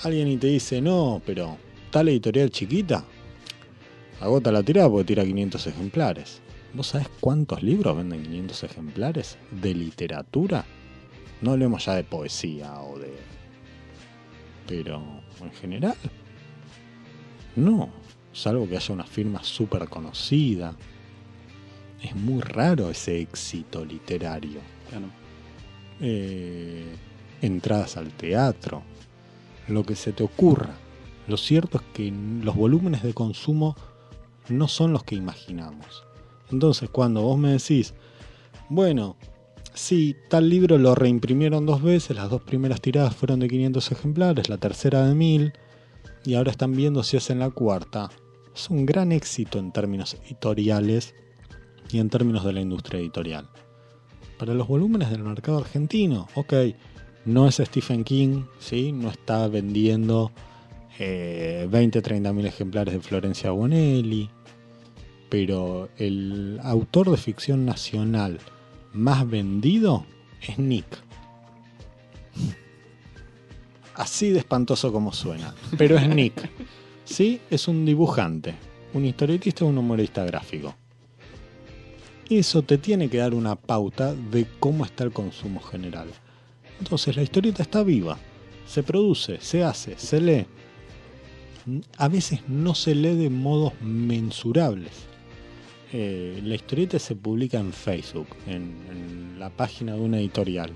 alguien 0.03 0.27
y 0.29 0.37
te 0.37 0.47
dice, 0.47 0.81
no, 0.81 1.21
pero 1.23 1.59
tal 1.91 2.09
editorial 2.09 2.49
chiquita, 2.49 3.05
agota 4.19 4.51
la 4.51 4.63
tirada 4.63 4.89
porque 4.89 5.05
tira 5.05 5.23
500 5.23 5.67
ejemplares. 5.67 6.41
¿Vos 6.73 6.87
sabés 6.87 7.07
cuántos 7.19 7.61
libros 7.61 7.95
venden 7.95 8.23
500 8.23 8.63
ejemplares 8.63 9.37
de 9.51 9.75
literatura? 9.75 10.65
No 11.41 11.51
hablemos 11.51 11.85
ya 11.85 11.93
de 11.93 12.03
poesía 12.03 12.81
o 12.81 12.97
de... 12.97 13.13
Pero 14.67 15.03
en 15.39 15.51
general, 15.51 15.97
no. 17.55 17.89
Salvo 18.33 18.67
que 18.67 18.77
haya 18.77 18.93
una 18.95 19.05
firma 19.05 19.43
súper 19.43 19.87
conocida. 19.87 20.75
Es 22.03 22.15
muy 22.15 22.41
raro 22.41 22.89
ese 22.89 23.19
éxito 23.19 23.85
literario. 23.85 24.59
Claro. 24.89 25.07
Eh, 25.99 26.95
entradas 27.41 27.97
al 27.97 28.09
teatro, 28.11 28.83
lo 29.67 29.83
que 29.83 29.95
se 29.95 30.13
te 30.13 30.23
ocurra. 30.23 30.75
Lo 31.27 31.37
cierto 31.37 31.77
es 31.77 31.83
que 31.93 32.11
los 32.43 32.55
volúmenes 32.55 33.03
de 33.03 33.13
consumo 33.13 33.75
no 34.49 34.67
son 34.67 34.93
los 34.93 35.03
que 35.03 35.15
imaginamos. 35.15 36.03
Entonces, 36.51 36.89
cuando 36.89 37.21
vos 37.21 37.37
me 37.37 37.51
decís, 37.51 37.93
bueno, 38.69 39.15
sí, 39.73 40.15
tal 40.29 40.49
libro 40.49 40.77
lo 40.77 40.95
reimprimieron 40.95 41.65
dos 41.65 41.81
veces, 41.81 42.17
las 42.17 42.29
dos 42.29 42.41
primeras 42.41 42.81
tiradas 42.81 43.15
fueron 43.15 43.39
de 43.39 43.47
500 43.47 43.91
ejemplares, 43.91 44.49
la 44.49 44.57
tercera 44.57 45.05
de 45.05 45.15
1000, 45.15 45.53
y 46.25 46.33
ahora 46.35 46.51
están 46.51 46.73
viendo 46.73 47.03
si 47.03 47.17
hacen 47.17 47.39
la 47.39 47.49
cuarta. 47.49 48.09
Es 48.53 48.69
un 48.69 48.85
gran 48.85 49.11
éxito 49.11 49.59
en 49.59 49.71
términos 49.71 50.15
editoriales 50.25 51.15
y 51.91 51.99
en 51.99 52.09
términos 52.09 52.43
de 52.45 52.53
la 52.53 52.61
industria 52.61 52.99
editorial. 52.99 53.47
Para 54.37 54.53
los 54.53 54.67
volúmenes 54.67 55.09
del 55.09 55.23
mercado 55.23 55.59
argentino, 55.59 56.27
ok, 56.35 56.53
no 57.25 57.47
es 57.47 57.55
Stephen 57.55 58.03
King, 58.03 58.43
¿sí? 58.59 58.91
no 58.91 59.09
está 59.09 59.47
vendiendo 59.47 60.31
eh, 60.99 61.67
20, 61.69 62.01
30 62.01 62.33
mil 62.33 62.45
ejemplares 62.45 62.93
de 62.93 63.01
Florencia 63.01 63.51
Bonelli, 63.51 64.29
pero 65.29 65.89
el 65.97 66.59
autor 66.63 67.11
de 67.11 67.17
ficción 67.17 67.65
nacional 67.65 68.39
más 68.93 69.29
vendido 69.29 70.05
es 70.41 70.57
Nick. 70.57 70.85
Así 73.95 74.31
de 74.31 74.39
espantoso 74.39 74.91
como 74.91 75.13
suena, 75.13 75.53
pero 75.77 75.97
es 75.97 76.07
Nick. 76.07 76.49
Sí, 77.03 77.41
es 77.49 77.67
un 77.67 77.85
dibujante, 77.85 78.55
un 78.93 79.05
historietista 79.05 79.65
un 79.65 79.77
humorista 79.77 80.23
gráfico. 80.25 80.75
Eso 82.31 82.61
te 82.61 82.77
tiene 82.77 83.09
que 83.09 83.17
dar 83.17 83.33
una 83.33 83.57
pauta 83.57 84.15
de 84.15 84.47
cómo 84.61 84.85
está 84.85 85.03
el 85.03 85.11
consumo 85.11 85.59
general. 85.59 86.07
Entonces 86.79 87.17
la 87.17 87.23
historieta 87.23 87.61
está 87.61 87.83
viva, 87.83 88.17
se 88.65 88.83
produce, 88.83 89.41
se 89.41 89.65
hace, 89.65 89.97
se 89.97 90.21
lee. 90.21 90.45
A 91.97 92.07
veces 92.07 92.39
no 92.47 92.73
se 92.73 92.95
lee 92.95 93.15
de 93.15 93.29
modos 93.29 93.73
mensurables. 93.81 94.93
Eh, 95.91 96.39
la 96.41 96.55
historieta 96.55 96.99
se 96.99 97.17
publica 97.17 97.59
en 97.59 97.73
Facebook, 97.73 98.29
en, 98.47 98.77
en 98.89 99.37
la 99.37 99.49
página 99.49 99.95
de 99.95 99.99
una 99.99 100.17
editorial. 100.17 100.71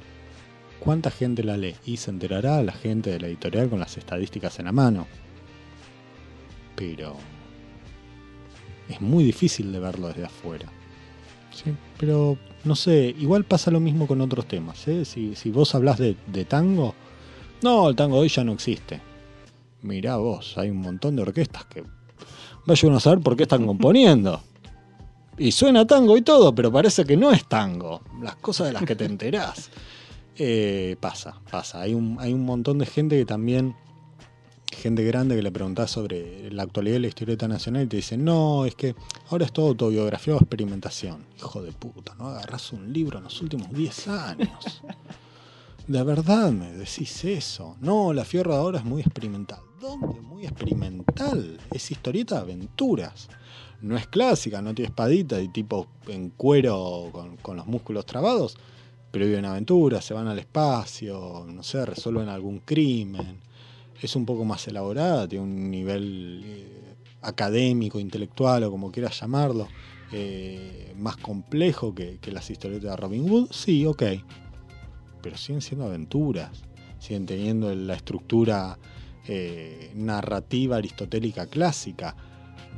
¿Cuánta 0.82 1.10
gente 1.10 1.42
la 1.42 1.56
lee? 1.56 1.76
Y 1.86 1.96
se 1.96 2.12
enterará 2.12 2.62
la 2.64 2.74
gente 2.74 3.12
de 3.12 3.22
la 3.22 3.28
editorial 3.28 3.70
con 3.70 3.80
las 3.80 3.96
estadísticas 3.96 4.60
en 4.60 4.66
la 4.66 4.74
mano. 4.74 5.08
Pero 6.76 7.16
es 8.90 9.00
muy 9.00 9.24
difícil 9.24 9.72
de 9.72 9.80
verlo 9.80 10.10
desde 10.10 10.26
afuera. 10.26 10.70
Sí, 11.56 11.74
pero 11.98 12.38
no 12.66 12.76
sé, 12.76 13.16
igual 13.18 13.46
pasa 13.46 13.72
lo 13.72 13.80
mismo 13.80 14.08
con 14.08 14.20
otros 14.20 14.46
temas. 14.46 14.86
¿eh? 14.88 15.06
Si, 15.06 15.36
si 15.36 15.52
vos 15.52 15.74
hablas 15.74 15.98
de, 15.98 16.18
de 16.28 16.44
tango, 16.44 16.94
no, 17.62 17.90
el 17.90 17.96
tango 17.96 18.18
hoy 18.18 18.28
ya 18.28 18.44
no 18.44 18.52
existe. 18.52 19.02
Mirá 19.82 20.18
vos, 20.18 20.58
hay 20.58 20.70
un 20.70 20.82
montón 20.82 21.16
de 21.16 21.22
orquestas 21.22 21.66
que 21.66 21.84
vaya 22.66 22.88
uno 22.88 22.98
a 22.98 23.00
saber 23.00 23.20
por 23.20 23.38
qué 23.38 23.44
están 23.44 23.66
componiendo. 23.68 24.42
Y 25.38 25.52
suena 25.52 25.86
tango 25.86 26.18
y 26.18 26.22
todo, 26.22 26.54
pero 26.54 26.72
parece 26.72 27.06
que 27.06 27.18
no 27.18 27.32
es 27.32 27.46
tango. 27.46 28.02
Las 28.22 28.36
cosas 28.36 28.68
de 28.68 28.74
las 28.74 28.84
que 28.84 28.96
te 28.96 29.06
enterás. 29.06 29.70
Eh, 30.38 30.98
pasa, 31.00 31.40
pasa. 31.50 31.82
Hay 31.82 31.94
un, 31.94 32.18
hay 32.20 32.34
un 32.34 32.46
montón 32.46 32.78
de 32.80 32.86
gente 32.86 33.18
que 33.18 33.26
también, 33.26 33.76
gente 34.76 35.04
grande 35.04 35.36
que 35.36 35.42
le 35.42 35.52
preguntás 35.52 35.92
sobre 35.92 36.52
la 36.52 36.64
actualidad 36.64 36.96
de 36.96 37.00
la 37.02 37.08
historieta 37.08 37.48
nacional 37.48 37.84
y 37.84 37.88
te 37.88 37.98
dicen, 37.98 38.24
no, 38.24 38.66
es 38.66 38.76
que 38.76 38.96
ahora 39.30 39.46
es 39.46 39.52
todo 39.52 39.68
autobiografía 39.68 40.36
o 40.36 40.38
experimentación. 40.38 41.26
Hijo 41.38 41.62
de 41.62 41.72
puta, 41.72 42.16
¿no? 42.18 42.28
Agarrás 42.28 42.72
un 42.74 42.92
libro 42.92 43.18
en 43.18 43.26
los 43.26 43.42
últimos 43.42 43.72
10 43.72 44.08
años. 44.08 44.82
De 45.88 46.02
verdad 46.04 46.52
me 46.52 46.72
decís 46.72 47.24
eso. 47.26 47.76
No, 47.80 48.12
la 48.14 48.26
Fierro 48.26 48.54
de 48.54 48.58
ahora 48.58 48.80
es 48.80 48.86
muy 48.86 49.02
experimental. 49.02 49.60
¿Dónde 49.80 50.20
muy 50.22 50.46
experimental? 50.46 51.60
Es 51.72 51.92
historieta 51.92 52.36
de 52.36 52.42
aventuras. 52.42 53.30
No 53.82 53.96
es 53.96 54.08
clásica, 54.08 54.62
no 54.62 54.74
tiene 54.74 54.90
espadita 54.90 55.40
y 55.42 55.50
tipo 55.50 55.88
en 56.08 56.32
cuero 56.32 57.10
con, 57.12 57.38
con 57.38 57.58
los 57.58 57.68
músculos 57.68 58.06
trabados 58.06 58.58
pero 59.16 59.28
viven 59.28 59.46
aventuras, 59.46 60.04
se 60.04 60.14
van 60.14 60.28
al 60.28 60.40
espacio, 60.40 61.46
no 61.48 61.64
sé, 61.64 61.86
resuelven 61.86 62.28
algún 62.28 62.60
crimen. 62.60 63.40
Es 64.02 64.16
un 64.16 64.26
poco 64.26 64.46
más 64.46 64.68
elaborada, 64.68 65.28
tiene 65.28 65.46
un 65.46 65.72
nivel 65.72 66.44
eh, 66.46 66.96
académico, 67.22 68.00
intelectual 68.00 68.64
o 68.64 68.72
como 68.72 68.92
quieras 68.92 69.20
llamarlo, 69.20 69.68
eh, 70.12 70.94
más 70.98 71.18
complejo 71.18 71.96
que, 71.96 72.20
las 72.32 72.50
historietas 72.50 72.92
de 72.92 72.98
Robin 72.98 73.30
Hood. 73.30 73.52
Sí, 73.52 73.86
ok. 73.86 74.04
Pero 75.22 75.38
siguen 75.38 75.62
siendo 75.62 75.86
aventuras, 75.86 76.64
siguen 77.00 77.26
teniendo 77.26 77.74
la 77.74 77.96
estructura 77.96 78.78
eh, 79.28 79.92
narrativa 79.96 80.78
aristotélica 80.78 81.48
clásica 81.48 82.16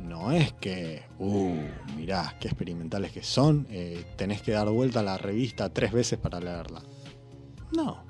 no 0.02 0.30
es 0.30 0.52
que, 0.52 1.02
uh, 1.18 1.56
mirá, 1.96 2.36
qué 2.40 2.46
experimentales 2.46 3.10
que 3.10 3.24
son, 3.24 3.66
tenés 4.16 4.42
que 4.42 4.52
dar 4.52 4.68
vuelta 4.70 5.00
a 5.00 5.02
la 5.02 5.18
revista 5.18 5.68
tres 5.70 5.90
veces 5.90 6.20
para 6.20 6.38
leerla. 6.38 6.82
No. 7.76 8.04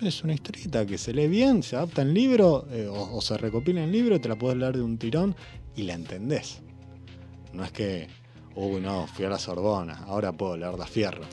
Es 0.00 0.24
una 0.24 0.32
historieta 0.32 0.86
que 0.86 0.96
se 0.96 1.12
lee 1.12 1.28
bien, 1.28 1.62
se 1.62 1.76
adapta 1.76 2.00
en 2.00 2.14
libro 2.14 2.66
eh, 2.70 2.86
o, 2.86 3.16
o, 3.16 3.20
se 3.20 3.36
recopila 3.36 3.84
en 3.84 3.92
libro, 3.92 4.18
te 4.18 4.28
la 4.28 4.36
puedes 4.36 4.56
leer 4.56 4.76
de 4.76 4.82
un 4.82 4.96
tirón 4.96 5.36
y 5.76 5.82
la 5.82 5.92
entendés. 5.92 6.62
No 7.52 7.64
es 7.64 7.72
que, 7.72 8.08
uy, 8.54 8.80
no, 8.80 9.06
fui 9.06 9.26
a 9.26 9.28
la 9.28 9.38
Sorbona, 9.38 10.04
ahora 10.06 10.32
puedo 10.32 10.56
leer 10.56 10.78
la 10.78 10.86
Fierro. 10.86 11.24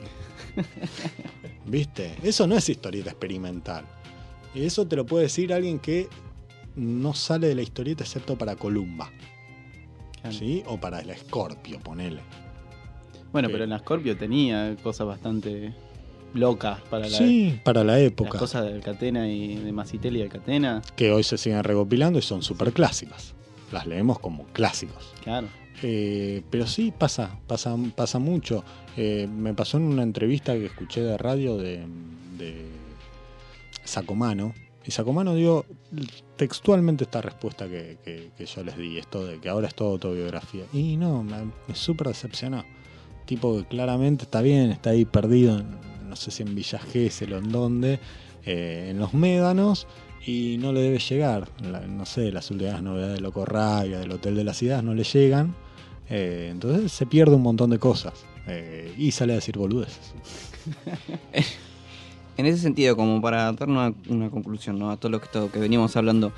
¿Viste? 1.66 2.16
Eso 2.22 2.46
no 2.46 2.56
es 2.56 2.68
historieta 2.68 3.10
experimental. 3.10 3.86
Y 4.54 4.64
eso 4.64 4.86
te 4.86 4.96
lo 4.96 5.06
puede 5.06 5.24
decir 5.24 5.52
alguien 5.52 5.78
que 5.78 6.08
no 6.76 7.14
sale 7.14 7.48
de 7.48 7.54
la 7.54 7.62
historieta 7.62 8.04
excepto 8.04 8.36
para 8.36 8.56
Columba. 8.56 9.10
Claro. 10.20 10.36
¿Sí? 10.36 10.62
O 10.66 10.78
para 10.78 11.00
el 11.00 11.16
Scorpio, 11.16 11.80
ponele. 11.80 12.20
Bueno, 13.32 13.48
pero 13.50 13.64
en 13.64 13.70
la 13.70 13.78
Scorpio 13.78 14.16
tenía 14.16 14.76
cosas 14.82 15.06
bastante 15.06 15.74
locas 16.34 16.80
para 16.90 17.08
la, 17.08 17.16
sí, 17.16 17.60
para 17.64 17.84
la 17.84 17.98
época. 17.98 18.30
Las 18.30 18.40
cosas 18.40 18.64
de 18.64 18.74
Alcatena 18.74 19.28
y 19.28 19.56
de 19.56 19.72
Macitelli 19.72 20.20
y 20.20 20.22
Alcatena. 20.22 20.82
Que 20.96 21.12
hoy 21.12 21.22
se 21.22 21.38
siguen 21.38 21.64
recopilando 21.64 22.18
y 22.18 22.22
son 22.22 22.42
súper 22.42 22.72
clásicas. 22.72 23.34
Las 23.72 23.86
leemos 23.86 24.18
como 24.18 24.44
clásicos. 24.46 25.14
Claro. 25.22 25.48
Eh, 25.82 26.42
pero 26.50 26.66
sí 26.66 26.92
pasa, 26.96 27.38
pasa, 27.46 27.76
pasa 27.94 28.18
mucho. 28.18 28.64
Eh, 28.96 29.28
me 29.30 29.54
pasó 29.54 29.76
en 29.76 29.84
una 29.84 30.02
entrevista 30.02 30.54
que 30.54 30.66
escuché 30.66 31.02
de 31.02 31.16
radio 31.16 31.56
de, 31.56 31.86
de 32.36 32.66
Sacomano, 33.84 34.54
y 34.88 34.90
Sacomano 34.90 35.34
dio 35.34 35.66
textualmente 36.36 37.04
esta 37.04 37.20
respuesta 37.20 37.68
que, 37.68 37.98
que, 38.02 38.30
que, 38.38 38.46
yo 38.46 38.64
les 38.64 38.78
di, 38.78 38.96
esto 38.96 39.22
de 39.22 39.38
que 39.38 39.50
ahora 39.50 39.68
es 39.68 39.74
todo 39.74 39.90
autobiografía. 39.90 40.64
Y 40.72 40.96
no, 40.96 41.22
me, 41.22 41.36
me 41.66 41.74
súper 41.74 42.08
decepcionó. 42.08 42.64
Tipo 43.26 43.58
que 43.58 43.66
claramente 43.66 44.24
está 44.24 44.40
bien, 44.40 44.70
está 44.70 44.90
ahí 44.90 45.04
perdido, 45.04 45.58
en, 45.58 45.76
sé 46.18 46.30
si 46.30 46.42
en 46.42 46.54
Villa 46.54 46.78
Gesell 46.78 47.32
o 47.32 47.38
en 47.38 47.50
dónde, 47.50 48.00
eh, 48.44 48.88
en 48.90 48.98
los 48.98 49.14
médanos, 49.14 49.86
y 50.26 50.56
no 50.58 50.72
le 50.72 50.80
debe 50.80 50.98
llegar. 50.98 51.48
No 51.88 52.04
sé, 52.04 52.30
las 52.32 52.50
últimas 52.50 52.82
novedades 52.82 53.14
de 53.14 53.20
Loco 53.20 53.44
Rabia, 53.44 53.98
del 53.98 54.12
Hotel 54.12 54.36
de 54.36 54.44
las 54.44 54.62
Ideas, 54.62 54.82
no 54.82 54.94
le 54.94 55.04
llegan. 55.04 55.54
Eh, 56.10 56.48
entonces 56.50 56.92
se 56.92 57.06
pierde 57.06 57.36
un 57.36 57.42
montón 57.42 57.70
de 57.70 57.78
cosas. 57.78 58.14
Eh, 58.46 58.94
y 58.96 59.10
sale 59.12 59.32
a 59.32 59.36
decir 59.36 59.56
boludeces. 59.56 60.14
en 62.36 62.46
ese 62.46 62.58
sentido, 62.58 62.96
como 62.96 63.20
para 63.20 63.52
dar 63.52 63.68
una, 63.68 63.92
conclusión 64.30 64.78
¿no? 64.78 64.90
a 64.90 64.96
todo 64.96 65.10
lo 65.10 65.20
que, 65.20 65.28
todo, 65.28 65.50
que 65.50 65.58
veníamos 65.58 65.96
hablando, 65.96 66.32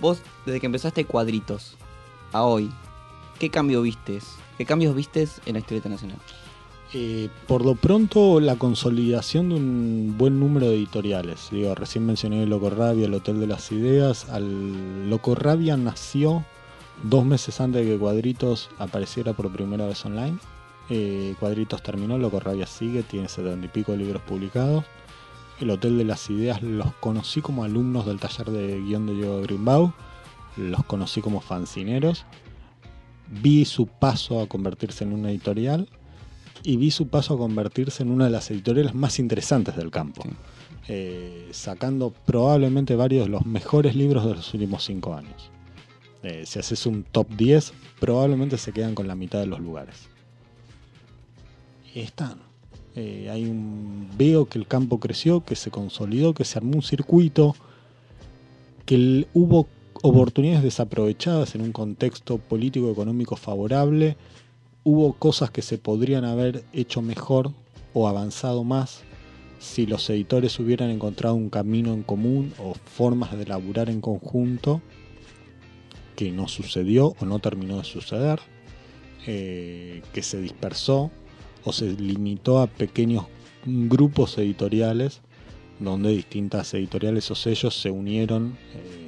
vos 0.00 0.20
desde 0.46 0.60
que 0.60 0.66
empezaste 0.66 1.04
cuadritos 1.04 1.76
a 2.32 2.42
hoy, 2.42 2.70
¿qué 3.38 3.50
cambio 3.50 3.82
vistes? 3.82 4.24
¿Qué 4.58 4.64
cambios 4.64 4.94
vistes 4.94 5.40
en 5.46 5.54
la 5.54 5.60
historieta 5.60 5.88
nacional? 5.88 6.18
Eh, 6.96 7.28
por 7.48 7.64
lo 7.64 7.74
pronto, 7.74 8.38
la 8.38 8.56
consolidación 8.56 9.48
de 9.48 9.56
un 9.56 10.14
buen 10.16 10.38
número 10.38 10.68
de 10.68 10.76
editoriales. 10.76 11.48
Digo, 11.50 11.74
recién 11.74 12.06
mencioné 12.06 12.44
el 12.44 12.50
Loco 12.50 12.70
Rabia, 12.70 13.06
el 13.06 13.14
Hotel 13.14 13.40
de 13.40 13.48
las 13.48 13.72
Ideas. 13.72 14.30
Al 14.30 15.10
Loco 15.10 15.34
Rabia 15.34 15.76
nació 15.76 16.44
dos 17.02 17.24
meses 17.24 17.60
antes 17.60 17.84
de 17.84 17.92
que 17.92 17.98
Cuadritos 17.98 18.70
apareciera 18.78 19.32
por 19.32 19.52
primera 19.52 19.86
vez 19.86 20.04
online. 20.06 20.38
Eh, 20.88 21.34
Cuadritos 21.40 21.82
terminó, 21.82 22.16
Loco 22.16 22.38
Rabia 22.38 22.66
sigue, 22.66 23.02
tiene 23.02 23.28
setenta 23.28 23.66
y 23.66 23.68
pico 23.68 23.92
de 23.92 23.98
libros 23.98 24.22
publicados 24.22 24.84
el 25.60 25.70
Hotel 25.70 25.98
de 25.98 26.04
las 26.04 26.28
Ideas 26.30 26.62
los 26.62 26.92
conocí 26.94 27.40
como 27.40 27.64
alumnos 27.64 28.06
del 28.06 28.18
taller 28.18 28.50
de 28.50 28.80
guion 28.80 29.06
de 29.06 29.14
Diego 29.14 29.40
Greenbaum, 29.42 29.92
los 30.56 30.84
conocí 30.84 31.20
como 31.20 31.40
fancineros, 31.40 32.24
vi 33.28 33.64
su 33.64 33.86
paso 33.86 34.40
a 34.40 34.48
convertirse 34.48 35.04
en 35.04 35.12
una 35.12 35.30
editorial 35.30 35.88
y 36.64 36.76
vi 36.78 36.90
su 36.90 37.08
paso 37.08 37.34
a 37.34 37.38
convertirse 37.38 38.02
en 38.02 38.10
una 38.10 38.24
de 38.24 38.30
las 38.30 38.50
editoriales 38.50 38.94
más 38.94 39.18
interesantes 39.18 39.76
del 39.76 39.90
campo, 39.90 40.22
sí. 40.22 40.30
eh, 40.88 41.48
sacando 41.52 42.12
probablemente 42.24 42.96
varios 42.96 43.26
de 43.26 43.30
los 43.30 43.44
mejores 43.44 43.94
libros 43.94 44.24
de 44.24 44.34
los 44.34 44.52
últimos 44.54 44.82
cinco 44.82 45.14
años. 45.14 45.50
Eh, 46.22 46.44
si 46.46 46.58
haces 46.58 46.86
un 46.86 47.04
top 47.04 47.28
10, 47.36 47.74
probablemente 48.00 48.56
se 48.56 48.72
quedan 48.72 48.94
con 48.94 49.06
la 49.06 49.14
mitad 49.14 49.40
de 49.40 49.46
los 49.46 49.60
lugares. 49.60 50.08
Y 51.94 52.00
están. 52.00 52.38
Eh, 52.96 53.28
hay 53.30 53.44
un, 53.44 54.08
veo 54.16 54.46
que 54.46 54.58
el 54.58 54.66
campo 54.66 54.98
creció, 54.98 55.44
que 55.44 55.54
se 55.54 55.70
consolidó, 55.70 56.32
que 56.32 56.46
se 56.46 56.58
armó 56.58 56.76
un 56.76 56.82
circuito, 56.82 57.54
que 58.86 58.94
el, 58.94 59.28
hubo 59.34 59.68
oportunidades 60.00 60.62
desaprovechadas 60.62 61.54
en 61.54 61.60
un 61.60 61.72
contexto 61.72 62.38
político 62.38 62.90
económico 62.90 63.36
favorable, 63.36 64.16
hubo 64.84 65.14
cosas 65.14 65.50
que 65.50 65.62
se 65.62 65.78
podrían 65.78 66.24
haber 66.24 66.64
hecho 66.72 67.02
mejor 67.02 67.50
o 67.94 68.06
avanzado 68.06 68.64
más 68.64 69.02
si 69.58 69.86
los 69.86 70.08
editores 70.10 70.58
hubieran 70.60 70.90
encontrado 70.90 71.34
un 71.34 71.48
camino 71.48 71.94
en 71.94 72.02
común 72.02 72.52
o 72.58 72.74
formas 72.74 73.36
de 73.36 73.46
laburar 73.46 73.88
en 73.88 74.02
conjunto 74.02 74.82
que 76.16 76.30
no 76.30 76.48
sucedió 76.48 77.14
o 77.18 77.24
no 77.24 77.38
terminó 77.38 77.78
de 77.78 77.84
suceder, 77.84 78.40
eh, 79.26 80.02
que 80.12 80.22
se 80.22 80.40
dispersó 80.40 81.10
o 81.64 81.72
se 81.72 81.92
limitó 81.92 82.60
a 82.60 82.66
pequeños 82.66 83.24
grupos 83.64 84.36
editoriales 84.38 85.22
donde 85.80 86.10
distintas 86.10 86.72
editoriales 86.74 87.30
o 87.30 87.34
sellos 87.34 87.80
se 87.80 87.90
unieron 87.90 88.56
eh, 88.74 89.03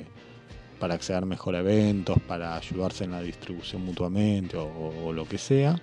para 0.78 0.94
acceder 0.94 1.24
mejor 1.26 1.56
a 1.56 1.60
eventos, 1.60 2.18
para 2.26 2.56
ayudarse 2.56 3.04
en 3.04 3.12
la 3.12 3.22
distribución 3.22 3.84
mutuamente 3.84 4.56
o, 4.56 5.12
lo 5.12 5.26
que 5.26 5.38
sea. 5.38 5.80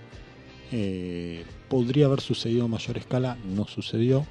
Eh, 0.71 1.45
podría 1.69 2.05
haber 2.07 2.21
sucedido 2.21 2.65
a 2.65 2.67
mayor 2.67 2.97
escala, 2.97 3.37
no 3.45 3.65
sucedió. 3.67 4.25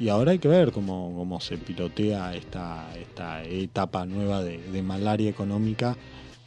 y 0.00 0.08
ahora 0.08 0.32
hay 0.32 0.38
que 0.38 0.48
ver 0.48 0.72
cómo, 0.72 1.14
cómo 1.16 1.40
se 1.40 1.56
pilotea 1.58 2.34
esta, 2.34 2.86
esta 2.98 3.42
etapa 3.44 4.04
nueva 4.04 4.42
de, 4.42 4.58
de 4.58 4.82
malaria 4.82 5.30
económica, 5.30 5.96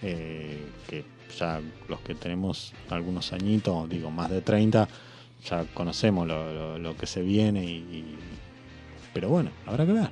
eh, 0.01 0.57
que 0.87 1.05
ya 1.39 1.61
los 1.87 1.99
que 2.01 2.15
tenemos 2.15 2.73
algunos 2.89 3.31
añitos, 3.33 3.87
digo 3.89 4.11
más 4.11 4.29
de 4.29 4.41
30, 4.41 4.87
ya 5.49 5.63
conocemos 5.73 6.27
lo, 6.27 6.77
lo- 6.79 6.97
que 6.97 7.05
se 7.05 7.21
viene, 7.21 7.63
y- 7.63 8.15
pero 9.13 9.29
bueno, 9.29 9.51
habrá 9.65 9.85
que 9.85 9.93
ver. 9.93 10.09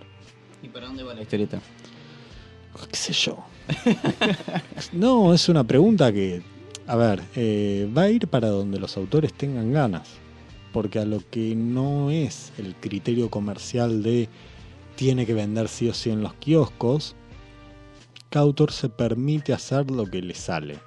¿Y 0.61 0.69
para 0.69 0.87
dónde 0.87 1.03
va 1.03 1.13
la 1.13 1.21
historieta? 1.21 1.59
¿Qué 2.89 2.97
sé 2.97 3.13
yo? 3.13 3.37
no, 4.93 5.33
es 5.33 5.49
una 5.49 5.63
pregunta 5.63 6.11
que, 6.11 6.41
a 6.87 6.95
ver, 6.95 7.23
eh, 7.35 7.89
va 7.95 8.03
a 8.03 8.09
ir 8.09 8.27
para 8.27 8.49
donde 8.49 8.79
los 8.79 8.97
autores 8.97 9.33
tengan 9.33 9.71
ganas. 9.71 10.09
Porque 10.71 10.99
a 10.99 11.05
lo 11.05 11.21
que 11.29 11.55
no 11.55 12.09
es 12.09 12.51
el 12.57 12.75
criterio 12.75 13.29
comercial 13.29 14.01
de 14.01 14.27
tiene 14.95 15.25
que 15.25 15.33
vender 15.33 15.67
sí 15.67 15.87
o 15.87 15.93
sí 15.93 16.09
en 16.09 16.21
los 16.21 16.33
kioscos, 16.35 17.15
cada 18.29 18.45
autor 18.45 18.71
se 18.71 18.89
permite 18.89 19.53
hacer 19.53 19.91
lo 19.91 20.05
que 20.05 20.21
le 20.21 20.33
sale. 20.33 20.79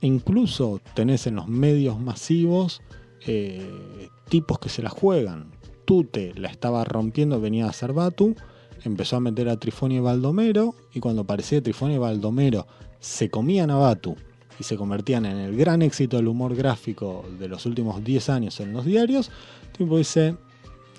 Incluso 0.00 0.80
tenés 0.94 1.26
en 1.26 1.36
los 1.36 1.48
medios 1.48 1.98
masivos 1.98 2.82
eh, 3.26 4.08
tipos 4.28 4.58
que 4.58 4.68
se 4.68 4.82
la 4.82 4.90
juegan. 4.90 5.50
Tute 5.84 6.32
la 6.36 6.48
estaba 6.48 6.84
rompiendo, 6.84 7.40
venía 7.40 7.68
a 7.68 7.86
Batu, 7.88 8.36
empezó 8.84 9.16
a 9.16 9.20
meter 9.20 9.48
a 9.48 9.58
Trifonio 9.58 9.98
y 9.98 10.00
Baldomero, 10.00 10.74
y 10.92 11.00
cuando 11.00 11.22
aparecía 11.22 11.62
Trifonio 11.62 11.96
y 11.96 11.98
Baldomero 11.98 12.66
se 13.00 13.30
comían 13.30 13.70
a 13.70 13.76
Batu 13.76 14.16
y 14.58 14.64
se 14.64 14.76
convertían 14.76 15.26
en 15.26 15.38
el 15.38 15.56
gran 15.56 15.82
éxito 15.82 16.16
del 16.16 16.28
humor 16.28 16.54
gráfico 16.54 17.24
de 17.38 17.48
los 17.48 17.66
últimos 17.66 18.02
10 18.02 18.28
años 18.30 18.60
en 18.60 18.72
los 18.72 18.84
diarios, 18.84 19.30
tipo 19.76 19.98
dice, 19.98 20.36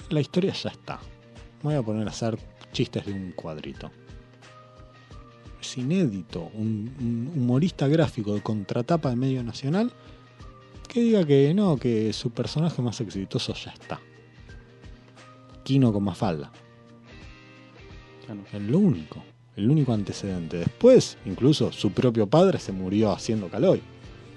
la 0.09 0.21
historia 0.21 0.53
ya 0.53 0.69
está. 0.69 0.99
Me 1.63 1.69
voy 1.69 1.75
a 1.75 1.83
poner 1.83 2.07
a 2.07 2.11
hacer 2.11 2.37
chistes 2.73 3.05
de 3.05 3.13
un 3.13 3.31
cuadrito. 3.31 3.91
Es 5.61 5.77
inédito, 5.77 6.51
un, 6.53 6.93
un 6.99 7.31
humorista 7.35 7.87
gráfico 7.87 8.33
de 8.33 8.41
contratapa 8.41 9.09
de 9.09 9.15
medio 9.15 9.43
nacional 9.43 9.91
que 10.87 11.01
diga 11.01 11.25
que 11.25 11.53
no, 11.53 11.77
que 11.77 12.13
su 12.13 12.29
personaje 12.31 12.81
más 12.81 13.01
exitoso 13.01 13.53
ya 13.53 13.71
está. 13.71 13.99
Kino 15.63 15.91
con 15.91 16.03
Mafalda. 16.03 16.51
Claro. 18.25 18.41
Es 18.51 18.61
lo 18.61 18.79
único. 18.79 19.23
El 19.55 19.69
único 19.69 19.93
antecedente. 19.93 20.57
Después, 20.57 21.17
incluso 21.25 21.71
su 21.71 21.91
propio 21.91 22.27
padre 22.27 22.59
se 22.59 22.71
murió 22.71 23.11
haciendo 23.11 23.47
Caloy. 23.47 23.81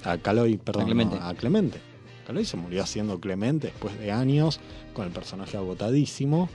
A 0.05 0.17
Caloy, 0.19 0.57
perdón, 0.59 0.83
A 0.83 0.87
Clemente. 0.87 1.17
no, 1.17 1.25
a 1.25 1.35
Clemente. 1.35 1.81
Caloy 2.27 2.45
se 2.45 2.57
murió 2.57 2.83
haciendo 2.83 3.19
Clemente 3.19 3.69
después 3.69 3.99
de 3.99 4.13
años, 4.13 4.61
con 4.93 5.07
el 5.07 5.13
personaje 5.13 5.57
agotadísimo, 5.57 6.49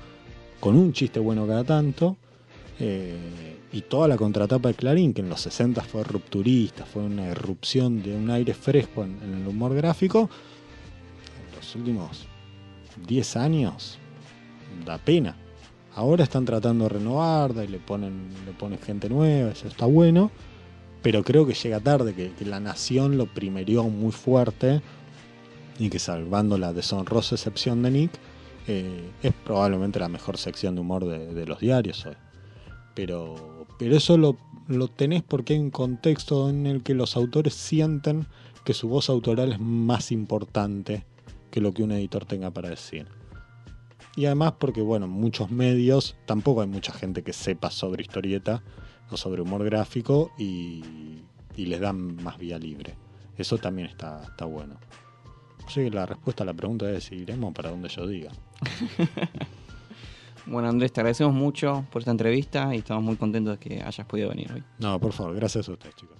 con 0.59 0.75
un 0.77 0.93
chiste 0.93 1.19
bueno 1.19 1.45
cada 1.47 1.63
tanto. 1.63 2.15
eh, 2.79 3.59
y 3.71 3.81
toda 3.81 4.07
la 4.07 4.17
contratapa 4.17 4.69
de 4.69 4.75
Clarín, 4.75 5.13
que 5.15 5.21
en 5.21 5.29
los 5.29 5.41
60 5.41 5.81
fue 5.81 6.03
rupturista, 6.03 6.85
fue 6.85 7.01
una 7.03 7.27
irrupción 7.31 8.03
de 8.03 8.15
un 8.15 8.29
aire 8.29 8.53
fresco 8.53 9.03
en, 9.03 9.19
en 9.23 9.41
el 9.41 9.47
humor 9.47 9.73
gráfico. 9.73 10.29
En 11.49 11.55
los 11.55 11.75
últimos 11.75 12.25
10 13.07 13.35
años, 13.37 13.97
da 14.85 14.97
pena. 14.99 15.35
Ahora 15.95 16.23
están 16.23 16.45
tratando 16.45 16.85
de 16.85 16.89
renovarla 16.89 17.63
y 17.63 17.67
le 17.67 17.79
ponen, 17.79 18.29
le 18.45 18.51
ponen 18.53 18.79
gente 18.79 19.09
nueva, 19.09 19.51
eso 19.51 19.67
está 19.67 19.85
bueno. 19.85 20.31
Pero 21.01 21.23
creo 21.23 21.45
que 21.45 21.53
llega 21.53 21.79
tarde, 21.79 22.13
que, 22.13 22.45
la 22.45 22.59
nación 22.59 23.17
lo 23.17 23.25
primerió 23.25 23.83
muy 23.83 24.11
fuerte 24.11 24.81
y 25.77 25.89
que 25.89 25.99
salvando 25.99 26.57
la 26.57 26.71
deshonrosa 26.71 27.35
excepción 27.35 27.83
de 27.83 27.91
Nick, 27.91 28.11
eh, 28.67 29.11
es 29.21 29.33
probablemente 29.45 29.99
la 29.99 30.07
mejor 30.07 30.37
sección 30.37 30.75
de 30.75 30.81
humor 30.81 31.05
de, 31.05 31.33
de 31.33 31.45
los 31.45 31.59
diarios 31.59 32.05
hoy. 32.05 32.15
Pero, 32.95 33.67
pero 33.77 33.97
eso 33.97 34.17
lo, 34.17 34.37
lo 34.67 34.87
tenés 34.87 35.23
porque 35.23 35.53
hay 35.53 35.59
un 35.59 35.71
contexto 35.71 36.49
en 36.49 36.65
el 36.67 36.83
que 36.83 36.93
los 36.93 37.17
autores 37.17 37.53
sienten 37.53 38.27
que 38.63 38.73
su 38.73 38.87
voz 38.87 39.09
autoral 39.09 39.51
es 39.51 39.59
más 39.59 40.11
importante 40.11 41.05
que 41.51 41.59
lo 41.61 41.73
que 41.73 41.83
un 41.83 41.91
editor 41.91 42.25
tenga 42.25 42.51
para 42.51 42.69
decir. 42.69 43.05
Y 44.15 44.25
además 44.25 44.53
porque, 44.59 44.81
bueno, 44.81 45.05
en 45.05 45.11
muchos 45.11 45.49
medios 45.49 46.15
tampoco 46.25 46.61
hay 46.61 46.67
mucha 46.67 46.93
gente 46.93 47.23
que 47.23 47.33
sepa 47.33 47.71
sobre 47.71 48.03
historieta 48.03 48.63
o 49.09 49.17
sobre 49.17 49.41
humor 49.41 49.63
gráfico 49.63 50.31
y, 50.37 50.83
y 51.55 51.65
les 51.65 51.79
dan 51.79 52.21
más 52.23 52.37
vía 52.37 52.59
libre. 52.59 52.95
Eso 53.37 53.57
también 53.57 53.87
está, 53.87 54.23
está 54.23 54.45
bueno. 54.45 54.75
Así 55.65 55.81
que 55.83 55.89
la 55.89 56.05
respuesta 56.05 56.43
a 56.43 56.45
la 56.45 56.53
pregunta 56.53 56.89
es 56.91 57.11
iremos 57.11 57.53
para 57.53 57.69
donde 57.69 57.89
yo 57.89 58.05
diga. 58.07 58.31
Bueno, 60.45 60.67
Andrés, 60.67 60.91
te 60.91 60.99
agradecemos 60.99 61.33
mucho 61.33 61.85
por 61.89 62.01
esta 62.01 62.11
entrevista 62.11 62.75
y 62.75 62.79
estamos 62.79 63.03
muy 63.03 63.15
contentos 63.15 63.57
de 63.57 63.59
que 63.59 63.81
hayas 63.81 64.05
podido 64.05 64.29
venir 64.29 64.51
hoy. 64.51 64.63
No, 64.77 64.99
por 64.99 65.13
favor, 65.13 65.35
gracias 65.35 65.69
a 65.69 65.71
ustedes, 65.71 65.95
chicos. 65.95 66.17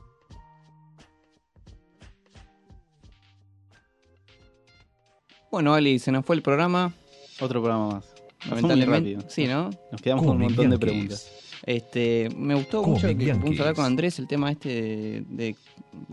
Bueno, 5.52 5.74
Ali, 5.74 6.00
se 6.00 6.12
nos 6.12 6.26
fue 6.26 6.36
el 6.36 6.42
programa. 6.42 6.94
Otro 7.40 7.62
programa 7.62 7.88
más. 7.96 8.06
Lamentablemente. 8.50 9.14
rápido. 9.16 9.30
Sí, 9.30 9.48
¿no? 9.48 9.70
Nos 9.92 10.02
quedamos 10.02 10.26
con 10.26 10.36
un 10.36 10.42
montón 10.44 10.70
de 10.70 10.78
preguntas. 10.78 11.32
Este, 11.66 12.30
me 12.36 12.56
gustó 12.56 12.84
mucho 12.84 13.08
que 13.08 13.16
pudimos 13.16 13.60
hablar 13.60 13.76
con 13.76 13.86
Andrés 13.86 14.20
el 14.20 14.28
tema 14.28 14.52
este 14.52 14.70
de, 14.70 15.24
de- 15.30 15.56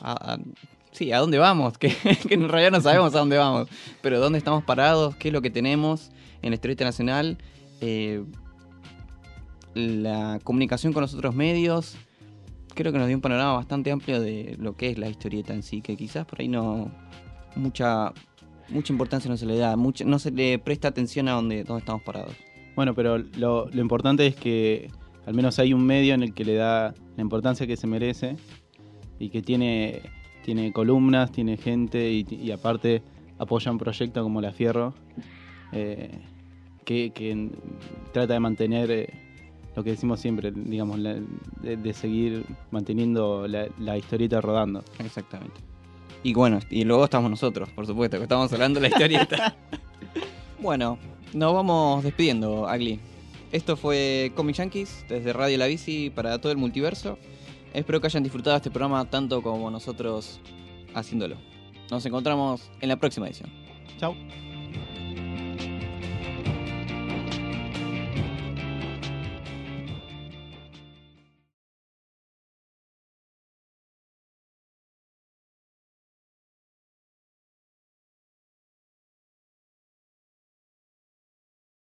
a- 0.01 0.35
a- 0.35 0.39
sí, 0.93 1.11
a 1.11 1.19
dónde 1.19 1.39
vamos, 1.39 1.77
que, 1.79 1.89
que 2.29 2.35
en 2.35 2.49
realidad 2.49 2.71
no 2.71 2.81
sabemos 2.81 3.15
a 3.15 3.19
dónde 3.19 3.37
vamos, 3.37 3.69
pero 4.01 4.21
dónde 4.21 4.39
estamos 4.39 4.63
parados, 4.63 5.17
qué 5.17 5.29
es 5.29 5.35
lo 5.35 5.43
que 5.43 5.51
tenemos 5.51 6.11
en 6.43 6.51
la 6.51 6.55
historieta 6.55 6.85
nacional, 6.85 7.37
eh, 7.81 8.23
la 9.75 10.39
comunicación 10.43 10.93
con 10.93 11.03
los 11.03 11.15
otros 11.15 11.35
medios, 11.35 11.97
creo 12.75 12.93
que 12.93 12.99
nos 12.99 13.07
dio 13.09 13.17
un 13.17 13.21
panorama 13.23 13.55
bastante 13.55 13.91
amplio 13.91 14.21
de 14.21 14.57
lo 14.59 14.77
que 14.77 14.91
es 14.91 14.99
la 14.99 15.09
historieta 15.09 15.53
en 15.55 15.63
sí, 15.63 15.81
que 15.83 15.97
quizás 15.97 16.27
por 16.27 16.41
ahí 16.41 16.49
no 16.49 16.91
mucha 17.57 18.13
mucha 18.71 18.93
importancia 18.93 19.31
no 19.31 19.37
se 19.37 19.47
le 19.47 19.57
da, 19.57 19.77
mucha- 19.77 20.05
no 20.05 20.19
se 20.19 20.31
le 20.31 20.59
presta 20.59 20.89
atención 20.89 21.29
a 21.29 21.33
dónde, 21.33 21.65
dónde 21.65 21.81
estamos 21.81 22.03
parados. 22.03 22.35
Bueno, 22.77 22.95
pero 22.95 23.19
lo, 23.19 23.69
lo 23.69 23.81
importante 23.81 24.27
es 24.27 24.37
que 24.37 24.91
al 25.27 25.35
menos 25.35 25.59
hay 25.59 25.73
un 25.75 25.85
medio 25.85 26.15
en 26.15 26.23
el 26.23 26.33
que 26.35 26.45
le 26.45 26.55
da 26.55 26.95
la 27.17 27.23
importancia 27.23 27.67
que 27.67 27.77
se 27.77 27.87
merece 27.87 28.37
y 29.19 29.29
que 29.29 29.43
tiene, 29.43 30.01
tiene 30.45 30.73
columnas, 30.73 31.31
tiene 31.33 31.57
gente 31.57 32.11
y, 32.11 32.27
y 32.31 32.51
aparte 32.53 33.03
apoya 33.39 33.71
un 33.71 33.79
proyecto 33.79 34.23
como 34.23 34.41
La 34.41 34.53
Fierro 34.53 34.95
eh, 35.73 36.11
que, 36.85 37.51
trata 38.13 38.33
de 38.35 38.41
mantener 38.41 38.91
eh, 38.91 39.09
lo 39.77 39.85
que 39.85 39.91
decimos 39.91 40.21
siempre, 40.21 40.51
digamos, 40.53 40.99
la- 40.99 41.17
de, 41.63 41.77
de 41.77 41.93
seguir 41.93 42.45
manteniendo 42.71 43.47
la, 43.47 43.69
la 43.79 43.97
historieta 43.99 44.41
rodando. 44.41 44.83
Exactamente. 44.99 45.61
Y 46.23 46.35
bueno, 46.35 46.61
y 46.69 46.85
luego 46.85 47.05
estamos 47.05 47.31
nosotros, 47.31 47.69
por 47.71 47.87
supuesto, 47.87 48.19
que 48.19 48.25
estamos 48.25 48.53
hablando 48.53 48.81
de 48.81 48.89
la 48.89 48.95
historieta. 48.95 49.57
bueno, 50.61 50.99
nos 51.33 51.55
vamos 51.55 52.05
despidiendo, 52.05 52.69
Agli. 52.69 53.01
Esto 53.53 53.77
fue 53.77 54.33
Comic 54.37 54.57
Yankees 54.57 55.05
desde 55.09 55.33
Radio 55.33 55.59
La 55.59 55.67
Bici 55.67 56.11
para 56.11 56.39
todo 56.39 56.53
el 56.53 56.59
multiverso. 56.59 57.19
Espero 57.73 58.01
que 58.01 58.07
hayan 58.07 58.23
disfrutado 58.23 58.57
este 58.57 58.71
programa 58.71 59.05
tanto 59.07 59.43
como 59.43 59.71
nosotros 59.71 60.41
haciéndolo. 60.95 61.37
Nos 61.91 62.05
encontramos 62.07 62.71
en 62.81 62.89
la 62.89 62.97
próxima 62.97 63.27
edición. 63.27 63.51
Chao. 63.99 64.15